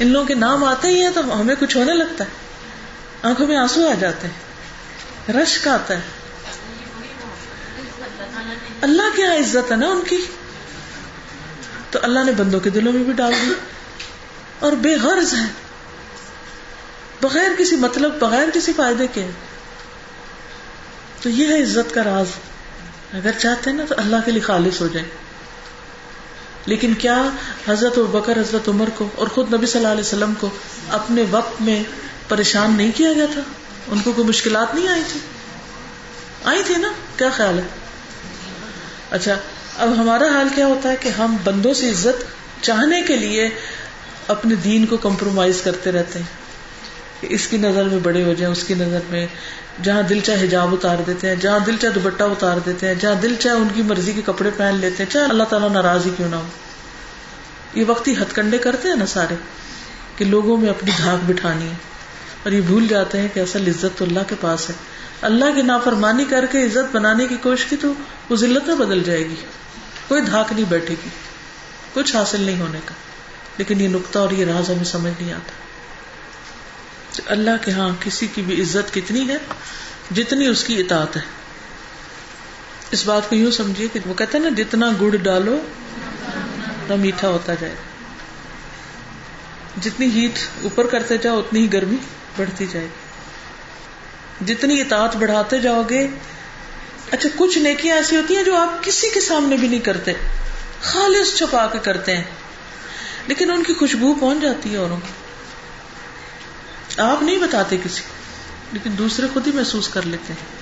ان 0.00 0.08
لوگوں 0.08 0.26
کے 0.26 0.34
نام 0.34 0.64
آتے 0.64 0.88
ہی 0.88 1.02
ہیں 1.02 1.10
تو 1.14 1.40
ہمیں 1.40 1.54
کچھ 1.58 1.76
ہونے 1.76 1.94
لگتا 1.94 2.24
ہے۔ 2.24 2.28
آنکھوں 3.22 3.46
میں 3.46 3.56
آنسو 3.56 3.88
آ 3.88 3.94
جاتے 3.94 4.26
ہیں۔ 4.26 4.34
رشک 5.32 5.68
آتا 5.68 5.94
ہے۔ 5.94 6.00
اللہ 8.80 9.16
کی 9.16 9.22
عزت 9.24 9.72
ہے 9.72 9.76
نا 9.76 9.86
ان 9.86 10.02
کی۔ 10.08 10.24
تو 11.90 11.98
اللہ 12.02 12.18
نے 12.24 12.32
بندوں 12.32 12.60
کے 12.60 12.70
دلوں 12.70 12.92
میں 12.92 13.04
بھی 13.04 13.12
ڈال 13.12 13.34
دی۔ 13.42 13.52
اور 14.58 14.72
بے 14.72 14.96
غرض 14.96 15.34
ہے۔ 15.34 15.46
بغیر 17.22 17.50
کسی 17.58 17.76
مطلب 17.76 18.14
بغیر 18.18 18.48
کسی 18.54 18.72
فائدے 18.72 19.06
کے۔ 19.06 19.30
تو 21.22 21.28
یہ 21.28 21.48
ہے 21.48 21.62
عزت 21.62 21.94
کا 21.94 22.04
راز۔ 22.04 22.26
اگر 23.12 23.30
چاہتے 23.38 23.70
ہیں 23.70 23.76
نا 23.76 23.84
تو 23.88 23.94
اللہ 23.98 24.16
کے 24.24 24.30
لیے 24.30 24.40
خالص 24.40 24.80
ہو 24.80 24.88
جائے 24.88 25.06
لیکن 26.66 26.94
کیا 26.94 27.28
حضرت 27.68 27.98
بکر 27.98 28.40
حضرت 28.40 28.68
عمر 28.68 28.88
کو 28.94 29.08
اور 29.14 29.28
خود 29.28 29.54
نبی 29.54 29.66
صلی 29.66 29.80
اللہ 29.80 29.92
علیہ 29.92 30.00
وسلم 30.00 30.32
کو 30.40 30.48
اپنے 30.88 31.24
وقت 31.30 31.62
میں 31.62 31.82
پریشان 32.28 32.76
نہیں 32.76 32.90
کیا 32.94 33.12
گیا 33.12 33.26
تھا؟ 33.32 33.40
ان 33.88 34.00
کو 34.00 34.12
کوئی 34.12 34.28
مشکلات 34.28 34.74
نہیں 34.74 34.88
آئی 34.88 35.02
تھی؟ 35.12 35.20
آئی 36.44 36.62
تھی 36.66 36.74
نا؟ 36.74 36.88
کیا 37.16 37.30
خیال 37.30 37.58
ہے؟ 37.58 37.64
اچھا 39.10 39.36
اب 39.78 39.94
ہمارا 39.98 40.24
حال 40.24 40.48
کیا 40.54 40.66
ہوتا 40.66 40.90
ہے 40.90 40.96
کہ 41.00 41.08
ہم 41.08 41.36
بندوں 41.44 41.74
سے 41.74 41.90
عزت 41.90 42.24
چاہنے 42.64 43.02
کے 43.02 43.16
لیے 43.16 43.48
اپنے 44.28 44.54
دین 44.54 44.86
کو 44.86 44.96
کمپرومائز 44.96 45.62
کرتے 45.62 45.92
رہتے 45.92 46.18
ہیں۔ 46.18 46.39
کہ 47.20 47.26
اس 47.30 47.46
کی 47.46 47.56
نظر 47.56 47.84
میں 47.84 47.98
بڑے 48.02 48.24
ہو 48.24 48.32
جائیں، 48.32 48.52
اس 48.52 48.64
کی 48.64 48.74
نظر 48.74 48.98
میں 49.10 49.26
جہاں 49.82 50.02
دل 50.02 50.20
چاہے 50.20 50.44
حجاب 50.44 50.74
اتار 50.74 50.96
دیتے 51.06 51.28
ہیں، 51.28 51.36
جہاں 51.36 51.58
دل 51.58 51.76
چاہے 51.80 51.92
دوپٹہ 51.92 52.22
اتار 52.22 52.56
دیتے 52.66 52.86
ہیں، 52.86 52.94
جہاں 52.94 53.14
دل 53.14 53.34
چاہے 53.34 53.56
ان 53.56 53.68
کی 53.74 53.82
مرضی 53.82 54.12
کے 54.12 54.20
کپڑے 54.26 54.50
پہن 54.56 54.74
لیتے 54.74 55.02
ہیں، 55.02 55.10
چاہے 55.10 55.24
اللہ 55.24 55.42
تعالیٰ 55.42 55.70
ناراض 55.70 56.06
ہی 56.06 56.10
کیوں 56.16 56.28
نہ 56.28 56.36
ہو۔ 56.36 56.46
یہ 57.74 57.84
وقت 57.86 58.08
ہی 58.08 58.12
ہتھ 58.12 58.34
کنڈے 58.34 58.58
کرتے 58.58 58.88
ہیں 58.88 58.96
نا 58.96 59.06
سارے، 59.06 59.34
کہ 60.16 60.24
لوگوں 60.24 60.56
میں 60.56 60.70
اپنی 60.70 60.90
دھاک 60.98 61.30
بٹھانی 61.30 61.66
ہے۔ 61.66 61.90
اور 62.42 62.52
یہ 62.52 62.60
بھول 62.60 62.88
جاتے 62.88 63.20
ہیں 63.20 63.28
کہ 63.34 63.40
اصل 63.40 63.68
عزت 63.68 63.98
تو 63.98 64.04
اللہ 64.04 64.20
کے 64.28 64.34
پاس 64.40 64.70
ہے۔ 64.70 64.74
اللہ 65.22 65.44
کی 65.54 65.62
نافرمانی 65.62 66.24
کر 66.24 66.46
کے 66.46 66.64
عزت 66.64 66.96
بنانے 66.96 67.26
کی 67.26 67.36
کوشش 67.36 67.64
کی 67.64 67.76
تو 67.76 67.92
وہ 68.30 68.36
ذلت 68.36 68.68
میں 68.68 68.74
بدل 68.74 69.02
جائے 69.02 69.20
گی۔ 69.20 69.34
کوئی 70.08 70.22
دھاک 70.22 70.52
نہیں 70.52 70.64
بیٹھے 70.68 70.94
گی، 71.04 71.08
کچھ 71.94 72.16
حاصل 72.16 72.40
نہیں 72.40 72.60
ہونے 72.60 72.78
کا۔ 72.84 72.94
لیکن 73.58 73.80
یہ 73.80 73.88
نقطہ 73.88 74.18
اور 74.18 74.30
یہ 74.30 74.44
راز 74.44 74.70
ہمیں 74.70 74.84
سمجھ 74.84 75.22
نہیں 75.22 75.32
آتا۔ 75.32 75.69
اللہ 77.26 77.50
کے 77.62 77.70
ہاں 77.70 77.88
کسی 78.00 78.26
کی 78.26 78.42
بھی 78.42 78.62
عزت 78.62 78.94
کتنی 78.94 79.28
ہے، 79.28 79.36
جتنی 80.14 80.46
اس 80.46 80.64
کی 80.64 80.80
اطاعت 80.80 81.16
ہے۔ 81.16 81.20
اس 82.90 83.06
بات 83.06 83.30
کو 83.30 83.36
یوں 83.36 83.50
سمجھیے 83.50 83.88
کہ 83.92 84.00
وہ 84.06 84.14
کہتے 84.14 84.38
ہیں 84.38 84.44
نا، 84.44 84.50
جتنا 84.56 84.90
گڑ 85.00 85.16
ڈالو، 85.16 85.58
اتنا 86.66 86.96
میٹھا 86.96 87.28
ہوتا 87.28 87.54
جائے۔ 87.54 87.74
جتنی 89.80 90.06
ہیٹ 90.06 90.38
اوپر 90.62 90.86
کرتے 90.86 91.18
جاؤ، 91.18 91.38
اتنی 91.38 91.62
ہی 91.62 91.72
گرمی 91.72 91.96
بڑھتی 92.36 92.66
جائے۔ 92.70 92.86
گی 92.86 94.54
جتنی 94.54 94.80
اطاعت 94.80 95.16
بڑھاتے 95.16 95.58
جاؤ 95.58 95.82
گے۔ 95.90 96.08
اچھا 97.10 97.28
کچھ 97.36 97.58
نیکیاں 97.58 97.96
ایسی 97.96 98.16
ہوتی 98.16 98.36
ہیں 98.36 98.42
جو 98.42 98.56
آپ 98.56 98.84
کسی 98.84 99.10
کے 99.14 99.20
سامنے 99.20 99.56
بھی 99.56 99.68
نہیں 99.68 99.80
کرتے۔ 99.80 100.12
خالص 100.82 101.34
چھپا 101.34 101.66
کے 101.66 101.78
کرتے 101.78 102.16
ہیں۔ 102.16 102.24
لیکن 103.26 103.50
ان 103.50 103.62
کی 103.62 103.74
خوشبو 103.74 104.14
پہنچ 104.14 104.42
جاتی 104.42 104.72
ہے 104.72 104.76
اوروں 104.76 104.96
کی؟ 104.96 105.29
آپ 107.00 107.22
نہیں 107.22 107.38
بتاتے 107.38 107.76
کسی 107.84 108.02
لیکن 108.72 108.90
دوسرے 108.98 109.26
خود 109.32 109.46
ہی 109.46 109.52
محسوس 109.52 109.88
کر 109.88 110.02
لیتے 110.02 110.32
ہیں۔ 110.32 110.60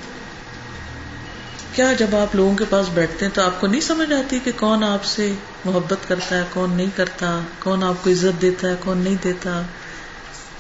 کیا 1.77 1.93
جب 1.93 2.17
آپ 2.17 2.35
لوگوں 2.35 2.55
کے 2.55 2.65
پاس 2.71 2.87
بیٹھتے 2.95 3.25
ہیں 3.25 3.33
تو 3.33 3.43
آپ 3.43 3.61
کو 3.61 3.67
نہیں 3.67 3.81
سمجھ 3.81 4.13
آتی 4.13 4.39
کہ 4.45 4.53
کون 4.57 4.85
آپ 4.85 5.05
سے 5.05 5.33
محبت 5.65 6.09
کرتا 6.09 6.37
ہے، 6.39 6.43
کون 6.51 6.71
نہیں 6.71 6.91
کرتا، 6.97 7.41
کون 7.59 7.85
آپ 7.85 8.05
کو 8.05 8.11
عزت 8.11 8.43
دیتا 8.43 8.69
ہے، 8.69 8.75
کون 8.81 8.99
نہیں 8.99 9.17
دیتا؟ 9.25 9.63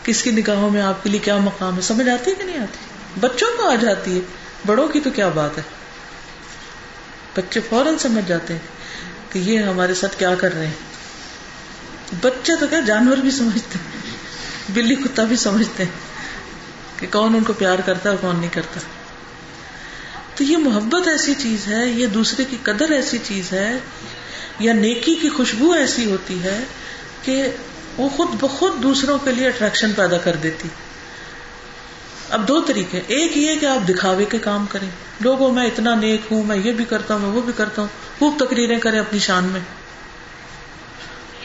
کس 0.02 0.22
کی 0.22 0.30
نگاہوں 0.30 0.70
میں 0.70 0.82
آپ 0.82 1.02
کے 1.02 1.10
لیے 1.10 1.20
کیا 1.20 1.36
مقام 1.36 1.76
ہے؟ 1.76 1.80
سمجھ 1.80 2.08
آتی 2.08 2.30
ہے 2.30 2.36
کہ 2.36 2.44
نہیں 2.44 2.58
آتی؟ 2.58 2.78
بچوں 3.20 3.48
کو 3.56 3.68
آ 3.68 3.74
جاتی 3.74 4.16
ہے۔ 4.16 4.20
بڑوں 4.66 4.88
کی 4.88 5.00
تو 5.00 5.10
کیا 5.10 5.28
بات 5.28 5.58
ہے؟ 5.58 5.62
بچے 7.36 7.60
فوراً 7.60 7.98
سمجھ 7.98 8.28
جاتے 8.28 8.52
ہیں 8.52 8.60
کہ 9.32 9.38
یہ 9.38 9.58
ہمارے 9.58 9.94
ساتھ 9.94 10.16
کیا 10.18 10.34
کر 10.34 10.54
رہے 10.54 10.66
ہیں۔ 10.66 10.74
بچے 12.20 12.52
تو 12.60 12.66
کیا 12.66 12.80
جانور 12.80 13.16
بھی 13.16 13.30
سمجھتے 13.30 13.78
ہیں۔ 13.78 14.07
بلی 14.68 14.94
کتا 14.94 15.24
بھی 15.24 15.36
سمجھتے 15.36 15.84
ہیں 15.84 15.90
کہ 17.00 17.06
کون 17.12 17.34
ان 17.34 17.44
کو 17.44 17.52
پیار 17.52 17.78
کرتا 17.78 18.10
ہے 18.10 18.14
اور 18.14 18.22
کون 18.22 18.40
نہیں 18.40 18.50
کرتا۔ 18.52 18.80
تو 20.34 20.44
یہ 20.44 20.56
محبت 20.56 21.08
ایسی 21.08 21.34
چیز 21.38 21.66
ہے، 21.68 21.86
یہ 21.86 22.06
دوسرے 22.06 22.44
کی 22.44 22.56
قدر 22.62 22.90
ایسی 22.90 23.18
چیز 23.22 23.52
ہے، 23.52 23.78
یا 24.58 24.72
نیکی 24.72 25.14
کی 25.14 25.28
خوشبو 25.28 25.72
ایسی 25.72 26.10
ہوتی 26.10 26.42
ہے 26.42 26.64
کہ 27.22 27.48
وہ 27.96 28.08
خود 28.08 28.28
بخود 28.40 28.82
دوسروں 28.82 29.18
کے 29.18 29.32
لیے 29.32 29.48
اٹریکشن 29.48 29.92
پیدا 29.92 30.18
کر 30.18 30.36
دیتی۔ 30.36 30.68
اب 32.30 32.48
دو 32.48 32.60
طریقے، 32.60 33.00
ایک 33.06 33.36
یہ 33.36 33.56
کہ 33.56 33.66
آپ 33.66 33.88
دکھاوے 33.88 34.24
کے 34.24 34.38
کام 34.38 34.66
کریں۔ 34.70 34.90
لوگوں، 35.20 35.52
میں 35.52 35.66
اتنا 35.66 35.94
نیک 35.94 36.20
ہوں، 36.30 36.42
میں 36.42 36.56
یہ 36.56 36.72
بھی 36.72 36.84
کرتا 36.84 37.14
ہوں، 37.14 37.20
میں 37.20 37.30
وہ 37.30 37.40
بھی 37.40 37.52
کرتا 37.56 37.82
ہوں۔ 37.82 37.88
خوب 38.18 38.34
تقریریں 38.38 38.78
کریں 38.78 39.00
اپنی 39.00 39.18
شان 39.18 39.44
میں۔ 39.44 39.60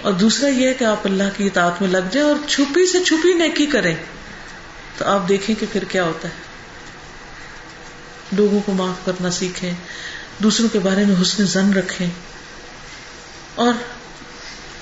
اور 0.04 0.14
دوسرا 0.14 0.49
یہ 0.49 0.68
ہے 0.68 0.74
کہ 0.74 0.84
آپ 0.84 0.97
اللہ 1.04 1.24
کی 1.38 1.45
اطاعت 1.45 1.82
میں 1.82 1.89
لگ 1.89 2.10
جائیں 2.12 2.30
اور 2.30 2.36
چھپی 2.47 2.86
سے 2.86 3.04
چھپی 3.04 3.34
نیکی 3.34 3.66
کریں 3.66 3.95
تو 4.97 5.06
آپ 5.06 5.30
دیکھیں 5.30 5.56
کہ 5.60 5.66
پھر 5.72 5.84
کیا 5.84 6.04
ہوتا 6.04 6.28
ہے۔ 6.28 6.34
لوگوں 8.32 8.60
کو 8.66 8.72
معاف 8.72 9.06
کرنا 9.06 9.32
سیکھیں، 9.32 9.74
دوسروں 10.38 10.70
کے 10.70 10.80
بارے 10.80 11.06
میں 11.06 11.22
حسن 11.22 11.45
زن 11.45 11.74
رکھیں۔ 11.74 12.10
اور 13.56 13.74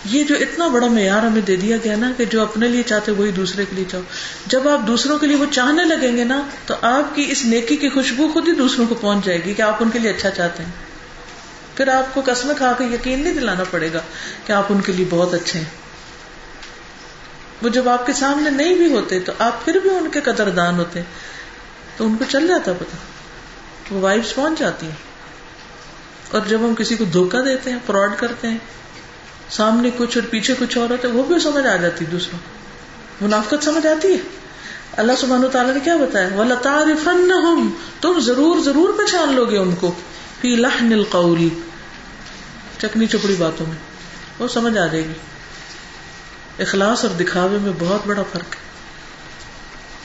یہ 0.06 0.24
جو 0.24 0.36
اتنا 0.36 0.68
بڑا 0.68 0.88
معیار 0.88 1.24
ہمیں 1.24 1.42
دے 1.42 1.56
دیا 1.56 1.78
گیا 1.84 1.96
نا 1.96 2.12
کہ 2.18 2.26
جو 2.26 2.42
اپنے 2.42 2.68
لیے 2.68 2.84
چاہتے 2.84 3.12
وہی 3.12 3.32
دوسرے 3.32 3.66
کے 3.66 3.76
لیے 3.76 3.86
چاہو۔ 3.92 4.04
جب 4.46 4.68
آپ 4.68 4.88
دوسروں 4.88 5.20
کے 5.20 5.28
لیے 5.28 5.36
وہ 5.36 5.46
چاہنے 5.52 5.84
لگیں 5.84 6.18
گے 6.18 6.24
نا، 6.24 6.42
تو 6.66 6.74
آپ 6.82 7.16
کی 7.16 7.26
اس 7.28 7.46
نیکی 7.46 7.76
کی 7.76 7.90
خوشبو 7.90 8.28
خود 8.34 8.48
ہی 8.48 8.54
دوسروں 8.54 8.88
کو 8.88 8.96
پہنچ 8.96 9.26
جائے 9.26 9.46
گی 9.46 9.54
کہ 9.54 9.62
آپ 9.62 9.78
ان 9.80 9.90
کے 9.90 10.00
لیے 10.00 10.12
اچھا 10.12 10.30
چاہتے 10.30 10.64
ہیں۔ 10.64 10.91
پھر 11.82 11.88
آپ 11.88 12.14
کو 12.14 12.22
قسمیں 12.26 12.56
کھا 12.56 12.74
کے 12.78 12.84
یقین 12.84 13.24
نہیں 13.24 13.34
دلانا 13.34 13.64
پڑے 13.72 13.94
گا 13.94 14.02
کہ 14.46 14.52
آپ 14.52 14.66
ان 14.70 14.82
کے 14.82 14.92
لیے 14.92 15.06
بہت 15.10 15.34
اچھے 15.34 15.60
ہیں۔ 15.60 15.66
وہ 17.62 17.70
جب 17.70 17.90
آپ 17.90 18.06
کے 18.06 18.14
سامنے 18.14 18.50
نہیں 18.50 18.76
بھی 18.76 18.94
ہوتے 18.94 19.20
تو 19.20 19.32
آپ 19.40 19.66
پھر 19.66 19.74
بھی 19.74 19.90
ان 19.90 20.10
کے 20.12 20.22
قدر 20.22 20.50
دان 20.50 20.80
ہوتے 20.80 21.02
تو 21.98 22.06
ان 22.06 22.16
کو 22.16 22.24
چل 22.30 22.48
جاتا 22.48 22.74
پتا 22.74 22.98
وہ 23.92 24.02
وائبس 24.02 24.36
پہنچ 24.36 24.60
جاتی 24.60 24.86
ہیں۔ 24.86 24.96
اور 26.32 26.42
جب 26.48 26.60
ہم 26.60 26.76
کسی 26.76 26.96
کو 26.96 27.04
دھوکا 27.04 27.40
دیتے 27.46 27.72
ہیں 27.72 27.80
فراڈ 27.86 28.12
کرتے 28.18 28.48
ہیں، 28.48 28.58
سامنے 29.50 29.90
کچھ 29.98 30.18
اور 30.18 30.28
پیچھے 30.30 30.54
کچھ 30.60 30.78
اور 30.78 30.90
ہوتا 30.90 31.08
ہے 31.08 31.14
وہ 31.14 31.24
بھی 31.24 31.40
سمجھ 31.40 31.68
آ 31.68 31.76
جاتی 31.76 32.06
دوسروں 32.06 32.40
منافقت 33.22 33.64
سمجھ 33.64 33.88
آتی 33.88 34.08
ہے۔ 34.14 34.18
اللہ 34.98 35.14
سبحانہ 35.18 35.48
تعالیٰ 35.48 35.74
نے 35.74 35.80
کیا 35.80 35.96
بتایا؟ 35.96 36.30
وہ 36.32 37.70
تم 38.02 38.20
ضرور 38.20 38.60
ضرور 38.60 38.94
پہچان 38.94 39.34
لو 39.34 39.46
گے 39.46 39.58
ان 39.58 39.76
کو۔ 39.76 39.92
فی 40.42 40.56
لحن 40.56 40.94
القول۔ 40.94 41.71
چکنی 42.82 43.08
چپڑی 43.08 43.36
باتوں 43.36 43.66
میں، 43.66 43.76
وہ 44.40 44.48
سمجھ 44.48 44.78
آ 44.78 44.88
جائے 44.88 45.04
گی۔ 45.04 45.14
اخلاص 46.60 47.06
اور 47.06 47.12
دکھاوے 47.12 47.58
میں 47.58 47.72
بہت 47.80 48.08
بڑا 48.08 48.24
فرق 48.24 48.56
ہے۔ 48.56 48.62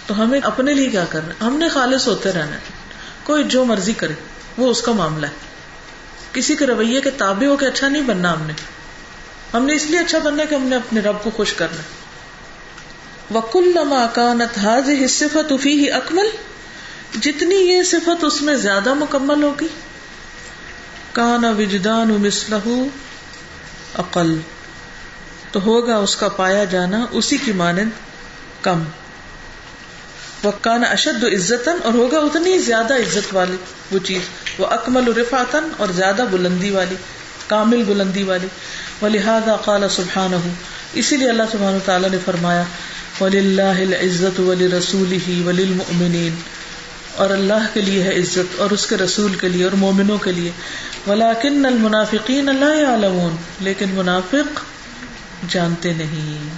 تو 0.07 0.23
ہمیں 0.23 0.41
اپنے 0.41 0.75
لیے 0.75 0.91
کیا 0.91 1.05
کرنا 1.05 1.29
ہے؟ 1.29 1.45
ہم 1.45 1.57
نے 1.57 1.69
خالص 1.69 2.09
ہوتے 2.09 2.33
رہنا 2.33 2.53
ہے۔ 2.53 2.61
کوئی 3.23 3.45
جو 3.45 3.65
مرضی 3.65 3.93
کرے، 3.93 4.15
وہ 4.59 4.71
اس 4.71 4.83
کا 4.83 4.93
معاملہ 4.93 5.27
ہے۔ 5.27 5.33
کسی 6.33 6.57
کے 6.57 6.67
رویے 6.67 7.01
کے 7.01 7.11
تابع 7.11 7.47
ہو 7.47 7.57
کے 7.57 7.67
اچھا 7.67 7.89
نہیں 7.89 8.03
بننا 8.03 8.33
ہم 8.33 8.43
نے۔ 8.43 8.53
ہم 9.55 9.65
نے 9.65 9.75
اس 9.75 9.85
لیے 9.87 9.99
اچھا 9.99 10.19
بننا 10.19 10.45
کہ 10.45 10.55
ہم 10.55 10.63
نے 10.63 10.77
اپنے 10.77 11.01
رب 11.01 11.17
کو 11.23 11.31
خوش 11.31 11.53
کرنا 11.53 11.83
وکل 13.39 13.73
نما 13.75 14.07
کانت 14.07 14.59
حاض 14.59 15.11
صفت 15.11 15.53
افی 15.53 15.73
ہی 15.73 15.91
اکمل 15.91 16.27
جتنی 17.21 17.55
یہ 17.55 17.83
صفت 17.83 18.25
اس 18.25 18.43
میں 18.43 18.55
زیادہ 18.55 18.95
مکمل 18.95 19.43
ہوگی 19.43 19.69
کانا 21.17 21.51
وجدان 21.51 22.09
مسلح 22.09 22.69
عقل 23.95 24.37
تو 25.53 25.61
ہوگا 25.65 25.97
اس 25.97 26.17
کا 26.17 26.29
پایا 26.29 26.65
جانا 26.65 27.05
اسی 27.11 27.37
کی 27.37 27.53
مانند 27.53 27.91
کم۔ 28.63 28.83
وہ 30.43 30.51
کانا 30.61 30.87
اشد 30.87 31.25
عزت 31.25 31.69
اور 31.69 31.95
ہوگا 31.95 32.19
اتنی 32.19 32.59
زیادہ 32.59 32.95
عزت 32.95 33.35
والی 33.35 33.57
وہ 33.93 33.99
چیز۔ 33.99 34.29
وہ 34.59 34.67
اکمل 34.67 35.13
رفاتن 35.13 35.69
اور 35.77 35.89
زیادہ 35.89 36.25
بلندی 36.31 36.71
والی، 36.71 36.97
کامل 37.47 37.83
بلندی 37.87 38.23
والی۔ 38.23 38.47
ولہذا 39.03 39.57
قال 39.57 39.89
سبحانہ 39.91 40.37
اسی 40.93 41.17
لیے 41.17 41.31
اللہ 41.31 41.49
سبحانہ 41.53 41.79
تعالیٰ 41.85 42.11
نے 42.11 42.19
فرمایا 42.25 42.63
وللہ 43.21 43.77
العزت 43.81 44.41
ولرسولہ 44.41 45.47
وللمؤمنین 45.47 46.35
اور 47.15 47.31
اللہ 47.31 47.67
کے 47.73 47.81
لیے 47.81 48.03
ہے 48.03 48.21
عزت، 48.21 48.61
اور 48.61 48.71
اس 48.71 48.87
کے 48.87 48.97
رسول 48.97 49.35
کے 49.35 49.49
لیے، 49.49 49.65
اور 49.65 49.73
مومنوں 49.73 50.19
کے 50.19 50.33
لیے۔ 50.33 50.51
ولیکن 51.07 51.67
المنافقین 51.67 52.45
لا 52.45 52.75
يعلمون 52.75 53.37
لیکن 53.61 53.87
منافق 53.95 54.61
جانتے 55.49 55.93
نہیں۔ 55.93 56.49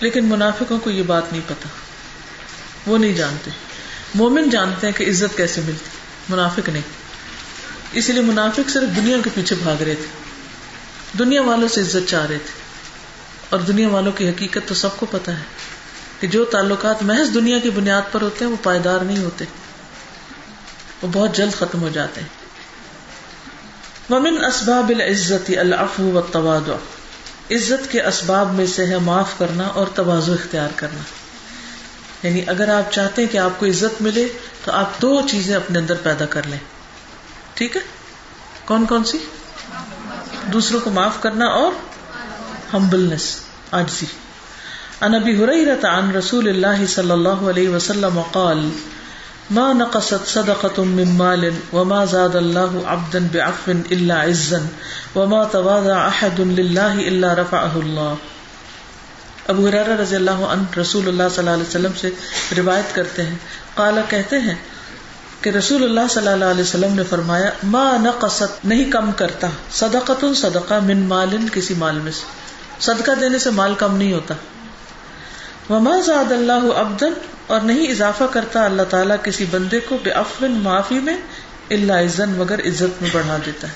لیکن 0.00 0.24
منافقوں 0.24 0.78
کو 0.78 0.90
یہ 0.90 1.02
بات 1.06 1.32
نہیں 1.32 1.42
پتا 1.46 1.68
وہ 2.86 2.98
نہیں 2.98 3.12
جانتے۔ 3.12 3.50
مومن 4.14 4.50
جانتے 4.50 4.86
ہیں 4.86 4.94
کہ 4.98 5.04
عزت 5.04 5.36
کیسے 5.36 5.60
ملتی 5.60 5.88
منافق 6.28 6.68
نہیں۔ 6.68 7.05
اسی 7.98 8.12
لیے 8.12 8.22
منافق 8.22 8.70
صرف 8.70 8.96
دنیا 8.96 9.16
کے 9.24 9.30
پیچھے 9.34 9.56
بھاگ 9.62 9.82
رہے 9.82 9.94
تھے۔ 9.94 10.06
دنیا 11.18 11.42
والوں 11.42 11.68
سے 11.68 11.80
عزت 11.80 12.08
چاہ 12.08 12.26
رہے 12.26 12.38
تھے۔ 12.38 12.66
اور 13.50 13.60
دنیا 13.60 13.88
والوں 13.88 14.12
کی 14.12 14.28
حقیقت 14.28 14.58
تو 14.66 14.74
سب 14.74 14.96
کو 14.96 15.06
پتا 15.06 15.38
ہے 15.38 15.42
کہ 16.20 16.26
جو 16.26 16.44
تعلقات 16.44 17.02
محض 17.02 17.34
دنیا 17.34 17.58
کی 17.58 17.70
بنیاد 17.70 18.02
پر 18.12 18.22
ہوتے 18.22 18.44
ہیں، 18.44 18.52
وہ 18.52 18.56
پائیدار 18.62 19.00
نہیں 19.00 19.24
ہوتے۔ 19.24 19.44
وہ 21.02 21.08
بہت 21.12 21.36
جلد 21.36 21.52
ختم 21.58 21.80
ہو 21.80 21.88
جاتے 21.88 22.20
ہیں۔ 22.20 22.28
ومن 24.10 24.44
اسباب 24.44 24.88
العزت 24.88 25.50
العفو 25.58 26.10
والتواضع۔ 26.12 26.72
عزت 27.50 27.92
کے 27.92 28.02
اسباب 28.02 28.54
میں 28.54 28.66
سے 28.66 28.86
ہے 28.86 28.98
معاف 28.98 29.38
کرنا 29.38 29.62
اور 29.62 29.86
توازو 29.86 30.32
اختیار 30.32 30.68
کرنا۔ 30.76 31.02
یعنی 32.26 32.42
اگر 32.46 32.68
آپ 32.68 32.92
چاہتے 32.92 33.22
ہیں 33.22 33.32
کہ 33.32 33.38
آپ 33.38 33.60
کو 33.60 33.66
عزت 33.66 34.02
ملے، 34.02 34.28
تو 34.64 34.72
آپ 34.72 35.02
دو 35.02 35.20
چیزیں 35.30 35.54
اپنے 35.54 35.78
اندر 35.78 35.94
پیدا 35.94 36.26
کر 36.26 36.46
لیں۔ 36.46 36.58
ٹھیک 37.56 37.76
ہے 37.76 37.80
کون 38.66 38.84
کون 38.86 39.04
سی 39.04 39.18
دوسروں 40.52 40.80
کو 40.80 40.90
معاف 40.90 41.20
کرنا 41.20 41.46
اور 41.54 41.72
ہمبلنس 42.72 43.28
آجزی 43.72 44.06
عن 45.02 45.14
ابي 45.14 45.32
هريره 45.36 45.88
عن 45.88 46.12
رسول 46.12 46.48
الله 46.48 46.86
صلى 46.88 47.14
الله 47.14 47.48
عليه 47.48 47.68
وسلم 47.68 48.20
قال 48.32 48.62
ما 49.50 49.66
نقصت 49.74 50.26
صدقة 50.26 50.84
من 50.92 51.12
مال 51.18 51.48
وما 51.72 52.04
زاد 52.06 52.36
الله 52.36 52.86
عبدا 52.86 53.28
بعفو 53.34 53.72
إلا 53.72 54.14
عزا 54.20 54.62
وما 55.14 55.44
تواضع 55.48 55.98
أحد 56.08 56.40
لله 56.40 56.94
إلا 57.02 57.34
رفعه 57.34 57.76
الله 57.76 58.16
ابو 59.48 59.66
حرار 59.68 59.88
رضی 59.98 60.16
اللہ 60.16 60.40
عنہ 60.46 60.78
رسول 60.78 61.08
اللہ 61.08 61.28
صلی 61.30 61.38
اللہ 61.38 61.50
علیہ 61.50 61.66
وسلم 61.66 61.92
سے 61.96 62.08
روایت 62.56 62.94
کرتے 62.94 63.22
ہیں 63.22 63.36
قالا 63.74 64.00
کہتے 64.08 64.38
ہیں 64.38 64.54
کہ 65.46 65.50
رسول 65.50 65.84
اللہ 65.84 66.00
صلی 66.10 66.28
اللہ 66.28 66.44
علیہ 66.44 66.60
وسلم 66.60 66.94
نے 66.94 67.02
فرمایا، 67.02 67.50
ما 67.62 67.96
نقصت، 67.96 68.64
نہیں 68.64 68.90
کم 68.90 69.12
کرتا۔ 69.12 69.46
صدقۃ 69.70 70.34
صدقہ 70.34 70.74
من 70.82 71.08
مال 71.08 71.36
کسی 71.52 71.74
مال 71.74 71.98
میں 71.98 72.12
سے۔ 72.12 72.24
صدقہ 72.80 73.10
دینے 73.20 73.38
سے 73.38 73.50
مال 73.50 73.74
کم 73.74 73.96
نہیں 73.96 74.12
ہوتا۔ 74.12 74.34
وما 75.70 76.00
زاد 76.00 76.32
اللہ 76.32 76.52
ابدن 76.52 77.12
اور 77.46 77.60
نہیں 77.60 77.86
اضافہ 77.86 78.24
کرتا 78.24 78.64
اللہ 78.64 78.82
تعالیٰ 78.82 79.16
کسی 79.22 79.44
بندے 79.50 79.80
کو 79.80 79.98
بے 80.02 80.10
افن 80.10 80.52
معافی 80.52 80.98
میں 80.98 81.16
اللہ 81.70 81.92
عزن 81.92 82.30
مگر 82.30 82.58
عزت 82.58 83.02
میں 83.02 83.10
بڑھا 83.12 83.36
دیتا 83.46 83.68
ہے۔ 83.68 83.72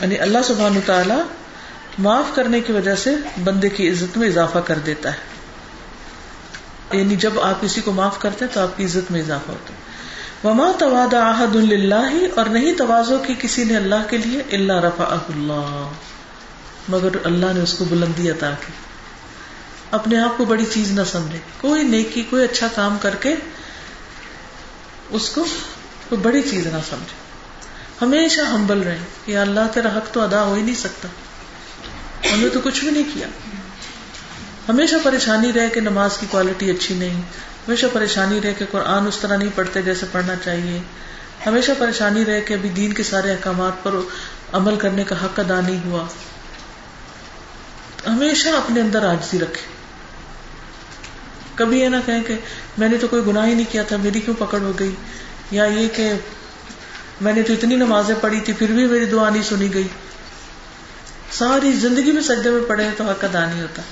یعنی 0.00 0.18
اللہ 0.18 0.38
سبحان 0.44 0.80
تعالیٰ 0.86 1.22
معاف 1.98 2.34
کرنے 2.34 2.60
کی 2.60 2.72
وجہ 2.72 2.94
سے 2.94 3.14
بندے 3.44 3.68
کی 3.68 3.90
عزت 3.90 4.18
میں 4.18 4.28
اضافہ 4.28 4.58
کر 4.58 4.78
دیتا 4.78 5.12
ہے۔ 5.12 5.34
یعنی 6.98 7.16
جب 7.16 7.40
آپ 7.40 7.60
کسی 7.60 7.80
کو 7.80 7.92
معاف 7.92 8.18
کرتے 8.18 8.44
ہیں 8.44 8.54
تو 8.54 8.60
آپ 8.60 8.76
کی 8.76 8.84
عزت 8.84 9.10
میں 9.10 9.20
اضافہ 9.20 9.50
ہوتا 9.50 9.74
ہے۔ 9.74 9.83
وما 10.44 10.72
تواد 10.78 11.14
احد 11.14 11.56
اللہ 11.56 12.12
اور 12.36 12.46
نہیں 12.46 12.72
توازو 12.74 13.18
کی 13.18 13.34
کسی 13.38 13.64
نے 13.64 13.76
اللہ 13.76 14.08
کے 14.10 14.16
لیے 14.18 14.42
اللہ 14.52 14.72
رفا 14.72 15.04
اللہ 15.04 15.88
مگر 16.88 17.08
اللہ 17.24 17.46
نے 17.54 17.60
اس 17.60 17.74
کو 17.74 17.84
بلندی 17.84 18.30
عطا 18.30 18.50
کی۔ 18.50 18.72
اپنے 19.90 20.20
آپ 20.20 20.38
کو 20.38 20.44
بڑی 20.44 20.64
چیز 20.72 20.92
نہ 20.92 21.04
سمجھے۔ 21.04 21.38
کوئی 21.60 21.82
نیکی، 21.82 22.22
کوئی 22.22 22.44
اچھا 22.44 22.66
کام 22.74 22.98
کر 23.00 23.14
کے 23.14 23.34
اس 25.10 25.30
کو 25.30 25.44
کوئی 26.08 26.20
بڑی 26.20 26.42
چیز 26.42 26.66
نہ 26.66 26.78
سمجھے۔ 26.90 27.24
ہمیشہ 28.02 28.40
ہمبل 28.40 28.78
رہے 28.78 28.98
کہ 29.24 29.38
اللہ 29.38 29.60
تیرا 29.74 29.88
حق 29.96 30.12
تو 30.12 30.20
ادا 30.20 30.42
ہو 30.42 30.54
ہی 30.54 30.62
نہیں 30.62 30.74
سکتا۔ 30.74 31.08
ہم 32.32 32.40
نے 32.40 32.48
تو 32.48 32.60
کچھ 32.64 32.80
بھی 32.80 32.90
نہیں 32.90 33.14
کیا۔ 33.14 33.26
ہمیشہ 34.68 34.94
پریشانی 35.02 35.52
رہے 35.52 35.68
کہ 35.68 35.80
نماز 35.80 36.18
کی 36.18 36.26
کوالٹی 36.30 36.70
اچھی 36.70 36.94
نہیں۔ 36.94 37.22
ہمیشہ 37.68 37.86
پریشانی 37.92 38.40
رہے 38.40 38.54
کہ 38.54 38.64
قرآن 38.70 39.06
اس 39.06 39.18
طرح 39.18 39.36
نہیں 39.36 39.48
پڑھتے 39.54 39.82
جیسے 39.82 40.06
پڑھنا 40.12 40.34
چاہیے۔ 40.44 40.80
ہمیشہ 41.46 41.72
پریشانی 41.78 42.24
رہے 42.24 42.40
کہ 42.40 42.54
ابھی 42.54 42.68
دین 42.68 42.92
کے 42.92 43.02
سارے 43.02 43.32
احکامات 43.32 43.84
پر 43.84 43.94
عمل 44.52 44.76
کرنے 44.76 45.04
کا 45.04 45.24
حق 45.24 45.40
ادا 45.40 45.60
نہیں 45.60 45.80
ہوا۔ 45.84 46.06
ہمیشہ 48.06 48.48
اپنے 48.48 48.80
اندر 48.80 49.04
آجزی 49.04 49.38
رکھے۔ 49.38 49.74
کبھی 51.54 51.80
یہ 51.80 51.88
نہ 51.88 51.96
کہیں 52.06 52.22
کہ 52.24 52.36
میں 52.78 52.88
نے 52.88 52.98
تو 52.98 53.08
کوئی 53.08 53.22
گناہ 53.26 53.46
ہی 53.46 53.54
نہیں 53.54 53.72
کیا 53.72 53.82
تھا، 53.82 53.96
میری 53.96 54.20
کیوں 54.20 54.36
پکڑ 54.38 54.60
ہو 54.60 54.72
گئی؟ 54.78 54.94
یا 55.50 55.64
یہ 55.64 55.88
کہ 55.88 56.12
میں 57.20 57.32
نے 57.32 57.42
تو 57.42 57.52
اتنی 57.52 57.76
نمازیں 57.76 58.14
پڑھی 58.20 58.40
تھی، 58.40 58.52
پھر 58.52 58.66
بھی 58.66 58.86
میری 58.86 59.04
دعا 59.04 59.30
نہیں 59.30 59.42
سنی 59.42 59.74
گئی۔ 59.74 59.88
ساری 61.32 61.72
زندگی 61.72 62.12
میں 62.12 62.22
سجدے 62.22 62.50
میں 62.50 62.68
پڑے 62.68 62.88
تو 62.96 63.04
حق 63.04 63.24
ادا 63.24 63.46
نہیں 63.46 63.62
ہوتا۔ 63.62 63.82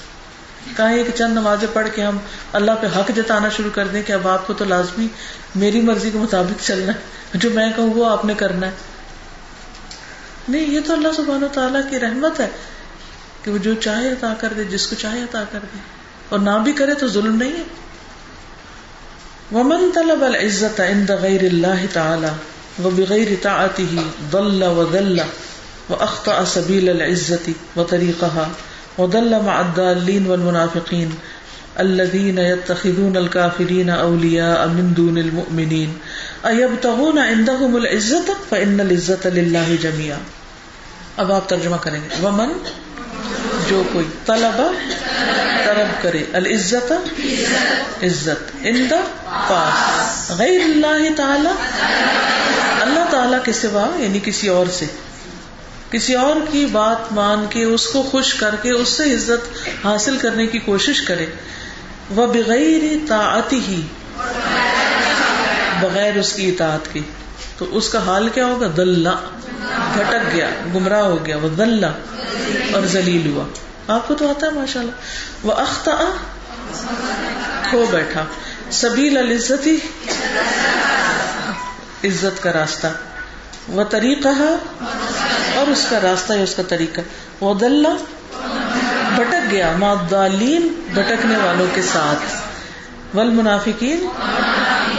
کہیں 0.76 1.04
کہ 1.04 1.10
چند 1.16 1.32
نمازیں 1.32 1.68
پڑھ 1.72 1.88
کے 1.94 2.02
ہم 2.02 2.18
اللہ 2.52 2.72
پہ 2.80 2.86
حق 2.86 3.10
جتانا 3.16 3.48
شروع 3.48 3.70
کر 3.74 3.86
دیں 3.86 4.02
کہ 4.02 4.12
اب 4.12 4.28
آپ 4.28 4.46
کو 4.46 4.52
تو 4.52 4.64
لازمی 4.64 5.06
میری 5.54 5.80
مرضی 5.80 6.10
کے 6.10 6.18
مطابق 6.18 6.64
چلنا 6.64 6.92
ہے۔ 6.92 6.98
جو 7.34 7.50
میں 7.50 7.72
کہوں 7.76 7.94
وہ 7.94 8.10
آپ 8.10 8.24
نے 8.24 8.34
کرنا 8.34 8.66
ہے۔ 8.66 8.72
نہیں، 10.48 10.66
یہ 10.66 10.80
تو 10.86 10.92
اللہ 10.92 11.08
سبحانہ 11.16 11.44
و 11.44 11.48
تعالیٰ 11.52 11.80
کی 11.90 12.00
رحمت 12.00 12.40
ہے 12.40 12.48
کہ 13.44 13.50
وہ 13.50 13.58
جو 13.58 13.74
چاہے 13.74 14.08
عطا 14.08 14.34
کر 14.40 14.52
دے، 14.56 14.64
جس 14.64 14.86
کو 14.86 14.96
چاہے 14.98 15.22
عطا 15.22 15.44
کر 15.52 15.58
دے۔ 15.62 15.78
اور 16.28 16.38
نہ 16.38 16.50
بھی 16.64 16.72
کرے 16.72 16.94
تو 16.94 17.08
ظلم 17.08 17.36
نہیں 17.36 17.52
ہے۔ 17.52 17.62
ومن 19.52 19.90
طلب 19.94 20.24
العزت 20.24 20.80
عند 20.80 21.10
غیر 21.10 21.44
اللہ 21.44 21.86
تعالی 21.92 22.28
وبغیر 22.84 23.28
طاعته 23.42 24.02
ضل 24.32 24.62
وذل 24.62 25.20
واخطا 25.90 26.44
سبيل 26.44 26.88
العزت 26.88 27.50
وطريقها 27.76 28.48
وضل 28.98 29.40
مع 29.40 29.60
الضالين 29.60 30.26
والمنافقين 30.26 31.08
الذين 31.80 32.38
يتخذون 32.38 33.16
الكافرين 33.16 33.90
اولياء 33.90 34.68
من 34.68 34.94
دون 34.96 35.18
المؤمنين. 35.18 35.98
ايبتغون 36.44 37.18
عندهم 37.18 37.76
العزت 37.76 38.30
فان 38.48 38.80
العزت 38.80 39.26
لله 39.26 39.74
جميعا. 39.82 40.18
اب 41.16 41.32
آپ 41.32 41.48
ترجمہ 41.48 41.76
کریں 41.76 42.00
گے. 42.00 42.26
ومن؟ 42.26 42.48
جو 43.68 43.82
کوئی. 43.92 44.06
طلبا 44.26 44.72
طلب 45.64 46.02
کرے. 46.02 46.22
العزت؟ 46.32 46.92
عزت. 48.02 48.50
ان 48.62 48.86
دا 48.90 49.00
پاس. 49.48 50.30
غیر 50.30 50.60
اللہ 50.60 51.16
تعالی؟ 51.16 51.48
اللہ 52.80 53.10
تعالی 53.10 53.36
کے 53.44 53.52
سوا 53.52 53.96
یعنی 53.98 54.18
کسی 54.24 54.48
اور 54.48 54.66
سے. 54.66 54.86
کسی 55.92 56.14
اور 56.14 56.36
کی 56.50 56.66
بات 56.66 57.12
مان 57.12 57.46
کے 57.50 57.64
اس 57.64 57.86
کو 57.86 58.02
خوش 58.02 58.34
کر 58.34 58.54
کے 58.62 58.70
اس 58.70 58.88
سے 58.88 59.14
عزت 59.14 59.68
حاصل 59.84 60.16
کرنے 60.16 60.46
کی 60.46 60.58
کوشش 60.58 61.00
کرے۔ 61.00 61.26
وہ 62.10 62.26
بغیر 62.26 62.82
طاعت 63.08 63.52
ہی، 63.52 63.82
بغیر 65.80 66.16
اس 66.16 66.32
کی 66.32 66.48
اطاعت 66.48 66.92
کی 66.92 67.00
تو 67.58 67.66
اس 67.70 67.88
کا 67.88 68.06
حال 68.06 68.28
کیا 68.28 68.46
ہوگا؟ 68.46 68.66
دلہ۔ 68.76 69.08
بھٹک 69.94 70.34
گیا، 70.34 70.50
گمراہ 70.74 71.02
ہو 71.02 71.26
گیا۔ 71.26 71.36
وہ 71.36 71.48
دلہ 71.48 71.86
اور 72.72 72.82
ذلیل 72.86 73.26
ہوا۔ 73.26 73.44
آپ 73.94 74.08
کو 74.08 74.14
تو 74.14 74.30
آتا 74.30 74.46
ہے 74.46 74.52
ماشاء 74.52 74.80
اللہ 74.80 74.92
وہ 75.42 75.52
اختا 75.52 75.96
کھو 77.70 77.86
بیٹھا۔ 77.90 78.24
سبیل 78.70 79.18
العزت۔ 79.18 79.66
ہی 79.66 79.76
عزت 82.04 82.42
کا 82.42 82.52
راستہ۔ 82.52 82.86
وہ 83.68 83.84
طریقہ 83.84 84.28
اور 85.62 85.70
اس 85.70 85.86
کا 85.90 86.00
راستہ 86.00 86.32
ہے 86.32 86.42
اس 86.42 86.54
کا 86.54 86.62
طریقہ۔ 86.68 87.00
وہ 87.40 87.54
بھٹک 87.54 89.50
گیا 89.50 89.72
معدالین 89.78 90.68
بھٹکنے 90.94 91.36
والوں 91.36 91.66
کے 91.74 91.82
ساتھ۔ 91.82 92.42
ول 93.16 93.30
منافقین 93.30 94.06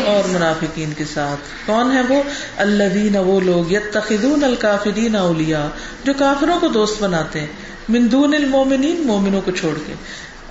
اور 0.06 0.30
منافقین 0.30 0.94
کے 0.98 1.04
ساتھ۔ 1.14 1.68
کون 1.68 1.92
ہے 1.92 2.02
وہ؟ 2.02 2.24
اللہ 2.58 3.18
وہ 3.18 3.40
لوگ، 3.40 3.72
یتخذون 3.72 4.44
الکافرین 4.44 5.16
اولیاء، 5.16 5.66
جو 6.04 6.14
کافروں 6.18 6.60
کو 6.60 6.68
دوست 6.68 7.04
بناتے 7.04 7.40
ہیں۔ 7.40 7.48
من 7.90 8.12
دون 8.12 8.34
المومنین، 8.34 9.08
مومنوں 9.08 9.42
کو 9.46 9.52
چھوڑ 9.52 9.78
کے۔ 9.88 9.94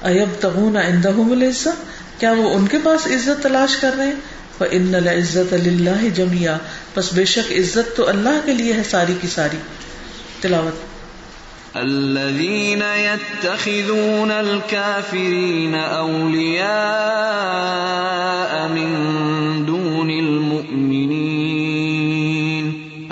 ایب 0.03 0.29
تغون 0.41 0.77
عندهم 0.77 1.33
العزت 1.33 1.85
کیا 2.21 2.33
وہ 2.33 2.55
ان 2.55 2.67
کے 2.67 2.79
پاس 2.85 3.07
عزت 3.07 3.43
تلاش 3.43 3.77
کر 3.77 3.91
رہے 3.99 4.07
ہیں؟ 4.07 4.15
فان 4.59 4.95
العزت 4.95 5.55
للہ 5.55 6.09
جميعا۔ 6.15 6.57
پس 6.95 7.13
بے 7.13 7.25
شک 7.25 7.53
عزت 7.53 7.97
تو 7.97 8.09
اللہ 8.09 8.41
کے 8.45 8.53
لیے 8.53 8.73
ہے، 8.73 8.83
ساری 8.91 9.15
کی 9.21 9.29
ساری۔ 9.29 9.57
تلاوت۔ 10.43 10.73
الذين 11.77 12.83
يتخذون 12.83 14.31
الكافرين 14.31 15.75
أولياء 15.75 16.73
من 18.69 18.91
دون 19.67 20.11
المؤمنين 20.11 21.33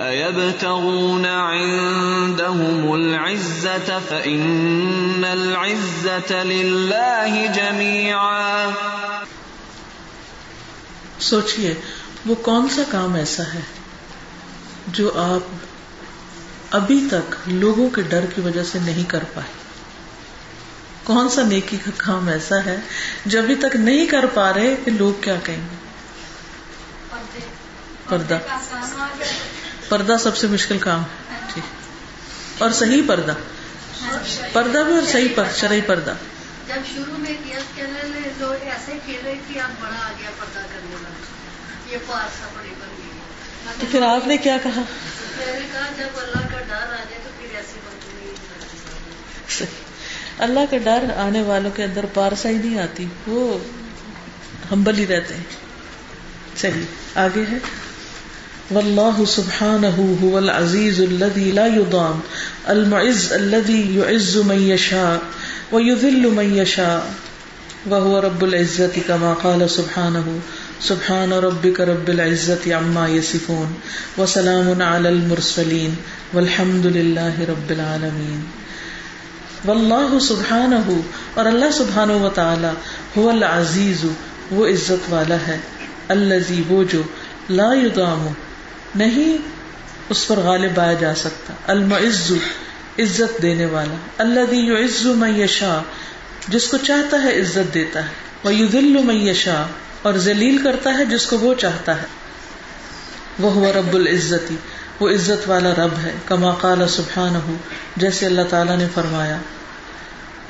أيبتغون 0.00 1.26
عندهم 1.26 2.94
العزة 2.94 3.98
فإن 4.08 5.24
العزة 5.24 6.44
لله 6.44 7.46
جميعا 7.54 8.70
سوچئے 11.20 11.74
وہ 12.26 12.34
کون 12.34 12.68
سا 12.68 12.82
کام 12.90 13.14
ایسا 13.14 13.42
ہے 13.54 13.60
جو 14.88 15.10
آپ 15.14 15.69
ابھی 16.70 17.08
تک 17.10 17.34
لوگوں 17.46 17.90
کے 17.90 18.02
ڈر 18.02 18.24
کی 18.34 18.40
وجہ 18.40 18.64
سے 18.64 18.78
نہیں 18.78 19.10
کر 19.10 19.24
پائے۔ 19.34 19.52
کون 21.04 21.28
سا 21.28 21.42
نیکی 21.42 21.76
کا 21.76 21.90
کام 21.96 22.28
ایسا 22.28 22.64
ہے 22.64 22.76
جو 23.26 23.38
ابھی 23.38 23.54
تک 23.54 23.76
نہیں 23.76 24.06
کر 24.06 24.26
پا 24.26 24.52
رہے 24.52 24.76
کہ 24.84 24.90
لوگ 24.90 25.20
کیا 25.20 25.36
کہیں 25.44 25.68
گے؟ 25.70 25.76
پردہ۔ 28.08 28.38
پردہ 29.88 30.16
سب 30.20 30.36
سے 30.36 30.46
مشکل 30.46 30.78
کام 30.78 31.02
ہے۔ 31.02 31.38
ٹھیک۔ 31.54 32.62
اور 32.62 32.70
صحیح 32.70 33.02
پردہ۔ 33.06 33.34
پردہ 34.52 34.78
بھی 34.78 34.94
اور 34.94 35.02
صحیح 35.12 35.28
پر 35.34 35.44
شرعی 35.56 35.80
پردہ۔ 35.80 36.14
جب 36.68 36.74
شروع 36.94 37.16
میں 37.18 37.34
لوگ 38.38 38.52
ایسے 38.60 38.92
کھیل 39.04 39.20
رہے 39.24 39.34
تھے 39.48 39.60
اب 39.60 39.70
بڑا 39.80 40.06
آ 40.06 40.12
گیا 40.18 40.30
پردہ 40.38 40.60
کرنے 40.60 40.94
والا 40.94 41.08
یہ 41.92 41.98
تو 43.80 43.86
پھر 43.90 44.02
آپ 44.02 44.26
نے 44.26 44.36
کیا 44.36 44.56
کہا؟ 44.62 44.82
اللہ 50.38 50.60
کا 50.70 50.76
ڈر 50.76 51.04
آنے 51.16 51.42
والوں 51.42 51.70
کے 51.76 51.84
اندر 51.84 52.04
پارسا 52.14 52.48
ہی 52.48 52.54
نہیں 52.54 52.78
آتی، 52.78 53.06
وہ 53.26 53.58
ہمبل 54.70 54.98
ہی 54.98 55.06
رہتے 55.06 55.34
ہیں۔ 55.34 55.44
چلیے 56.56 56.84
آگے 57.14 57.44
ہے۔ 57.52 57.58
واللہ 58.74 59.24
سبحانہ 59.24 59.86
هو 60.22 60.36
العزیز 60.36 61.00
الذي 61.00 61.50
لا 61.50 61.66
يضام 61.66 62.20
المعز 62.64 63.32
الذي 63.32 63.98
يعز 63.98 64.36
من 64.36 64.62
يشاء 64.62 65.16
ويذل 65.74 66.30
من 66.30 66.56
يشاء 66.56 67.00
وهو 67.90 68.20
رب 68.20 68.42
العزة 68.42 68.98
كما 69.06 69.34
قال 69.42 69.68
سبحانه 69.68 70.38
سبحان 70.84 71.32
ربك 71.32 71.80
رب 71.80 72.08
العزة 72.10 72.74
عما 72.74 73.08
يصفون 73.08 73.72
وسلام 74.18 74.82
على 74.82 75.08
المرسلين 75.08 75.96
والحمد 76.34 76.86
لله 76.86 77.46
رب 77.48 77.70
العالمين 77.70 78.40
واللہ 79.66 80.18
سبحانہ 80.26 80.78
اور 81.34 81.46
اللہ 81.46 81.70
سبحانہ 81.78 82.12
و 82.12 82.28
تعالی 82.34 82.70
هو 83.16 83.28
العزیز، 83.30 84.04
وہ 84.50 84.66
عزت 84.66 85.10
والا 85.10 85.36
ہے 85.46 85.58
الذي 86.16 86.62
وہ 86.68 86.82
جو 86.92 87.02
لا 87.50 87.72
يدام 87.72 88.26
نہیں 88.96 89.36
اس 90.10 90.26
پر 90.28 90.38
غالب 90.44 90.80
آیا 90.80 90.92
جا 91.00 91.14
سکتا، 91.14 91.54
المعز، 91.72 92.32
عزت 92.98 93.42
دینے 93.42 93.66
والا 93.66 93.96
الذي 94.18 94.64
يعز 94.66 95.06
من 95.18 95.40
يشاء 95.40 95.82
جس 96.48 96.68
کو 96.68 96.76
چاہتا 96.86 97.22
ہے 97.22 97.38
عزت 97.40 97.74
دیتا 97.74 98.04
ہے 98.04 98.12
ويذل 98.44 98.98
من 99.04 99.22
يشاء 99.28 99.64
اور 100.02 100.14
ذلیل 100.14 100.58
کرتا 100.62 100.98
ہے 100.98 101.04
جس 101.04 101.26
کو 101.26 101.38
وہ 101.38 101.54
چاہتا 101.54 102.02
ہے۔ 102.02 102.06
وہ 103.38 103.52
ہوا 103.52 103.72
رب 103.72 103.94
العزتی۔ 103.94 104.56
وہ 105.00 105.08
عزت 105.08 105.48
والا 105.50 105.70
رب 105.70 105.98
ہے۔ 106.02 106.12
کما 106.24 106.54
قال 106.54 106.88
سبحان 106.88 107.36
ہو 107.36 107.56
جیسے 107.96 108.26
اللہ 108.26 108.40
تعالیٰ 108.50 108.76
نے 108.76 108.86
فرمایا، 108.94 109.36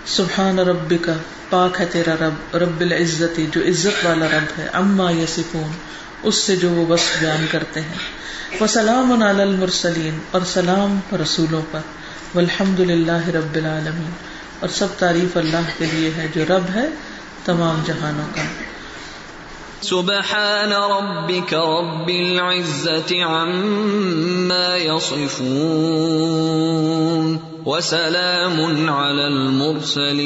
سبحان 0.07 0.59
رب 0.59 0.95
کا 1.03 1.13
پاک 1.51 1.81
ہے 1.81 1.87
تیرا 1.87 2.15
رب 2.21 2.57
رب 2.57 2.81
العزتی، 2.81 3.47
جو 3.53 3.61
عزت 3.61 4.07
والا 4.07 4.27
رب 4.27 4.59
ہے۔ 4.59 4.67
اما 4.73 5.11
یا 5.11 5.27
سکون 5.27 5.71
اس 6.23 6.35
سے 6.35 6.57
جو 6.57 6.71
وہ 6.71 6.87
بس 6.87 7.01
بیان 7.21 7.47
کرتے 7.51 7.81
ہیں۔ 7.81 7.95
وہ 8.61 8.67
سلام 8.67 9.23
المرسلین۔ 9.23 10.19
اور 10.31 10.41
سلام 10.47 11.01
رسولوں 11.23 11.63
پر۔ 11.71 11.81
والحمد 12.35 12.81
للہ 12.81 13.29
رب 13.29 13.55
العالمین۔ 13.55 14.11
اور 14.61 14.69
سب 14.69 14.87
تعریف 14.99 15.37
اللہ 15.37 15.71
کے 15.79 15.87
لیے 15.93 16.11
ہے، 16.17 16.27
جو 16.35 16.45
رب 16.45 16.65
ہے، 16.75 16.89
تمام 17.45 17.83
جہانوں 17.87 18.37
کا۔ 18.37 18.43
سبحان 19.81 20.73
ربك 20.73 21.53
رب 21.53 22.11
العزة 22.11 23.25
عما 23.25 24.77
يصفون 24.77 26.51
وسلام 27.67 28.91
على 28.91 29.27
المرسلين 29.27 30.17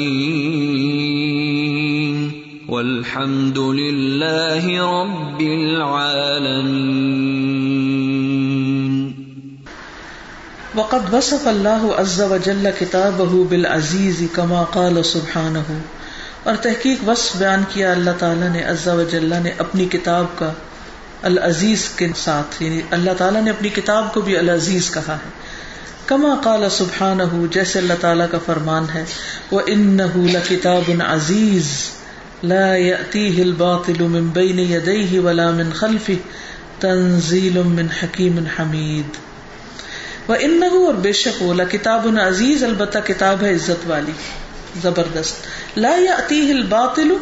والحمد 2.69 3.57
لله 3.57 4.91
رب 5.01 5.41
العالمين 5.41 7.15
وقد 10.75 11.13
وصف 11.13 11.47
الله 11.47 11.95
عز 11.95 12.21
وجل 12.21 12.69
كتابه 12.69 13.43
بالعزيز 13.43 14.23
كما 14.35 14.63
قال 14.63 15.05
سبحانه 15.05 15.65
اور 16.45 16.55
تحقیق 16.55 17.09
وصف 17.09 17.35
بیان 17.35 17.63
کیا 17.73 17.91
اللہ 17.91 18.09
تعالیٰ 18.19 18.49
نے 18.49 18.63
عزا 18.63 18.93
وجل 18.93 19.33
نے 19.43 19.51
اپنی 19.57 19.85
کتاب 19.85 20.25
کا 20.39 20.53
العزیز 21.23 21.89
کے 21.89 22.07
ساتھ 22.15 22.63
یعنی 22.63 22.81
اللہ 22.91 23.11
تعالیٰ 23.17 23.41
نے 23.41 23.49
اپنی 23.49 23.69
کتاب 23.69 24.13
کو 24.13 24.21
بھی 24.21 24.37
العزیز 24.37 24.91
کہا 24.91 25.15
ہے۔ 25.15 25.29
کما 26.05 26.41
قال 26.43 26.69
سبحان 26.69 27.19
جیسے 27.51 27.79
اللہ 27.79 27.93
تعالیٰ 28.01 28.25
کا 28.31 28.37
فرمان 28.45 28.85
ہے 28.93 29.03
وہ 29.51 29.61
ان 29.65 29.99
کتاب 30.49 30.91
عزیز 31.07 31.89
لا 32.43 32.75
يأتيه 32.75 33.41
الباطل 33.41 34.03
من 34.03 34.27
بين 34.27 34.59
يديه 34.59 35.23
ولا 35.23 35.51
من 35.51 35.69
خلفه، 35.71 36.13
تنزيل 36.79 37.61
من 37.63 37.87
حكيم 38.03 38.45
حميد۔ 38.59 39.17
وہ 40.29 40.35
ان 40.39 40.63
اور 40.63 40.93
بے 40.93 41.13
شک 41.13 41.41
وہ 41.41 41.53
کتاب 41.71 42.07
عزیز 42.27 42.63
البتہ 42.63 42.97
کتاب 43.05 43.43
ہے 43.43 43.53
عزت 43.53 43.87
والی۔ 43.87 44.11
زبردست۔ 44.81 45.35
لا 45.77 45.97
یا 45.97 46.17
عتی 46.17 46.53
باطل 46.69 47.13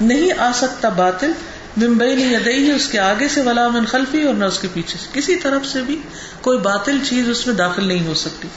نہیں 0.00 0.30
آ 0.38 0.50
سکتا 0.54 0.88
باطل 0.88 1.32
ممبئی 1.76 2.14
نے 2.14 2.22
یدئی 2.22 2.70
اس 2.70 2.88
کے 2.88 2.98
آگے 2.98 3.28
سے، 3.28 3.42
ولا 3.42 3.68
من 3.68 3.84
خلفی، 3.84 4.22
اور 4.22 4.34
نہ 4.34 4.44
اس 4.44 4.58
کے 4.58 4.68
پیچھے 4.74 4.98
سے۔ 4.98 5.06
کسی 5.12 5.36
طرف 5.36 5.66
سے 5.66 5.82
بھی 5.82 6.02
کوئی 6.40 6.58
باطل 6.58 6.98
چیز 7.08 7.28
اس 7.28 7.46
میں 7.46 7.54
داخل 7.54 7.84
نہیں 7.84 8.06
ہو 8.06 8.14
سکتی۔ 8.14 8.48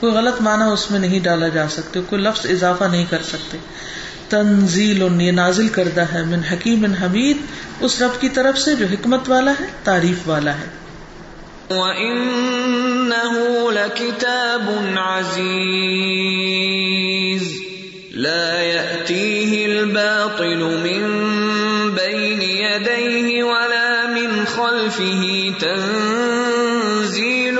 کوئی 0.00 0.12
غلط 0.12 0.40
معنی 0.40 0.72
اس 0.72 0.90
میں 0.90 1.00
نہیں 1.00 1.20
ڈالا 1.20 1.48
جا 1.48 1.68
سکتے 1.68 2.00
کوئی 2.00 2.22
لفظ 2.22 2.50
اضافہ 2.50 2.84
نہیں 2.84 3.04
کر 3.10 3.22
سکتے۔ 3.22 3.58
تنزیل، 4.28 5.20
یہ 5.20 5.32
نازل 5.32 5.68
کردہ 5.68 6.00
ہے، 6.00 6.24
من 6.24 6.40
حکیم 6.52 6.84
حمید، 6.84 7.36
اس 7.80 8.02
رب 8.02 8.20
کی 8.20 8.28
طرف 8.28 8.58
سے 8.58 8.74
جو 8.74 8.86
حکمت 8.92 9.30
والا 9.30 9.52
ہے، 9.60 9.64
تعریف 9.84 10.28
والا 10.28 10.54
ہے۔ 10.54 10.66
وَإِنَّهُ 11.70 13.72
لَكِتَابٌ 13.72 14.98
عَزِيزٌ۔ 14.98 17.25
لَا 18.26 18.62
يَأْتِيهِ 18.62 19.66
الْبَاطِلُ 19.66 20.82
مِن 20.82 21.02
بَيْنِ 21.90 22.42
يَدَيْهِ 22.42 23.42
وَلَا 23.42 24.06
مِنْ 24.06 24.46
خَلْفِهِ 24.46 25.54
تَنزِيلٌ 25.60 27.58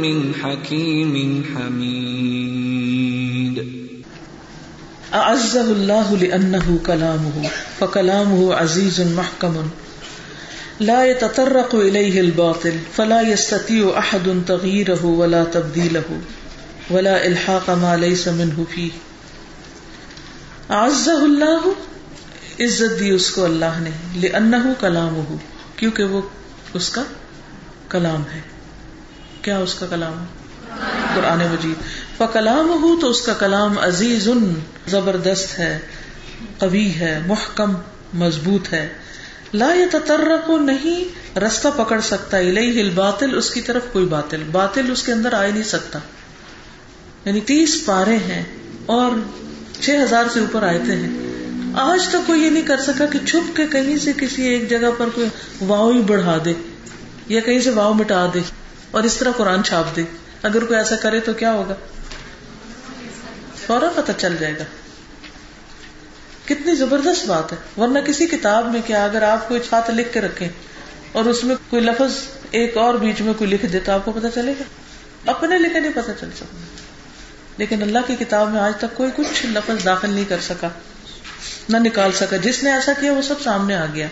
مِّنْ 0.00 0.32
حَكِيمٍ 0.42 1.42
حَمِيدٍ. 1.54 3.62
اعزہ 5.12 5.58
اللہ 5.58 6.14
لأنه 6.20 6.76
کلامه 6.82 7.46
فکلامه 7.78 8.52
عزیز 8.52 9.00
محکم 9.00 9.60
لا 10.80 11.04
يتطرق 11.04 11.74
إليه 11.74 12.20
الباطل، 12.20 12.72
فلا 12.96 13.20
يستطيع 13.20 13.98
أحد 13.98 14.42
تغييره 14.46 15.04
ولا 15.04 15.44
تبديله، 15.44 16.20
ولا 16.90 17.26
الحاق 17.26 17.70
ما 17.70 17.96
ليس 17.96 18.28
منه 18.28 18.66
فيه. 18.74 18.90
اعزہ 20.68 21.10
اللہ، 21.10 21.68
عزت 22.60 23.00
دی 23.00 23.10
اس 23.10 23.30
کو 23.30 23.44
اللہ 23.44 23.78
نے 23.78 23.90
لأنه 24.14 24.72
کلامه 24.80 25.36
کیونکہ 25.76 26.04
وہ 26.04 26.22
اس 26.74 26.90
کا 26.90 27.02
کلام 27.88 28.22
ہے۔ 28.34 28.40
کیا 29.42 29.58
اس 29.58 29.74
کا 29.74 29.86
کلام 29.86 30.24
قرآن 31.14 31.38
مجید۔ 31.38 31.82
فکلام 32.16 32.70
ہو 32.70 33.00
تو 33.00 33.10
اس 33.10 33.22
کا 33.22 33.34
کلام 33.34 33.78
عزیز 33.78 34.28
زبردست 34.88 35.58
ہے، 35.58 35.78
قوی 36.58 36.94
ہے، 36.94 37.18
محکم، 37.26 37.74
مضبوط 38.14 38.72
ہے۔ 38.72 38.88
لا 39.54 39.74
يتطرق 39.74 40.50
نہیں، 40.50 41.04
رستہ 41.38 41.68
پکڑ 41.76 42.00
سکتا، 42.00 42.36
الیہ 42.36 42.82
الباطل، 42.82 43.38
اس 43.38 43.50
کی 43.50 43.60
طرف 43.60 43.82
کوئی 43.92 44.06
باطل 44.06 44.42
باطل 44.52 44.90
اس 44.90 45.02
کے 45.02 45.12
اندر 45.12 45.32
آ 45.32 45.46
نہیں 45.46 45.62
سکتا۔ 45.62 45.98
یعنی 47.24 47.40
تیس 47.40 47.82
پارے 47.84 48.16
ہیں 48.16 48.44
اور 48.86 49.10
چھ 49.80 49.90
ہزار 50.02 50.24
سے 50.34 50.40
اوپر 50.40 50.62
آئے 50.62 50.78
ہیں 50.78 51.28
آج 51.74 52.08
تک 52.08 52.16
کوئی 52.26 52.42
یہ 52.44 52.50
نہیں 52.50 52.62
کر 52.62 52.80
سکا 52.80 53.06
کہ 53.06 53.18
چھپ 53.26 53.56
کے 53.56 53.66
کہیں 53.66 53.98
سے 53.98 54.12
کسی 54.20 54.42
ایک 54.42 54.70
جگہ 54.70 54.90
پر 54.98 55.08
کوئی 55.14 55.28
واؤ 55.60 55.90
ہی 55.90 56.02
بڑھا 56.02 56.38
دے 56.44 56.52
یا 57.28 57.40
کہیں 57.40 57.60
سے 57.60 57.70
واؤ 57.70 57.92
مٹا 57.92 58.26
دے 58.34 58.40
اور 58.90 59.02
اس 59.02 59.16
طرح 59.16 59.30
قرآن 59.36 59.64
چھاپ 59.64 59.96
دے۔ 59.96 60.02
اگر 60.42 60.64
کوئی 60.64 60.78
ایسا 60.78 60.96
کرے 60.96 61.20
تو 61.20 61.32
کیا 61.32 61.52
ہوگا؟ 61.52 61.74
فوراً 63.66 63.88
پتہ 63.96 64.12
چل 64.18 64.36
جائے 64.40 64.54
گا۔ 64.58 64.64
کتنی 66.44 66.74
زبردست 66.74 67.26
بات 67.26 67.52
ہے۔ 67.52 67.80
ورنہ 67.80 67.98
کسی 67.98 68.26
کتاب 68.26 68.72
میں 68.72 68.80
کیا 68.86 69.04
اگر 69.04 69.22
آپ 69.22 69.48
کوئی 69.48 69.60
چھات 69.68 69.90
لکھ 69.90 70.12
کے 70.12 70.20
رکھیں 70.20 70.48
اور 71.12 71.24
اس 71.24 71.44
میں 71.44 71.56
کوئی 71.70 71.82
لفظ 71.82 72.12
ایک 72.50 72.76
اور 72.76 72.94
بیچ 72.94 73.20
میں 73.20 73.34
کوئی 73.34 73.50
لکھ 73.50 73.66
دے 73.66 73.78
تو 73.78 73.92
آپ 73.92 74.04
کو 74.04 74.12
پتا 74.12 74.30
چلے 74.30 74.52
گا۔ 74.52 74.64
اپنے 75.30 75.58
لکھے 75.58 75.80
نہیں 75.80 75.92
پتا 75.92 76.12
چل 76.20 76.28
سکتا۔ 76.36 76.77
لیکن 77.58 77.82
اللہ 77.82 77.98
کی 78.06 78.16
کتاب 78.16 78.52
میں 78.52 78.60
آج 78.60 78.72
تک 78.78 78.96
کوئی 78.96 79.10
کچھ 79.16 79.46
لفظ 79.46 79.84
داخل 79.84 80.10
نہیں 80.10 80.24
کر 80.28 80.40
سکا، 80.40 80.68
نہ 81.68 81.76
نکال 81.76 82.12
سکا۔ 82.12 82.36
جس 82.36 82.62
نے 82.62 82.72
ایسا 82.72 82.92
کیا، 83.00 83.12
وہ 83.12 83.22
سب 83.22 83.34
سامنے 83.44 83.74
آ 83.74 83.86
گیا۔ 83.94 84.06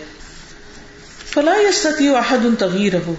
فلاح 1.25 1.59
استطیع 1.69 2.17
احد 2.17 2.37
ان 2.45 2.55
تغیر 2.55 2.93
ہو 3.07 3.15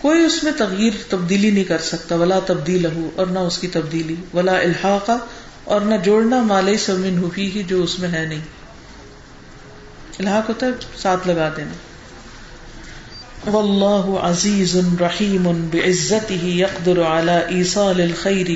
کوئی 0.00 0.24
اس 0.24 0.44
میں 0.44 0.52
تغیر 0.56 0.90
تبدیلی 1.08 1.50
نہیں 1.50 1.64
کر 1.64 1.78
سکتا، 1.78 2.14
ولا 2.14 2.38
تبدیل 2.46 2.84
ہو 2.84 3.10
اور 3.16 3.26
نہ 3.26 3.38
اس 3.38 3.58
کی 3.58 3.66
تبدیلی۔ 3.66 4.14
ولا 4.34 4.58
الحاق، 4.58 5.10
اور 5.64 5.80
نہ 5.80 5.94
جوڑنا 6.04 6.42
مالئی 6.42 6.76
سمن 6.76 7.18
ہوفی 7.18 7.50
ہی 7.50 7.62
جو 7.62 7.82
اس 7.82 7.98
میں 7.98 8.08
ہے 8.08 8.26
نہیں۔ 8.26 8.40
الحاق 10.18 10.48
ہوتا 10.48 10.66
ہے 10.66 10.70
ساتھ 10.96 11.28
لگا 11.28 11.52
دینا۔ 11.56 11.72
واللہ 13.50 14.18
عزیز 14.18 14.76
رحیم 15.00 15.68
بعزته 15.72 16.48
يقدر 16.48 17.02
على 17.02 17.56
ایصال 17.56 18.00
الخير 18.00 18.50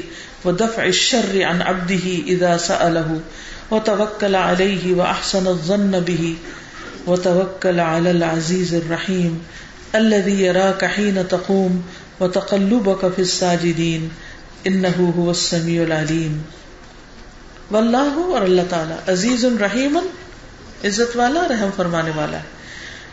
ودفع 0.45 0.83
الشر 0.83 1.43
عن 1.43 1.63
عبده 1.63 2.09
اذا 2.27 2.59
سأله 2.59 3.19
وتوکل 3.71 4.35
علیہ 4.35 4.95
واحسن 4.95 5.47
الظن 5.47 5.91
به 5.91 6.33
وتوکل 7.07 7.81
على 7.81 8.11
العزیز 8.11 8.75
الرحیم 8.75 9.39
الذي 9.93 10.45
يراك 10.45 10.85
حين 10.85 11.19
تقوم 11.29 11.81
وتقلبك 12.21 13.05
في 13.17 13.23
الساجدين 13.23 14.09
انه 14.65 15.11
هو 15.17 15.29
السميع 15.29 15.83
العليم. 15.83 16.43
واللہ 17.71 18.31
اور 18.31 18.43
اللہ 18.43 18.63
تعالی 18.71 19.13
عزیز 19.13 19.45
الرحیم 19.45 19.99
عزت 20.85 21.17
والا، 21.17 21.41
رحم 21.51 21.69
فرمانے 21.77 22.11
والا 22.17 22.37
ہے۔ 22.37 22.43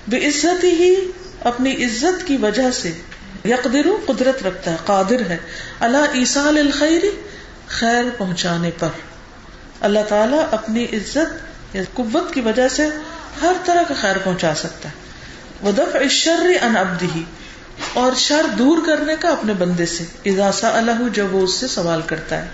بے 0.07 0.17
عزت 0.17 0.63
ہی 0.63 0.95
اپنی 1.43 1.85
عزت 1.85 2.27
کی 2.27 2.37
وجہ 2.37 2.71
سے 2.71 2.91
یقدر 3.45 3.85
قدرت 4.05 4.43
رکھتا 4.43 4.71
ہے، 4.71 4.75
قادر 4.85 5.21
ہے۔ 5.29 5.37
اللہ 5.79 6.15
عیسال 6.15 6.57
الخیر، 6.57 7.01
خیر 7.67 8.03
پہنچانے 8.17 8.71
پر۔ 8.79 8.87
اللہ 9.81 9.99
تعالیٰ 10.09 10.45
اپنی 10.51 10.85
عزت 10.85 11.75
یا 11.75 11.81
قوت 11.93 12.33
کی 12.33 12.41
وجہ 12.41 12.67
سے 12.67 12.87
ہر 13.41 13.53
طرح 13.65 13.81
کا 13.87 13.93
خیر 14.01 14.15
پہنچا 14.23 14.55
سکتا 14.55 14.89
ہے۔ 14.89 14.93
وہ 15.61 15.71
دف 15.71 15.95
اشر 15.95 16.45
ان 16.61 16.77
ابدی 16.77 17.23
اور 17.93 18.11
شر 18.15 18.45
دور 18.57 18.77
کرنے 18.85 19.15
کا 19.19 19.29
اپنے 19.29 19.53
بندے 19.53 19.85
سے۔ 19.85 20.03
اضاسا 20.25 20.77
اللہ 20.77 21.09
جب 21.13 21.35
وہ 21.35 21.41
اس 21.41 21.53
سے 21.53 21.67
سوال 21.67 22.01
کرتا 22.01 22.41
ہے۔ 22.41 22.47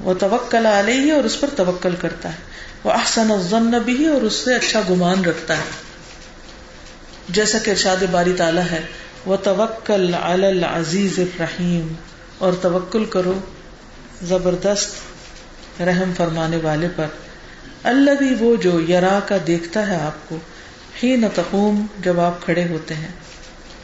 وہ 0.00 0.14
توکل 0.14 0.66
علیہ، 0.66 1.12
اور 1.12 1.24
اس 1.24 1.40
پر 1.40 1.48
توکل 1.56 1.94
کرتا 2.00 2.28
ہے۔ 2.28 2.38
وہ 2.84 2.92
احسن 2.92 3.30
الظن 3.30 3.70
بھی 3.70 4.06
اور 4.06 4.22
اس 4.22 4.34
سے 4.34 4.54
اچھا 4.54 4.80
گمان 4.90 5.24
رکھتا 5.24 5.56
ہے۔ 5.56 5.62
جیسا 7.28 7.58
کہ 7.58 7.70
ارشاد 7.70 8.02
باری 8.10 8.32
تعالیٰ 8.32 8.64
ہے 8.70 8.82
وہ 9.26 9.36
توکل 9.36 10.14
العزیز 10.14 11.18
الرحیم 11.18 11.92
اور 12.38 12.52
توکل 12.52 13.04
کرو 13.04 13.38
زبردست 14.22 15.82
رحم 15.82 16.12
فرمانے 16.16 16.56
والے 16.56 16.88
پر 16.96 17.06
اللہ 17.82 18.10
بھی 18.10 18.34
وہ 18.40 18.56
جو 18.56 18.80
یرا 18.80 19.20
کا 19.28 19.36
دیکھتا 19.46 19.86
ہے 19.86 19.96
آپ 19.96 20.28
کو 20.28 20.36
ہی 21.02 21.16
تقوم 21.34 21.86
جب 21.98 22.20
آپ 22.20 22.44
کھڑے 22.44 22.64
ہوتے 22.70 22.94
ہیں۔ 22.94 23.08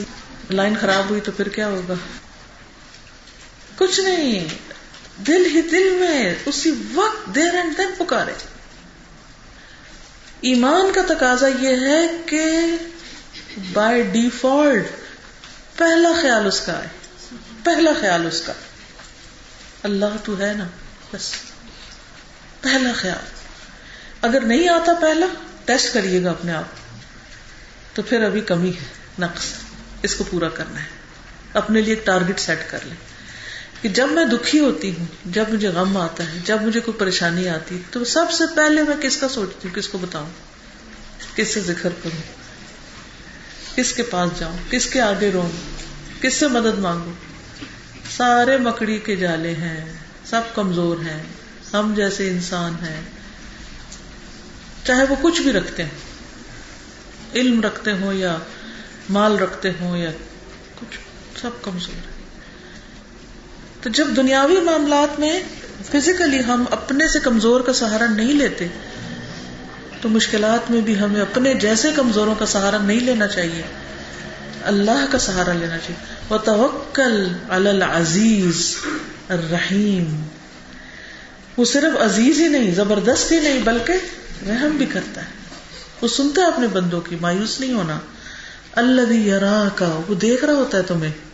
لائن 0.50 0.74
خراب 0.80 1.10
ہوئی 1.10 1.20
تو 1.20 1.32
پھر 1.32 1.48
کیا 1.48 1.68
ہوگا؟ 1.68 1.94
کچھ 3.76 4.00
نہیں۔ 4.00 4.48
دل 5.26 5.46
ہی 5.54 5.62
دل 5.62 5.96
میں، 6.00 6.34
اسی 6.46 6.74
وقت 6.94 7.34
دیر 7.34 7.54
اینڈ 7.54 7.78
دین 7.78 7.88
پکارے۔ 7.98 8.59
ایمان 10.40 10.92
کا 10.94 11.14
تقاضا 11.14 11.46
یہ 11.48 11.88
ہے 11.88 12.06
کہ 12.26 12.50
بائی 13.72 14.02
ڈیفالٹ 14.02 14.86
پہلا 15.76 16.08
خیال 16.22 16.46
اس 16.46 16.60
کا 16.60 16.84
ہے، 16.84 16.88
پہلا 17.64 17.90
خیال 18.00 18.26
اس 18.26 18.42
کا۔ 18.42 18.52
اللہ 19.82 20.04
تو 20.24 20.40
ہے 20.40 20.52
نا، 20.52 20.64
بس۔ 21.12 21.32
پہلا 22.60 22.90
خیال۔ 22.94 23.24
اگر 24.22 24.40
نہیں 24.40 24.68
آتا 24.68 24.92
پہلا 25.00 25.26
ٹیسٹ 25.64 25.94
کریے 25.94 26.24
گا 26.24 26.30
اپنے 26.30 26.52
آپ۔ 26.52 26.64
تو 27.94 28.02
پھر 28.02 28.22
ابھی 28.22 28.40
کمی 28.40 28.70
ہے، 28.70 28.84
نقص۔ 29.18 29.44
اس 30.02 30.14
کو 30.14 30.24
پورا 30.24 30.48
کرنا 30.48 30.82
ہے۔ 30.82 30.88
اپنے 31.54 31.80
لیے 31.80 31.94
ایک 31.94 32.06
ٹارگٹ 32.06 32.40
سیٹ 32.40 32.70
کر 32.70 32.78
لیں۔ 32.84 33.09
کہ 33.82 33.88
جب 33.88 34.08
میں 34.08 34.24
دکھی 34.24 34.60
ہوتی 34.60 34.90
ہوں، 34.98 35.06
جب 35.24 35.44
مجھے 35.48 35.68
غم 35.68 35.96
آتا 35.96 36.24
ہے، 36.24 36.38
جب 36.44 36.62
مجھے 36.62 36.80
کوئی 36.80 36.98
پریشانی 36.98 37.48
آتی 37.48 37.74
ہے، 37.74 37.80
تو 37.90 38.04
سب 38.04 38.24
سے 38.32 38.44
پہلے 38.56 38.82
میں 38.82 38.96
کس 39.02 39.16
کا 39.16 39.28
سوچتی 39.28 39.68
ہوں، 39.68 39.74
کس 39.74 39.88
کو 39.88 39.98
بتاؤں؟ 39.98 40.30
کس 41.36 41.54
سے 41.54 41.60
ذکر 41.60 41.90
کروں؟ 42.02 42.22
کس 43.76 43.92
کے 43.92 44.02
پاس 44.02 44.30
جاؤں؟ 44.40 44.56
کس 44.70 44.86
کے 44.86 45.00
آگے 45.00 45.30
رو 45.32 45.50
کس 46.20 46.34
سے 46.34 46.48
مدد 46.48 46.78
مانگوں؟ 46.78 47.12
سارے 48.16 48.56
مکڑی 48.56 48.98
کے 48.98 49.16
جالے 49.16 49.54
ہیں، 49.54 49.92
سب 50.24 50.40
کمزور 50.54 50.96
ہیں، 50.96 51.22
ہم 51.72 51.94
جیسے 51.96 52.30
انسان 52.30 52.72
ہیں۔ 52.72 53.00
چاہے 54.84 55.04
وہ 55.08 55.16
کچھ 55.22 55.40
بھی 55.40 55.52
رکھتے 55.52 55.82
ہیں 55.82 55.98
علم 57.34 57.60
رکھتے 57.60 57.92
ہوں 57.92 58.12
یا 58.12 58.38
مال 59.10 59.38
رکھتے 59.38 59.70
ہوں 59.80 59.96
یا 59.96 60.10
کچھ، 60.74 60.98
سب 61.40 61.50
کمزور 61.62 61.96
ہے 61.96 62.09
تو 63.82 63.90
جب 63.90 64.06
دنیاوی 64.16 64.60
معاملات 64.60 65.20
میں 65.20 65.42
فزیکلی 65.92 66.44
ہم 66.44 66.64
اپنے 66.70 67.08
سے 67.08 67.18
کمزور 67.18 67.60
کا 67.60 67.72
سہارا 67.72 68.06
نہیں 68.06 68.32
لیتے، 68.32 68.66
تو 70.00 70.08
مشکلات 70.08 70.70
میں 70.70 70.80
بھی 70.80 70.98
ہمیں 70.98 71.20
اپنے 71.20 71.54
جیسے 71.54 71.88
کمزوروں 71.96 72.34
کا 72.34 72.46
سہارا 72.46 72.78
نہیں 72.78 73.00
لینا 73.00 73.26
چاہیے۔ 73.26 73.62
اللہ 74.64 75.06
کا 75.10 75.18
سہارا 75.18 75.52
لینا 75.52 75.78
چاہیے۔ 75.78 76.14
وہ 76.28 76.38
توکل 76.38 77.28
العزیز 77.48 78.76
الرحیم 79.28 80.22
وہ 81.56 81.64
صرف 81.64 82.02
عزیز 82.02 82.38
ہی 82.38 82.48
نہیں، 82.48 82.74
زبردست 82.74 83.32
ہی 83.32 83.40
نہیں، 83.40 83.60
بلکہ 83.64 83.92
رحم 84.48 84.70
بھی 84.70 84.86
کرتا 84.86 85.20
ہے۔ 85.20 85.26
وہ 86.02 86.08
سنتا 86.08 86.42
ہے 86.42 86.46
اپنے 86.46 86.66
بندوں 86.66 87.00
کی، 87.00 87.16
مایوس 87.20 87.60
نہیں 87.60 87.72
ہونا۔ 87.72 87.98
اللہ 88.72 89.12
یرا 89.12 89.68
کا 89.74 90.00
وہ 90.08 90.14
دیکھ 90.14 90.44
رہا 90.44 90.54
ہوتا 90.54 90.78
ہے 90.78 90.82
تمہیں۔ 90.82 91.29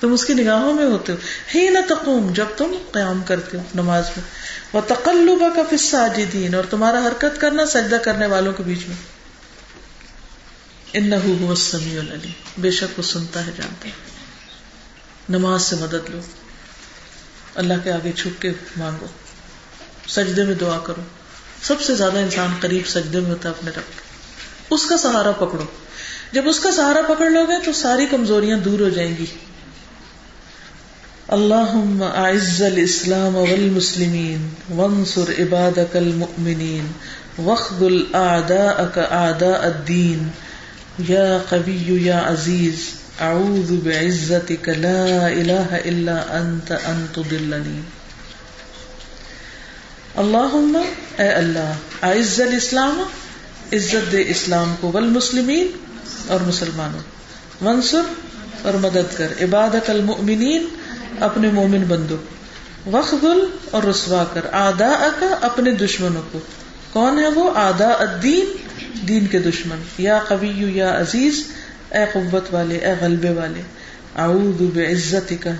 تم 0.00 0.12
اس 0.12 0.24
کی 0.24 0.34
نگاہوں 0.34 0.74
میں 0.74 0.84
ہوتے 0.84 1.12
ہو۔ 1.12 1.16
ہی 1.54 1.68
نہ 1.68 1.78
تقوم، 1.88 2.32
جب 2.32 2.44
تم 2.56 2.74
قیام 2.92 3.22
کرتے 3.22 3.58
ہو 3.58 3.62
نماز 3.74 4.04
میں۔ 4.16 4.24
وہ 4.72 4.80
تقلبہ 4.86 5.56
کا 5.56 5.76
فصہ 5.76 5.96
دین 6.32 6.54
اور 6.54 6.64
تمہارا 6.70 7.06
حرکت 7.06 7.40
کرنا، 7.40 7.66
سجدہ 7.66 7.96
کرنے 7.96 8.26
والوں 8.26 8.52
کے 8.52 8.62
بیچ 8.62 8.78
میں۔ 8.88 8.96
ان 10.92 11.10
سمیع 11.56 12.00
العلیم 12.00 12.32
بے 12.58 12.70
شک 12.70 12.98
وہ 12.98 13.02
سنتا 13.02 13.46
ہے، 13.46 13.52
جانتا 13.56 13.88
ہے۔ 13.88 13.92
نماز 15.28 15.62
سے 15.62 15.76
مدد 15.76 16.10
لو۔ 16.10 16.20
اللہ 17.54 17.74
کے 17.84 17.92
آگے 17.92 18.12
چھپ 18.12 18.42
کے 18.42 18.52
مانگو۔ 18.76 19.06
سجدے 20.08 20.44
میں 20.44 20.54
دعا 20.54 20.78
کرو۔ 20.78 21.02
سب 21.62 21.80
سے 21.80 21.94
زیادہ 21.94 22.18
انسان 22.18 22.54
قریب 22.60 22.86
سجدے 22.86 23.20
میں 23.20 23.30
ہوتا 23.30 23.48
ہے 23.48 23.54
اپنے 23.58 23.70
رب 23.70 24.00
اس 24.70 24.86
کا 24.86 24.96
سہارا 24.96 25.32
پکڑو۔ 25.32 25.64
جب 26.32 26.48
اس 26.48 26.60
کا 26.60 26.72
سہارا 26.72 27.14
پکڑ 27.14 27.30
لو 27.30 27.44
گے 27.44 27.64
تو 27.64 27.72
ساری 27.72 28.06
کمزوریاں 28.06 28.58
دور 28.58 28.80
ہو 28.80 28.88
جائیں 28.88 29.16
گی۔ 29.18 29.26
اللهم 31.32 32.02
اعز 32.02 32.62
الاسلام 32.62 33.34
والمسلمين 33.36 34.40
وانصر 34.70 35.32
عبادك 35.38 35.96
المؤمنين 35.96 36.92
واخذل 37.38 38.06
اعداءك 38.14 38.98
اعداء 38.98 39.66
الدين 39.68 40.30
يا 41.08 41.38
قوي 41.50 42.02
يا 42.02 42.14
عزيز 42.14 42.84
اعوذ 43.20 43.80
بعزتك 43.80 44.68
لا 44.68 45.28
اله 45.28 45.76
الا 45.76 46.38
انت 46.38 46.72
ان 46.72 47.06
تضلني 47.14 47.82
اللهم 50.18 50.76
اے 51.18 51.28
اللہ 51.32 52.04
اعز 52.04 52.40
الاسلام 52.40 53.02
عزت 53.72 54.12
دے 54.12 54.24
اسلام 54.30 54.74
کو 54.80 54.92
والمسلمین 54.92 55.76
اور 56.28 56.48
مسلمانوں 56.48 57.04
منصر 57.60 58.16
اور 58.62 58.74
مدد 58.80 59.16
کر 59.16 59.32
عبادت 59.40 59.90
المؤمنین 59.90 60.74
اپنے 61.20 61.48
مومن 61.48 61.84
بندو 61.88 62.16
وقت 62.86 63.24
اور 63.70 63.82
رسوا 63.82 64.24
کر 64.32 64.40
آدا 64.52 65.08
کا 65.20 65.26
اپنے 65.42 65.70
دشمنوں 65.70 66.22
کو۔ 66.32 66.38
کون 66.92 67.18
ہے 67.18 67.28
وہ؟ 67.28 67.50
آدا 67.54 67.88
الدین، 67.88 68.56
دین 69.08 69.26
کے 69.26 69.38
دشمن۔ 69.38 69.76
یا 69.98 70.18
قوی، 70.28 70.52
یا 70.58 71.00
عزیز، 71.00 71.44
اے 71.90 72.04
قوت 72.12 72.54
والے، 72.54 72.76
اے 72.76 72.94
غلبے 73.00 73.30
والے۔ 73.30 73.60
اعوذ 74.16 74.62
بعزت 74.62 75.32
کا 75.40 75.50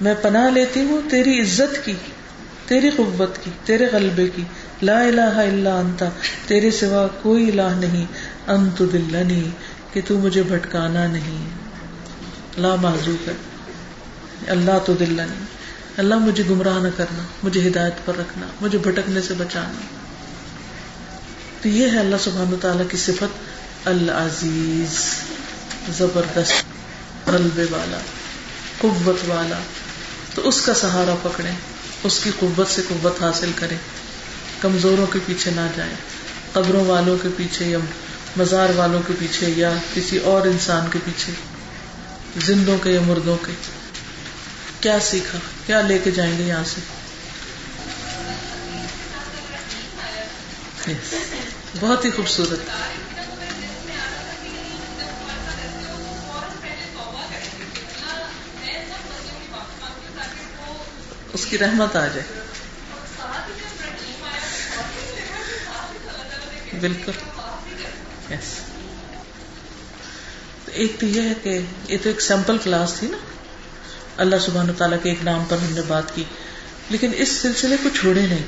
میں 0.00 0.14
پناہ 0.22 0.50
لیتی 0.50 0.80
ہوں 0.80 1.10
تیری 1.10 1.40
عزت 1.40 1.84
کی، 1.84 1.92
تیری 2.66 2.90
قوت 2.90 3.44
کی، 3.44 3.50
تیرے 3.64 3.86
غلبے 3.92 4.28
کی۔ 4.36 4.42
لا 4.82 5.00
الہ 5.00 5.20
الا 5.20 5.78
انتا 5.78 6.06
تیرے 6.46 6.70
سوا 6.70 7.06
کوئی 7.22 7.50
الہ 7.50 7.74
نہیں۔ 7.78 8.06
انت 8.46 8.82
دلنی، 8.92 9.48
کہ 9.92 10.00
تو 10.08 10.18
مجھے 10.18 10.42
بھٹکانا 10.42 11.06
نہیں۔ 11.06 11.46
لا 12.58 12.74
محضوب 12.74 13.28
ہے۔ 13.28 13.53
اللہ 14.48 14.78
تو 14.86 14.92
دل 14.92 15.12
نہیں 15.12 15.44
اللہ 15.96 16.14
مجھے 16.14 16.44
گمراہ 16.50 16.78
نہ 16.78 16.88
کرنا، 16.96 17.22
مجھے 17.42 17.68
ہدایت 17.68 18.06
پر 18.06 18.16
رکھنا، 18.16 18.46
مجھے 18.60 18.78
بھٹکنے 18.78 19.22
سے 19.22 19.34
بچانا۔ 19.34 19.80
تو 21.62 21.68
یہ 21.68 21.90
ہے 21.90 21.98
اللہ 21.98 22.16
سبحان 22.20 22.54
تعالیٰ 22.60 22.84
کی 22.90 22.96
صفت، 22.96 23.38
العزیز، 23.84 25.14
زبردست 25.98 27.28
غلبے 27.28 27.64
والا، 27.70 27.98
قوت 28.78 29.28
والا۔ 29.28 29.58
تو 30.34 30.48
اس 30.48 30.62
کا 30.66 30.74
سہارا 30.74 31.14
پکڑے 31.22 31.50
اس 32.02 32.20
کی 32.24 32.30
قوت 32.38 32.68
سے 32.68 32.82
قوت 32.88 33.22
حاصل 33.22 33.50
کرے 33.54 33.74
کمزوروں 34.60 35.06
کے 35.06 35.18
پیچھے 35.26 35.50
نہ 35.50 35.66
جائیں، 35.76 35.94
قبروں 36.52 36.84
والوں 36.84 37.16
کے 37.22 37.28
پیچھے 37.36 37.64
یا 37.64 37.78
مزار 38.36 38.68
والوں 38.76 39.02
کے 39.06 39.12
پیچھے 39.18 39.52
یا 39.56 39.74
کسی 39.94 40.18
اور 40.18 40.46
انسان 40.46 40.86
کے 40.92 40.98
پیچھے، 41.04 41.32
زندوں 42.40 42.78
کے 42.78 42.90
یا 42.90 43.00
مردوں 43.06 43.36
کے۔ 43.36 43.52
کیا 44.84 45.00
سیکھا؟ 45.00 45.38
کیا 45.66 45.80
لے 45.80 45.98
کے 45.98 46.10
جائیں 46.10 46.38
گے 46.38 46.42
یہاں 46.42 46.64
سے؟ 46.64 46.80
بہت 51.80 52.04
ہی 52.04 52.10
خوبصورت۔ 52.10 52.58
اس 61.32 61.46
کی 61.46 61.58
رحمت 61.58 61.96
آ 61.96 62.06
جائے۔ 62.06 62.22
بالکل۔ 66.80 67.12
ایک 70.66 71.00
تو 71.00 71.06
یہ 71.06 71.22
ہے 71.22 71.32
کہ 71.42 71.60
یہ 71.88 71.98
تو 72.02 72.08
ایک 72.08 72.20
سیمپل 72.20 72.58
کلاس 72.58 72.94
تھی 72.98 73.08
نا۔ 73.08 73.16
اللہ 74.16 74.36
سبحان 74.40 74.72
تعالیٰ 74.78 74.98
کے 75.02 75.08
ایک 75.08 75.18
نام 75.24 75.44
پر 75.48 75.56
ہم 75.56 75.72
نے 75.72 75.80
بات 75.86 76.14
کی۔ 76.14 76.24
لیکن 76.90 77.10
اس 77.16 77.28
سلسلے 77.28 77.76
کو 77.82 77.88
چھوڑے 77.88 78.26
نہیں۔ 78.26 78.44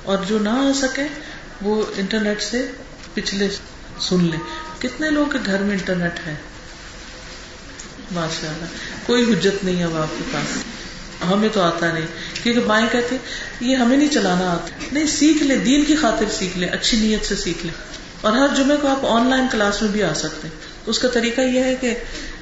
اور 0.03 0.17
جو 0.27 0.39
نہ 0.39 0.49
آ 0.49 0.71
سکے 0.75 1.01
وہ 1.61 1.85
انٹرنیٹ 1.97 2.41
سے 2.41 2.71
پچھلے 3.13 3.47
سن 3.99 4.23
لیں۔ 4.23 4.39
کتنے 4.79 5.09
لوگوں 5.09 5.31
کے 5.31 5.37
گھر 5.45 5.59
میں 5.59 5.71
انٹرنیٹ 5.71 6.27
ہے؟ 6.27 6.35
ماشاء 8.11 8.47
اللہ 8.47 8.65
کوئی 9.05 9.33
حجت 9.33 9.63
نہیں 9.63 9.79
ہے 9.79 9.83
اب 9.83 9.97
آپ 9.97 10.07
کے 10.17 10.23
پاس۔ 10.33 10.57
ہمیں 11.31 11.49
تو 11.53 11.61
آتا 11.61 11.91
نہیں۔ 11.91 12.07
کیونکہ 12.43 12.61
مائیں 12.67 12.87
کہتے 12.91 13.17
یہ 13.59 13.75
ہمیں 13.75 13.97
نہیں 13.97 14.09
چلانا 14.09 14.51
آتا۔ 14.51 14.69
نہیں، 14.91 15.07
سیکھ 15.07 15.43
لیں، 15.43 15.55
دین 15.55 15.85
کی 15.85 15.95
خاطر 15.95 16.25
سیکھ 16.37 16.57
لیں، 16.57 16.69
اچھی 16.69 16.99
نیت 16.99 17.25
سے 17.25 17.35
سیکھ 17.35 17.65
لیں۔ 17.65 17.73
اور 18.21 18.33
ہر 18.33 18.47
جمعے 18.55 18.77
کو 18.81 18.87
آپ 18.87 19.05
آن 19.05 19.29
لائن 19.29 19.45
کلاس 19.51 19.81
میں 19.81 19.89
بھی 19.91 20.03
آ 20.03 20.13
سکتے 20.13 20.47
ہیں۔ 20.47 20.55
اس 20.85 20.99
کا 20.99 21.07
طریقہ 21.07 21.41
یہ 21.41 21.63
ہے 21.63 21.75
کہ 21.75 21.97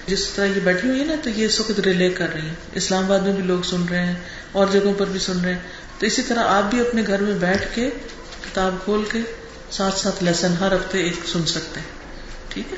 جس 0.08 0.26
طرح 0.28 0.46
یہ 0.46 0.60
بیٹھی 0.64 0.88
ہوئی 0.90 1.00
ہے 1.00 1.06
نا، 1.06 1.16
تو 1.24 1.30
یہ 1.30 1.46
اس 1.46 1.60
وقت 1.60 1.80
ریلے 1.80 2.10
کر 2.10 2.34
رہی 2.34 2.48
ہے 2.48 2.54
اسلام 2.74 3.04
آباد 3.04 3.20
میں 3.20 3.34
بھی 3.34 3.44
لوگ 3.44 3.62
سن 3.62 3.86
رہے 3.90 4.06
ہیں، 4.06 4.16
اور 4.52 4.68
جگہوں 4.72 4.94
پر 4.94 5.06
بھی 5.06 5.20
سن 5.20 5.40
رہے 5.40 5.54
ہیں۔ 5.54 5.60
تو 6.00 6.06
اسی 6.06 6.22
طرح 6.22 6.44
آپ 6.48 6.70
بھی 6.70 6.80
اپنے 6.80 7.04
گھر 7.08 7.22
میں 7.22 7.38
بیٹھ 7.40 7.66
کے 7.76 7.90
کتاب 8.44 8.76
کھول 8.84 9.04
کے 9.12 9.22
ساتھ 9.72 10.00
ساتھ 10.00 10.24
لیسن 10.24 10.54
ہر 10.60 10.76
ہفتے 10.76 11.04
ایک 11.04 11.28
سن 11.32 11.46
سکتے 11.46 11.80
ہیں۔ 11.80 11.88
ٹھیک 12.50 12.74
ہے؟ 12.74 12.78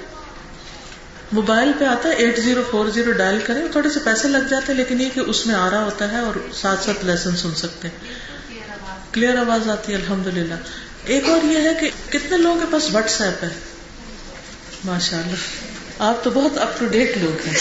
موبائل 1.32 1.72
پہ 1.80 1.86
آتا 1.86 2.10
ہے 2.10 2.14
eight 2.14 2.40
zero 2.40 2.64
four 2.72 2.90
zero 2.90 3.12
dial 3.12 3.40
کریں، 3.46 3.62
تھوڑے 3.72 3.90
سے 3.90 4.00
پیسے 4.04 4.28
لگ 4.28 4.48
جاتے 4.50 4.72
ہیں، 4.72 4.78
لیکن 4.78 5.02
یہ 5.02 5.10
کہ 5.14 5.20
اس 5.20 5.46
میں 5.46 5.56
آ 5.56 5.70
رہا 5.70 5.84
ہوتا 5.84 6.12
ہے 6.12 6.20
اور 6.20 6.36
ساتھ 6.54 6.84
ساتھ 6.86 7.06
لیسن 7.06 7.36
سن 7.36 7.56
سکتے 7.56 7.88
ہیں۔ 7.88 8.14
کلیئر 9.12 9.38
آواز 9.38 9.70
آتی 9.70 9.92
ہے 9.92 9.98
الحمد 9.98 10.28
للہ 10.28 10.54
ایک 11.06 11.30
اور 11.30 11.46
یہ 11.46 11.68
ہے 11.70 11.74
کہ 11.80 11.90
کتنے 12.10 12.38
لوگوں 12.38 12.60
کے 12.60 12.66
پاس 12.72 12.90
واٹس 12.92 13.22
ایپ 13.22 13.44
ہے؟ 13.44 13.50
ماشاء 14.86 15.18
اللہ 15.18 15.75
آپ 16.00 16.24
تو 16.24 16.30
بہت 16.30 16.58
اپ 16.58 16.80
ٹو 16.80 16.86
ڈیٹ 16.86 17.18
لوگ 17.18 17.48
ہیں۔ 17.48 17.56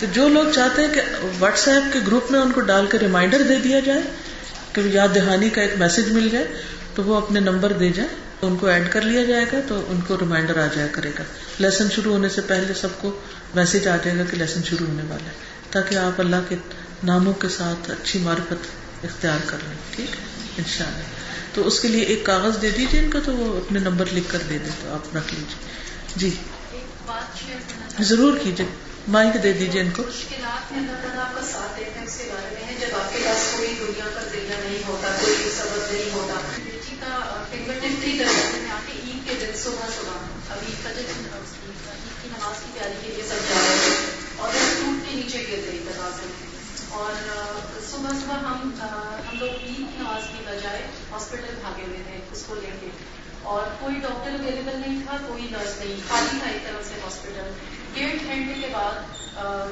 تو 0.00 0.06
جو 0.12 0.28
لوگ 0.28 0.44
چاہتے 0.54 0.82
ہیں 0.82 0.94
کہ 0.94 1.00
واٹس 1.38 1.68
ایپ 1.68 1.92
کے 1.92 1.98
گروپ 2.06 2.30
میں 2.30 2.40
ان 2.40 2.52
کو 2.52 2.60
ڈال 2.60 2.86
کر 2.86 2.98
ریمائنڈر 2.98 3.42
دے 3.42 3.56
دیا 3.56 3.80
جائے 3.80 4.00
کہ 4.72 4.80
یاد 4.80 5.08
دہانی 5.14 5.50
کا 5.50 5.62
ایک 5.62 5.70
میسج 5.78 6.12
مل 6.12 6.28
جائے، 6.28 6.46
تو 6.94 7.02
وہ 7.02 7.16
اپنے 7.16 7.40
نمبر 7.40 7.72
دے 7.72 7.88
جائیں، 7.88 8.10
تو 8.40 8.46
ان 8.46 8.56
کو 8.56 8.66
ایڈ 8.66 8.92
کر 8.92 9.00
لیا 9.00 9.24
جائے 9.24 9.44
گا، 9.52 9.58
تو 9.68 9.84
ان 9.88 10.00
کو 10.06 10.16
ریمائنڈر 10.20 10.58
آ 10.58 10.66
جایا 10.74 10.86
کرے 10.92 11.10
گا۔ 11.18 11.22
لیسن 11.58 11.86
شروع 11.90 12.12
ہونے 12.12 12.28
سے 12.28 12.40
پہلے 12.40 12.74
سب 12.74 12.88
کو 13.00 13.20
میسج 13.54 13.88
آ 13.88 13.96
جائے 14.04 14.18
گا 14.18 14.24
کہ 14.30 14.36
لیسن 14.36 14.60
شروع 14.62 14.86
ہونے 14.86 15.02
والا 15.02 15.26
ہے۔ 15.26 15.34
تاکہ 15.70 15.94
آپ 15.94 16.20
اللہ 16.20 16.36
کے 16.48 16.56
ناموں 17.04 17.32
کے 17.32 17.48
ساتھ 17.48 17.90
اچھی 17.90 18.20
معرفت 18.20 18.66
اختیار 19.04 19.38
کر 19.46 19.56
لیں، 19.68 19.96
ٹھیک؟ 19.96 20.16
ان 20.58 20.64
شاء 20.78 20.86
اللہ 20.86 21.02
تو 21.54 21.66
اس 21.66 21.80
کے 21.80 21.88
لیے 21.88 22.02
ایک 22.02 22.24
کاغذ 22.24 22.62
دے 22.62 22.70
دیجیے 22.70 23.00
ان 23.00 23.10
کا، 23.10 23.18
تو 23.24 23.32
وہ 23.32 23.56
اپنے 23.56 23.78
نمبر 23.78 24.04
لکھ 24.12 24.32
کر 24.32 24.38
دے 24.50 24.58
دیں، 24.58 24.72
تو 24.82 24.94
آپ 24.94 25.16
رکھ 25.16 25.34
لیجیے 25.34 25.54
جی۔ 26.16 26.30
ضرور 27.08 28.38
کیجیے 28.38 28.66
مائک 29.08 29.42
دے 29.42 29.52
دیجیے 29.52 29.80
ان 29.80 29.90
کو۔ 29.90 30.02
مشکلات 30.02 30.72
میں 30.72 30.78
اللہ 30.80 30.96
تعالیٰ 31.02 31.24
آپ 31.24 31.34
کا 31.34 31.40
ساتھ 31.52 31.78
دیتے 31.78 31.98
ہیں 31.98 32.06
اس 32.06 32.16
کے 32.18 32.24
بارے 32.32 32.54
میں 32.54 32.64
ہے، 32.66 32.74
جب 32.80 32.96
آپ 32.98 33.12
کے 33.12 33.18
پاس 33.26 33.46
کوئی 33.56 33.74
دنیا 33.78 34.08
کا 34.14 34.20
ذریعہ 34.22 34.58
نہیں 34.64 34.82
ہوتا، 34.88 35.16
کوئی 35.20 35.50
سبب 35.56 35.92
نہیں 35.92 36.10
ہوتا۔ 36.12 36.34
بیٹی 36.64 36.96
کا 37.00 37.44
فنگر 37.50 37.72
ٹپ 37.72 38.02
تھری 38.02 38.18
درجے 38.18 38.48
میں 38.52 38.76
کے 38.86 38.92
عید 38.92 39.28
کے 39.28 39.34
دن 39.40 39.56
صبح 39.56 39.88
صبح 39.96 40.52
ابھی 40.54 40.72
عید 40.72 40.96
کی 42.22 42.28
نماز 42.28 42.62
کی 42.64 42.70
تیاری 42.74 42.98
کے 43.02 43.12
لیے 43.14 43.24
سب 43.28 43.48
جا 43.48 43.54
رہے 43.54 43.76
تھے 43.84 43.94
اور 44.36 44.52
ٹوٹ 44.52 45.08
کے 45.08 45.16
نیچے 45.16 45.38
گر 45.38 45.70
گئی 45.70 45.84
دروازے 45.86 46.26
اور 46.90 47.12
صبح 47.90 48.10
صبح 48.10 48.34
ہم 48.34 48.70
ہم 48.80 49.38
لوگ 49.38 49.48
عید 49.48 49.76
کی 49.76 49.96
نماز 49.98 50.28
کی 50.28 50.42
بجائے 50.46 50.86
ہاسپٹل 51.10 51.54
بھاگے 51.60 51.82
ہوئے 51.86 52.02
تھے 52.06 52.18
اس 52.32 52.42
کو 52.46 52.54
لے 52.54 52.70
کے۔ 52.80 52.88
اور 53.48 53.66
کوئی 53.80 53.94
ڈاکٹر 53.94 54.30
اویلیبل 54.30 54.80
نہیں 54.86 55.00
تھا، 55.06 55.16
کوئی 55.26 55.46
نرس 55.50 55.78
نہیں، 55.78 56.00
خالی 56.08 56.38
تھا 56.38 56.50
ایک 56.50 56.64
طرف 56.64 56.88
سے 56.88 56.94
ہاسپٹل 57.04 57.50
ڈیڑھ 57.94 58.26
گھنٹے 58.26 58.54
کے 58.60 58.66
بعد 58.72 58.94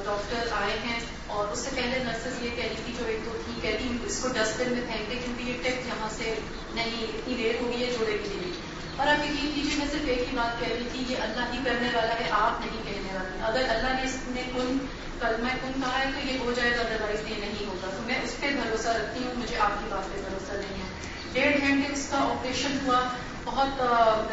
ڈاکٹر 0.04 0.52
آئے 0.52 0.76
ہیں 0.84 0.98
اور 1.26 1.48
اس 1.48 1.58
سے 1.58 1.70
پہلے 1.74 1.98
نرسز 2.04 2.42
یہ 2.42 2.50
کہہ 2.56 2.64
رہی 2.64 2.82
تھی 2.84 2.92
جو 2.98 3.04
ایک 3.04 3.18
تو 3.24 3.32
تھی 3.44 3.60
کہتی 3.62 3.96
اس 4.06 4.18
کو 4.22 4.28
ڈسٹ 4.28 4.60
بن 4.60 4.72
میں 4.72 4.82
پھینک 4.86 5.10
دے 5.10 5.16
کیونکہ 5.24 5.42
یہ 5.42 5.62
ٹپ 5.62 5.86
یہاں 5.86 6.08
سے 6.16 6.34
نہیں، 6.74 7.02
اتنی 7.02 7.34
دیر 7.34 7.62
ہوگی 7.62 7.84
ہے، 7.84 7.90
جوڑے 7.98 8.18
کے 8.22 8.28
لیے۔ 8.28 8.52
اور 8.96 9.06
آپ 9.06 9.24
یقین 9.24 9.50
کیجیے، 9.54 9.76
میں 9.78 9.86
صرف 9.92 10.08
ایک 10.08 10.18
ہی 10.18 10.36
بات 10.36 10.60
کہہ 10.60 10.68
رہی 10.68 10.88
تھی، 10.92 11.04
یہ 11.08 11.16
اللہ 11.22 11.52
ہی 11.52 11.58
کرنے 11.64 11.88
والا 11.94 12.14
ہے، 12.20 12.28
آپ 12.30 12.60
نہیں 12.60 12.84
کہنے 12.84 13.18
والی 13.18 13.42
اگر 13.42 13.68
اللہ 13.68 13.92
نے 13.94 14.02
اس 14.02 14.16
نے 14.28 14.42
کن 14.54 14.78
کلمہ 15.20 15.48
کن 15.62 15.80
کہا 15.80 15.98
ہے، 15.98 16.04
تو 16.14 16.26
یہ 16.28 16.38
ہو 16.38 16.52
جائے 16.56 16.70
گا 16.70 16.80
ادروائز 16.80 17.20
یہ 17.28 17.34
نہیں 17.40 17.66
ہوگا۔ 17.66 17.90
تو 17.96 18.02
میں 18.06 18.20
اس 18.24 18.36
پہ 18.40 18.46
بھروسہ 18.46 18.88
رکھتی 18.88 19.24
ہوں، 19.24 19.34
مجھے 19.36 19.58
آپ 19.58 19.78
کی 19.80 19.86
بات 19.90 20.14
پہ 20.14 20.20
بھروسہ 20.28 20.52
نہیں 20.52 20.82
ہے۔ 20.82 21.15
ڈیڑھ 21.36 21.56
گھنٹے 21.60 21.92
اس 21.92 22.06
کا 22.10 22.18
آپریشن 22.18 22.76
ہوا، 22.86 23.00
بہت 23.44 23.82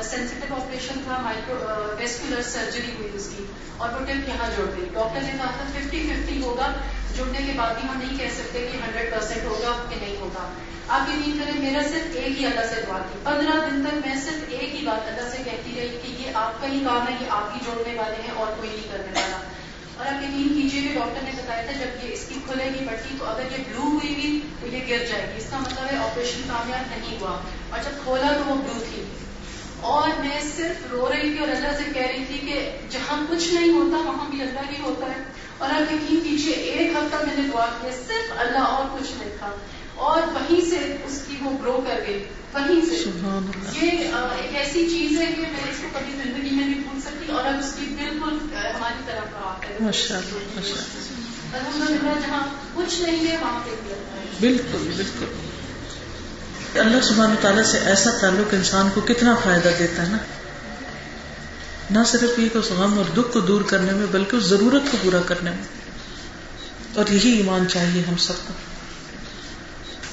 سینسٹیو 0.05 0.53
آپریشن 0.55 0.99
تھا 1.03 1.17
مائکرو 1.21 1.55
ویسکولر 1.99 2.41
سرجری 2.43 2.91
ہوئی 2.99 3.09
اس 3.13 3.29
کی 3.37 3.43
اور 3.77 3.89
وہ 3.93 4.05
ٹپ 4.05 4.27
یہاں 4.27 4.49
جڑ 4.57 4.65
گئی۔ 4.77 4.89
ڈاکٹر 4.93 5.21
نے 5.21 5.31
کہا 5.31 5.51
تھا 5.57 5.65
ففٹی 5.71 6.01
ففٹی 6.09 6.41
ہوگا، 6.41 6.71
جڑنے 7.17 7.39
کے 7.45 7.51
بعد 7.55 7.73
بھی 7.73 7.89
ہم 7.89 7.97
نہیں 7.97 8.17
کہہ 8.17 8.33
سکتے 8.35 8.67
کہ 8.71 8.77
ہنڈریڈ 8.77 9.11
پرسینٹ 9.11 9.43
ہوگا 9.43 9.73
کہ 9.89 9.95
نہیں 10.01 10.15
ہوگا۔ 10.19 10.47
آپ 10.87 11.09
یقین 11.09 11.39
کریں، 11.39 11.61
میرا 11.61 11.81
صرف 11.83 12.15
ایک 12.15 12.39
ہی 12.39 12.45
اللہ 12.45 12.65
سے 12.75 12.81
دعا 12.87 12.97
تھی۔ 12.97 13.19
پندرہ 13.23 13.69
دن 13.69 13.85
تک 13.85 14.07
میں 14.07 14.15
صرف 14.21 14.43
ایک 14.47 14.75
ہی 14.75 14.85
بات 14.85 15.07
اللہ 15.07 15.29
سے 15.29 15.37
کہتی 15.37 15.71
رہی 15.75 15.97
کہ 16.03 16.21
یہ 16.21 16.31
آپ 16.33 16.61
کا 16.61 16.67
ہی 16.67 16.79
کام 16.85 17.07
ہے، 17.07 17.13
یہ 17.21 17.25
آپ 17.29 17.55
ہی 17.55 17.59
جوڑنے 17.65 17.99
والے 17.99 18.15
ہیں 18.15 18.33
اور 18.35 18.47
کوئی 18.57 18.69
نہیں 18.69 18.91
کرنے 18.91 19.19
والا۔ 19.19 19.37
اور 20.03 20.13
آپ 20.13 20.23
یقین 20.23 20.61
کیجیے 20.61 20.81
کہ 20.81 20.99
ڈاکٹر 20.99 21.23
نے 21.23 21.31
بتایا 21.37 21.61
تھا 21.61 21.71
جب 21.71 22.05
یہ 22.05 22.13
اس 22.13 22.25
کی 22.29 22.35
کھلے 22.47 22.65
گی 22.65 22.85
پٹی 22.85 23.15
تو 23.19 23.25
اگر 23.25 23.43
یہ 23.51 23.63
بلو 23.69 23.81
ہوئی 23.81 24.15
گی 24.15 24.39
تو 24.61 24.67
یہ 24.67 24.79
گر 24.89 25.05
جائے 25.05 25.33
گی۔ 25.33 25.37
اس 25.37 25.49
کا 25.49 25.57
مطلب 25.57 25.91
ہے 25.91 25.97
آپریشن 25.97 26.41
کامیاب 26.47 26.83
نہیں 26.89 27.17
ہوا۔ 27.21 27.39
اور 27.69 27.79
جب 27.83 28.03
کھولا 28.03 28.27
تو 28.37 28.43
وہ 28.45 28.55
بلو 28.55 28.83
تھی۔ 28.93 29.03
اور 29.81 30.07
میں 30.19 30.41
صرف 30.55 30.91
رو 30.91 31.11
رہی 31.13 31.29
تھی 31.29 31.39
اور 31.39 31.47
اللہ 31.47 31.77
سے 31.77 31.83
کہہ 31.93 32.07
رہی 32.07 32.23
تھی 32.27 32.37
کہ 32.37 32.77
جہاں 32.89 33.25
کچھ 33.29 33.53
نہیں 33.53 33.73
ہوتا 33.73 34.09
وہاں 34.09 34.29
بھی 34.29 34.41
اللہ 34.41 34.59
ہی 34.69 34.81
ہوتا 34.83 35.05
ہے۔ 35.05 35.23
اور 35.57 35.69
آپ 35.69 35.93
یقین 35.93 36.19
کیجیے 36.23 36.53
ایک 36.53 36.91
ہفتہ 36.91 37.15
میں 37.15 37.35
نے 37.37 37.49
دعا 37.53 37.65
کیا، 37.81 37.91
صرف 38.07 38.33
اللہ 38.37 38.57
اور 38.57 38.97
کچھ 38.99 39.11
نہیں 39.17 39.37
تھا۔ 39.39 39.51
اور 40.03 40.21
وہیں 40.33 40.69
سے 40.69 40.97
اس 41.05 41.21
کی 41.27 41.35
وہ 41.41 41.51
گرو 41.61 41.81
کر 41.87 41.99
گئی. 42.07 42.23
وہیں 42.53 42.81
سے. 42.85 42.95
یہ 43.81 43.91
ایک 43.91 44.55
ایسی 44.55 44.89
چیز 44.89 45.21
ہے 45.21 45.25
کہ 45.25 45.41
میں 45.41 45.71
اس 45.71 45.77
کو 45.81 45.87
کبھی 45.93 46.13
زندگی 46.23 46.55
میں 46.55 46.65
نہیں 46.65 46.79
بھول 46.79 47.01
سکتی 47.01 47.31
اور 47.31 47.45
اب 47.45 47.59
اس 47.59 47.73
کی 47.79 47.85
بالکل 47.85 48.37
ہماری 48.75 49.01
طرف 49.05 49.27
الحمد 51.53 51.89
للہ 51.89 52.13
جہاں 52.21 52.43
کچھ 52.73 53.01
نہیں 53.01 53.27
ہے 53.27 53.37
وہاں 53.41 53.59
پہ 53.65 53.69
بالکل 54.39 54.91
بالکل. 54.95 55.25
اللہ 56.79 57.01
سبحانہ 57.01 57.33
تعالیٰ 57.41 57.63
سے 57.63 57.77
ایسا 57.77 58.09
تعلق 58.21 58.53
انسان 58.53 58.89
کو 58.93 59.01
کتنا 59.01 59.35
فائدہ 59.43 59.69
دیتا 59.79 60.03
ہے 60.03 60.09
نا؟ 60.09 60.17
نہ 61.91 61.99
صرف 62.07 62.39
یہ 62.39 62.49
کہ 62.53 62.57
اس 62.57 62.71
غم 62.71 62.97
اور 62.97 63.11
دکھ 63.17 63.33
کو 63.33 63.39
دور 63.39 63.61
کرنے 63.61 63.91
میں 63.91 64.07
بلکہ 64.11 64.35
اس 64.35 64.43
ضرورت 64.43 64.91
کو 64.91 64.97
پورا 65.01 65.21
کرنے 65.25 65.51
میں. 65.51 65.63
اور 66.95 67.05
یہی 67.11 67.37
ایمان 67.37 67.67
چاہیے 67.67 68.01
ہم 68.07 68.17
سب 68.17 68.47
کو. 68.47 68.53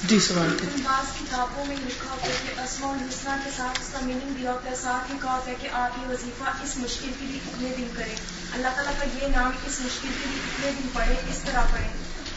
جی 0.05 0.19
سوال 0.19 0.57
بعض 0.85 1.05
کتابوں 1.21 1.65
میں 1.67 1.77
لکھا 1.77 2.11
ہوتا 2.11 2.27
ہے 2.27 2.55
کہ 2.57 2.61
اسما 2.61 2.89
الحسنہ 2.89 3.31
کے 3.45 3.51
ساتھ 3.57 3.81
اس 3.81 3.87
کا 3.93 3.99
میننگ 4.03 4.35
دیا 4.35 4.53
ہوتا 4.53 4.71
ہے 4.71 4.77
ساتھ 4.83 5.13
ہی 5.13 5.17
کہا 5.23 5.35
ہوتا 5.35 5.51
ہے 5.51 5.57
کہ 5.61 5.69
آپ 5.73 5.91
یہ 5.99 6.11
وظیفہ 6.11 6.45
اس 6.63 6.77
مشکل 6.77 7.09
کے 7.21 7.27
لیے 7.27 7.39
اتنے 7.47 7.75
دن 7.79 7.89
کریں۔ 7.97 8.15
اللہ 8.53 8.67
تعالیٰ 8.75 8.93
کا 8.99 9.25
یہ 9.25 9.29
نام 9.29 9.51
اس 9.67 9.81
مشکل 9.81 10.09
کے 10.23 10.31
لیے 10.31 10.39
اتنے 10.39 10.71
دن 10.83 10.89
پڑھے 10.93 11.13
اس 11.13 11.39
طرح 11.45 11.61
پڑھیں۔ 11.73 11.89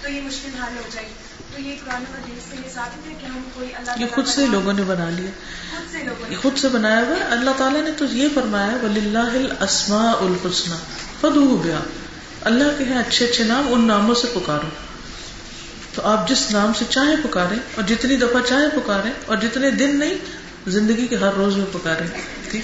تو 0.02 0.10
یہ 0.10 0.22
مشکل 0.22 0.50
حل 0.64 0.78
ہو 0.78 0.82
جائے۔ 0.92 1.10
تو 1.56 1.62
یہ 1.62 1.76
قرآن 1.86 2.04
حدیث 2.14 2.50
سے 2.50 2.56
یہ 2.64 2.74
ثابت 2.74 3.08
ہے 3.08 3.14
کہ 3.22 3.26
ہم 3.26 3.42
کوئی 3.54 3.76
اللہ 3.76 3.92
یہ 3.98 4.06
خود 4.16 4.28
سے 4.28 4.46
لوگوں 4.46 4.74
نے 4.74 4.84
بنا 4.84 5.10
لیا۔ 5.10 5.32
خود 5.72 5.92
سے 5.92 6.04
لوگوں 6.04 6.26
نے 6.28 6.36
یہ 6.36 6.42
خود 6.42 6.58
سے 6.58 6.68
بنایا 6.68 7.00
ہوا 7.00 7.16
ہے۔ 7.16 7.24
اللہ 7.24 7.52
تعالیٰ 7.58 7.82
نے 7.82 7.92
تو 7.92 8.06
یہ 8.06 8.28
فرمایا 8.36 8.78
وللہ 8.84 9.20
الاسماء 9.20 10.14
الحسنى۔ 10.20 10.76
فدعوه 11.22 11.62
بها۔ 11.62 11.84
اللہ 12.42 12.78
کے 12.78 12.84
ہیں 12.84 13.00
اچھے 13.00 13.26
اچھے 13.26 13.44
نام 13.44 13.74
ان 13.74 13.88
ناموں 13.88 14.16
سے 14.16 14.28
پکارو۔ 14.34 14.93
تو 15.94 16.02
آپ 16.02 16.30
جس 16.30 16.52
نام 16.52 16.72
سے 16.80 16.86
چاہیں 16.90 17.16
پکاریں 17.24 17.58
اور 17.76 17.84
جتنی 17.84 18.16
دفعہ 18.16 18.42
چاہیں 18.50 18.70
پکاریں 18.76 19.12
اور 19.26 19.38
جتنے 19.38 19.72
دن 19.72 20.00
نہیں، 20.00 20.16
زندگی 20.68 21.08
کے 21.08 21.16
ہر 21.16 21.34
روز 21.38 21.58
میں 21.58 21.66
پکاریں، 21.72 22.08
ٹھیک؟ 22.52 22.64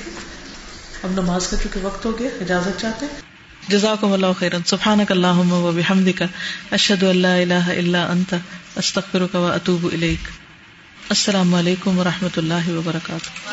اب 1.03 1.11
نماز 1.11 1.47
کا 1.47 1.57
چونکہ 1.57 1.79
وقت 1.85 2.05
ہو 2.05 2.19
گیا، 2.19 2.29
اجازت 2.41 2.81
چاہتے 2.81 3.05
ہیں؟ 3.05 3.21
جزاکم 3.67 4.11
اللہ 4.11 4.25
خیرا 4.39 4.57
سبحانک 4.65 5.11
اللہم 5.11 5.53
و 5.53 5.71
بحمدک، 5.71 6.23
اشہد 6.71 7.03
ان 7.03 7.17
لا 7.17 7.35
الہ 7.35 7.53
الا 7.53 8.05
انت، 8.05 8.33
استغفرک 8.75 9.35
و 9.35 9.45
اتوب 9.45 9.85
الیک۔ 9.93 10.27
السلام 11.09 11.55
علیکم 11.55 11.99
و 11.99 12.03
رحمۃ 12.03 12.37
اللہ 12.37 12.69
وبرکاتہ۔ 12.69 13.49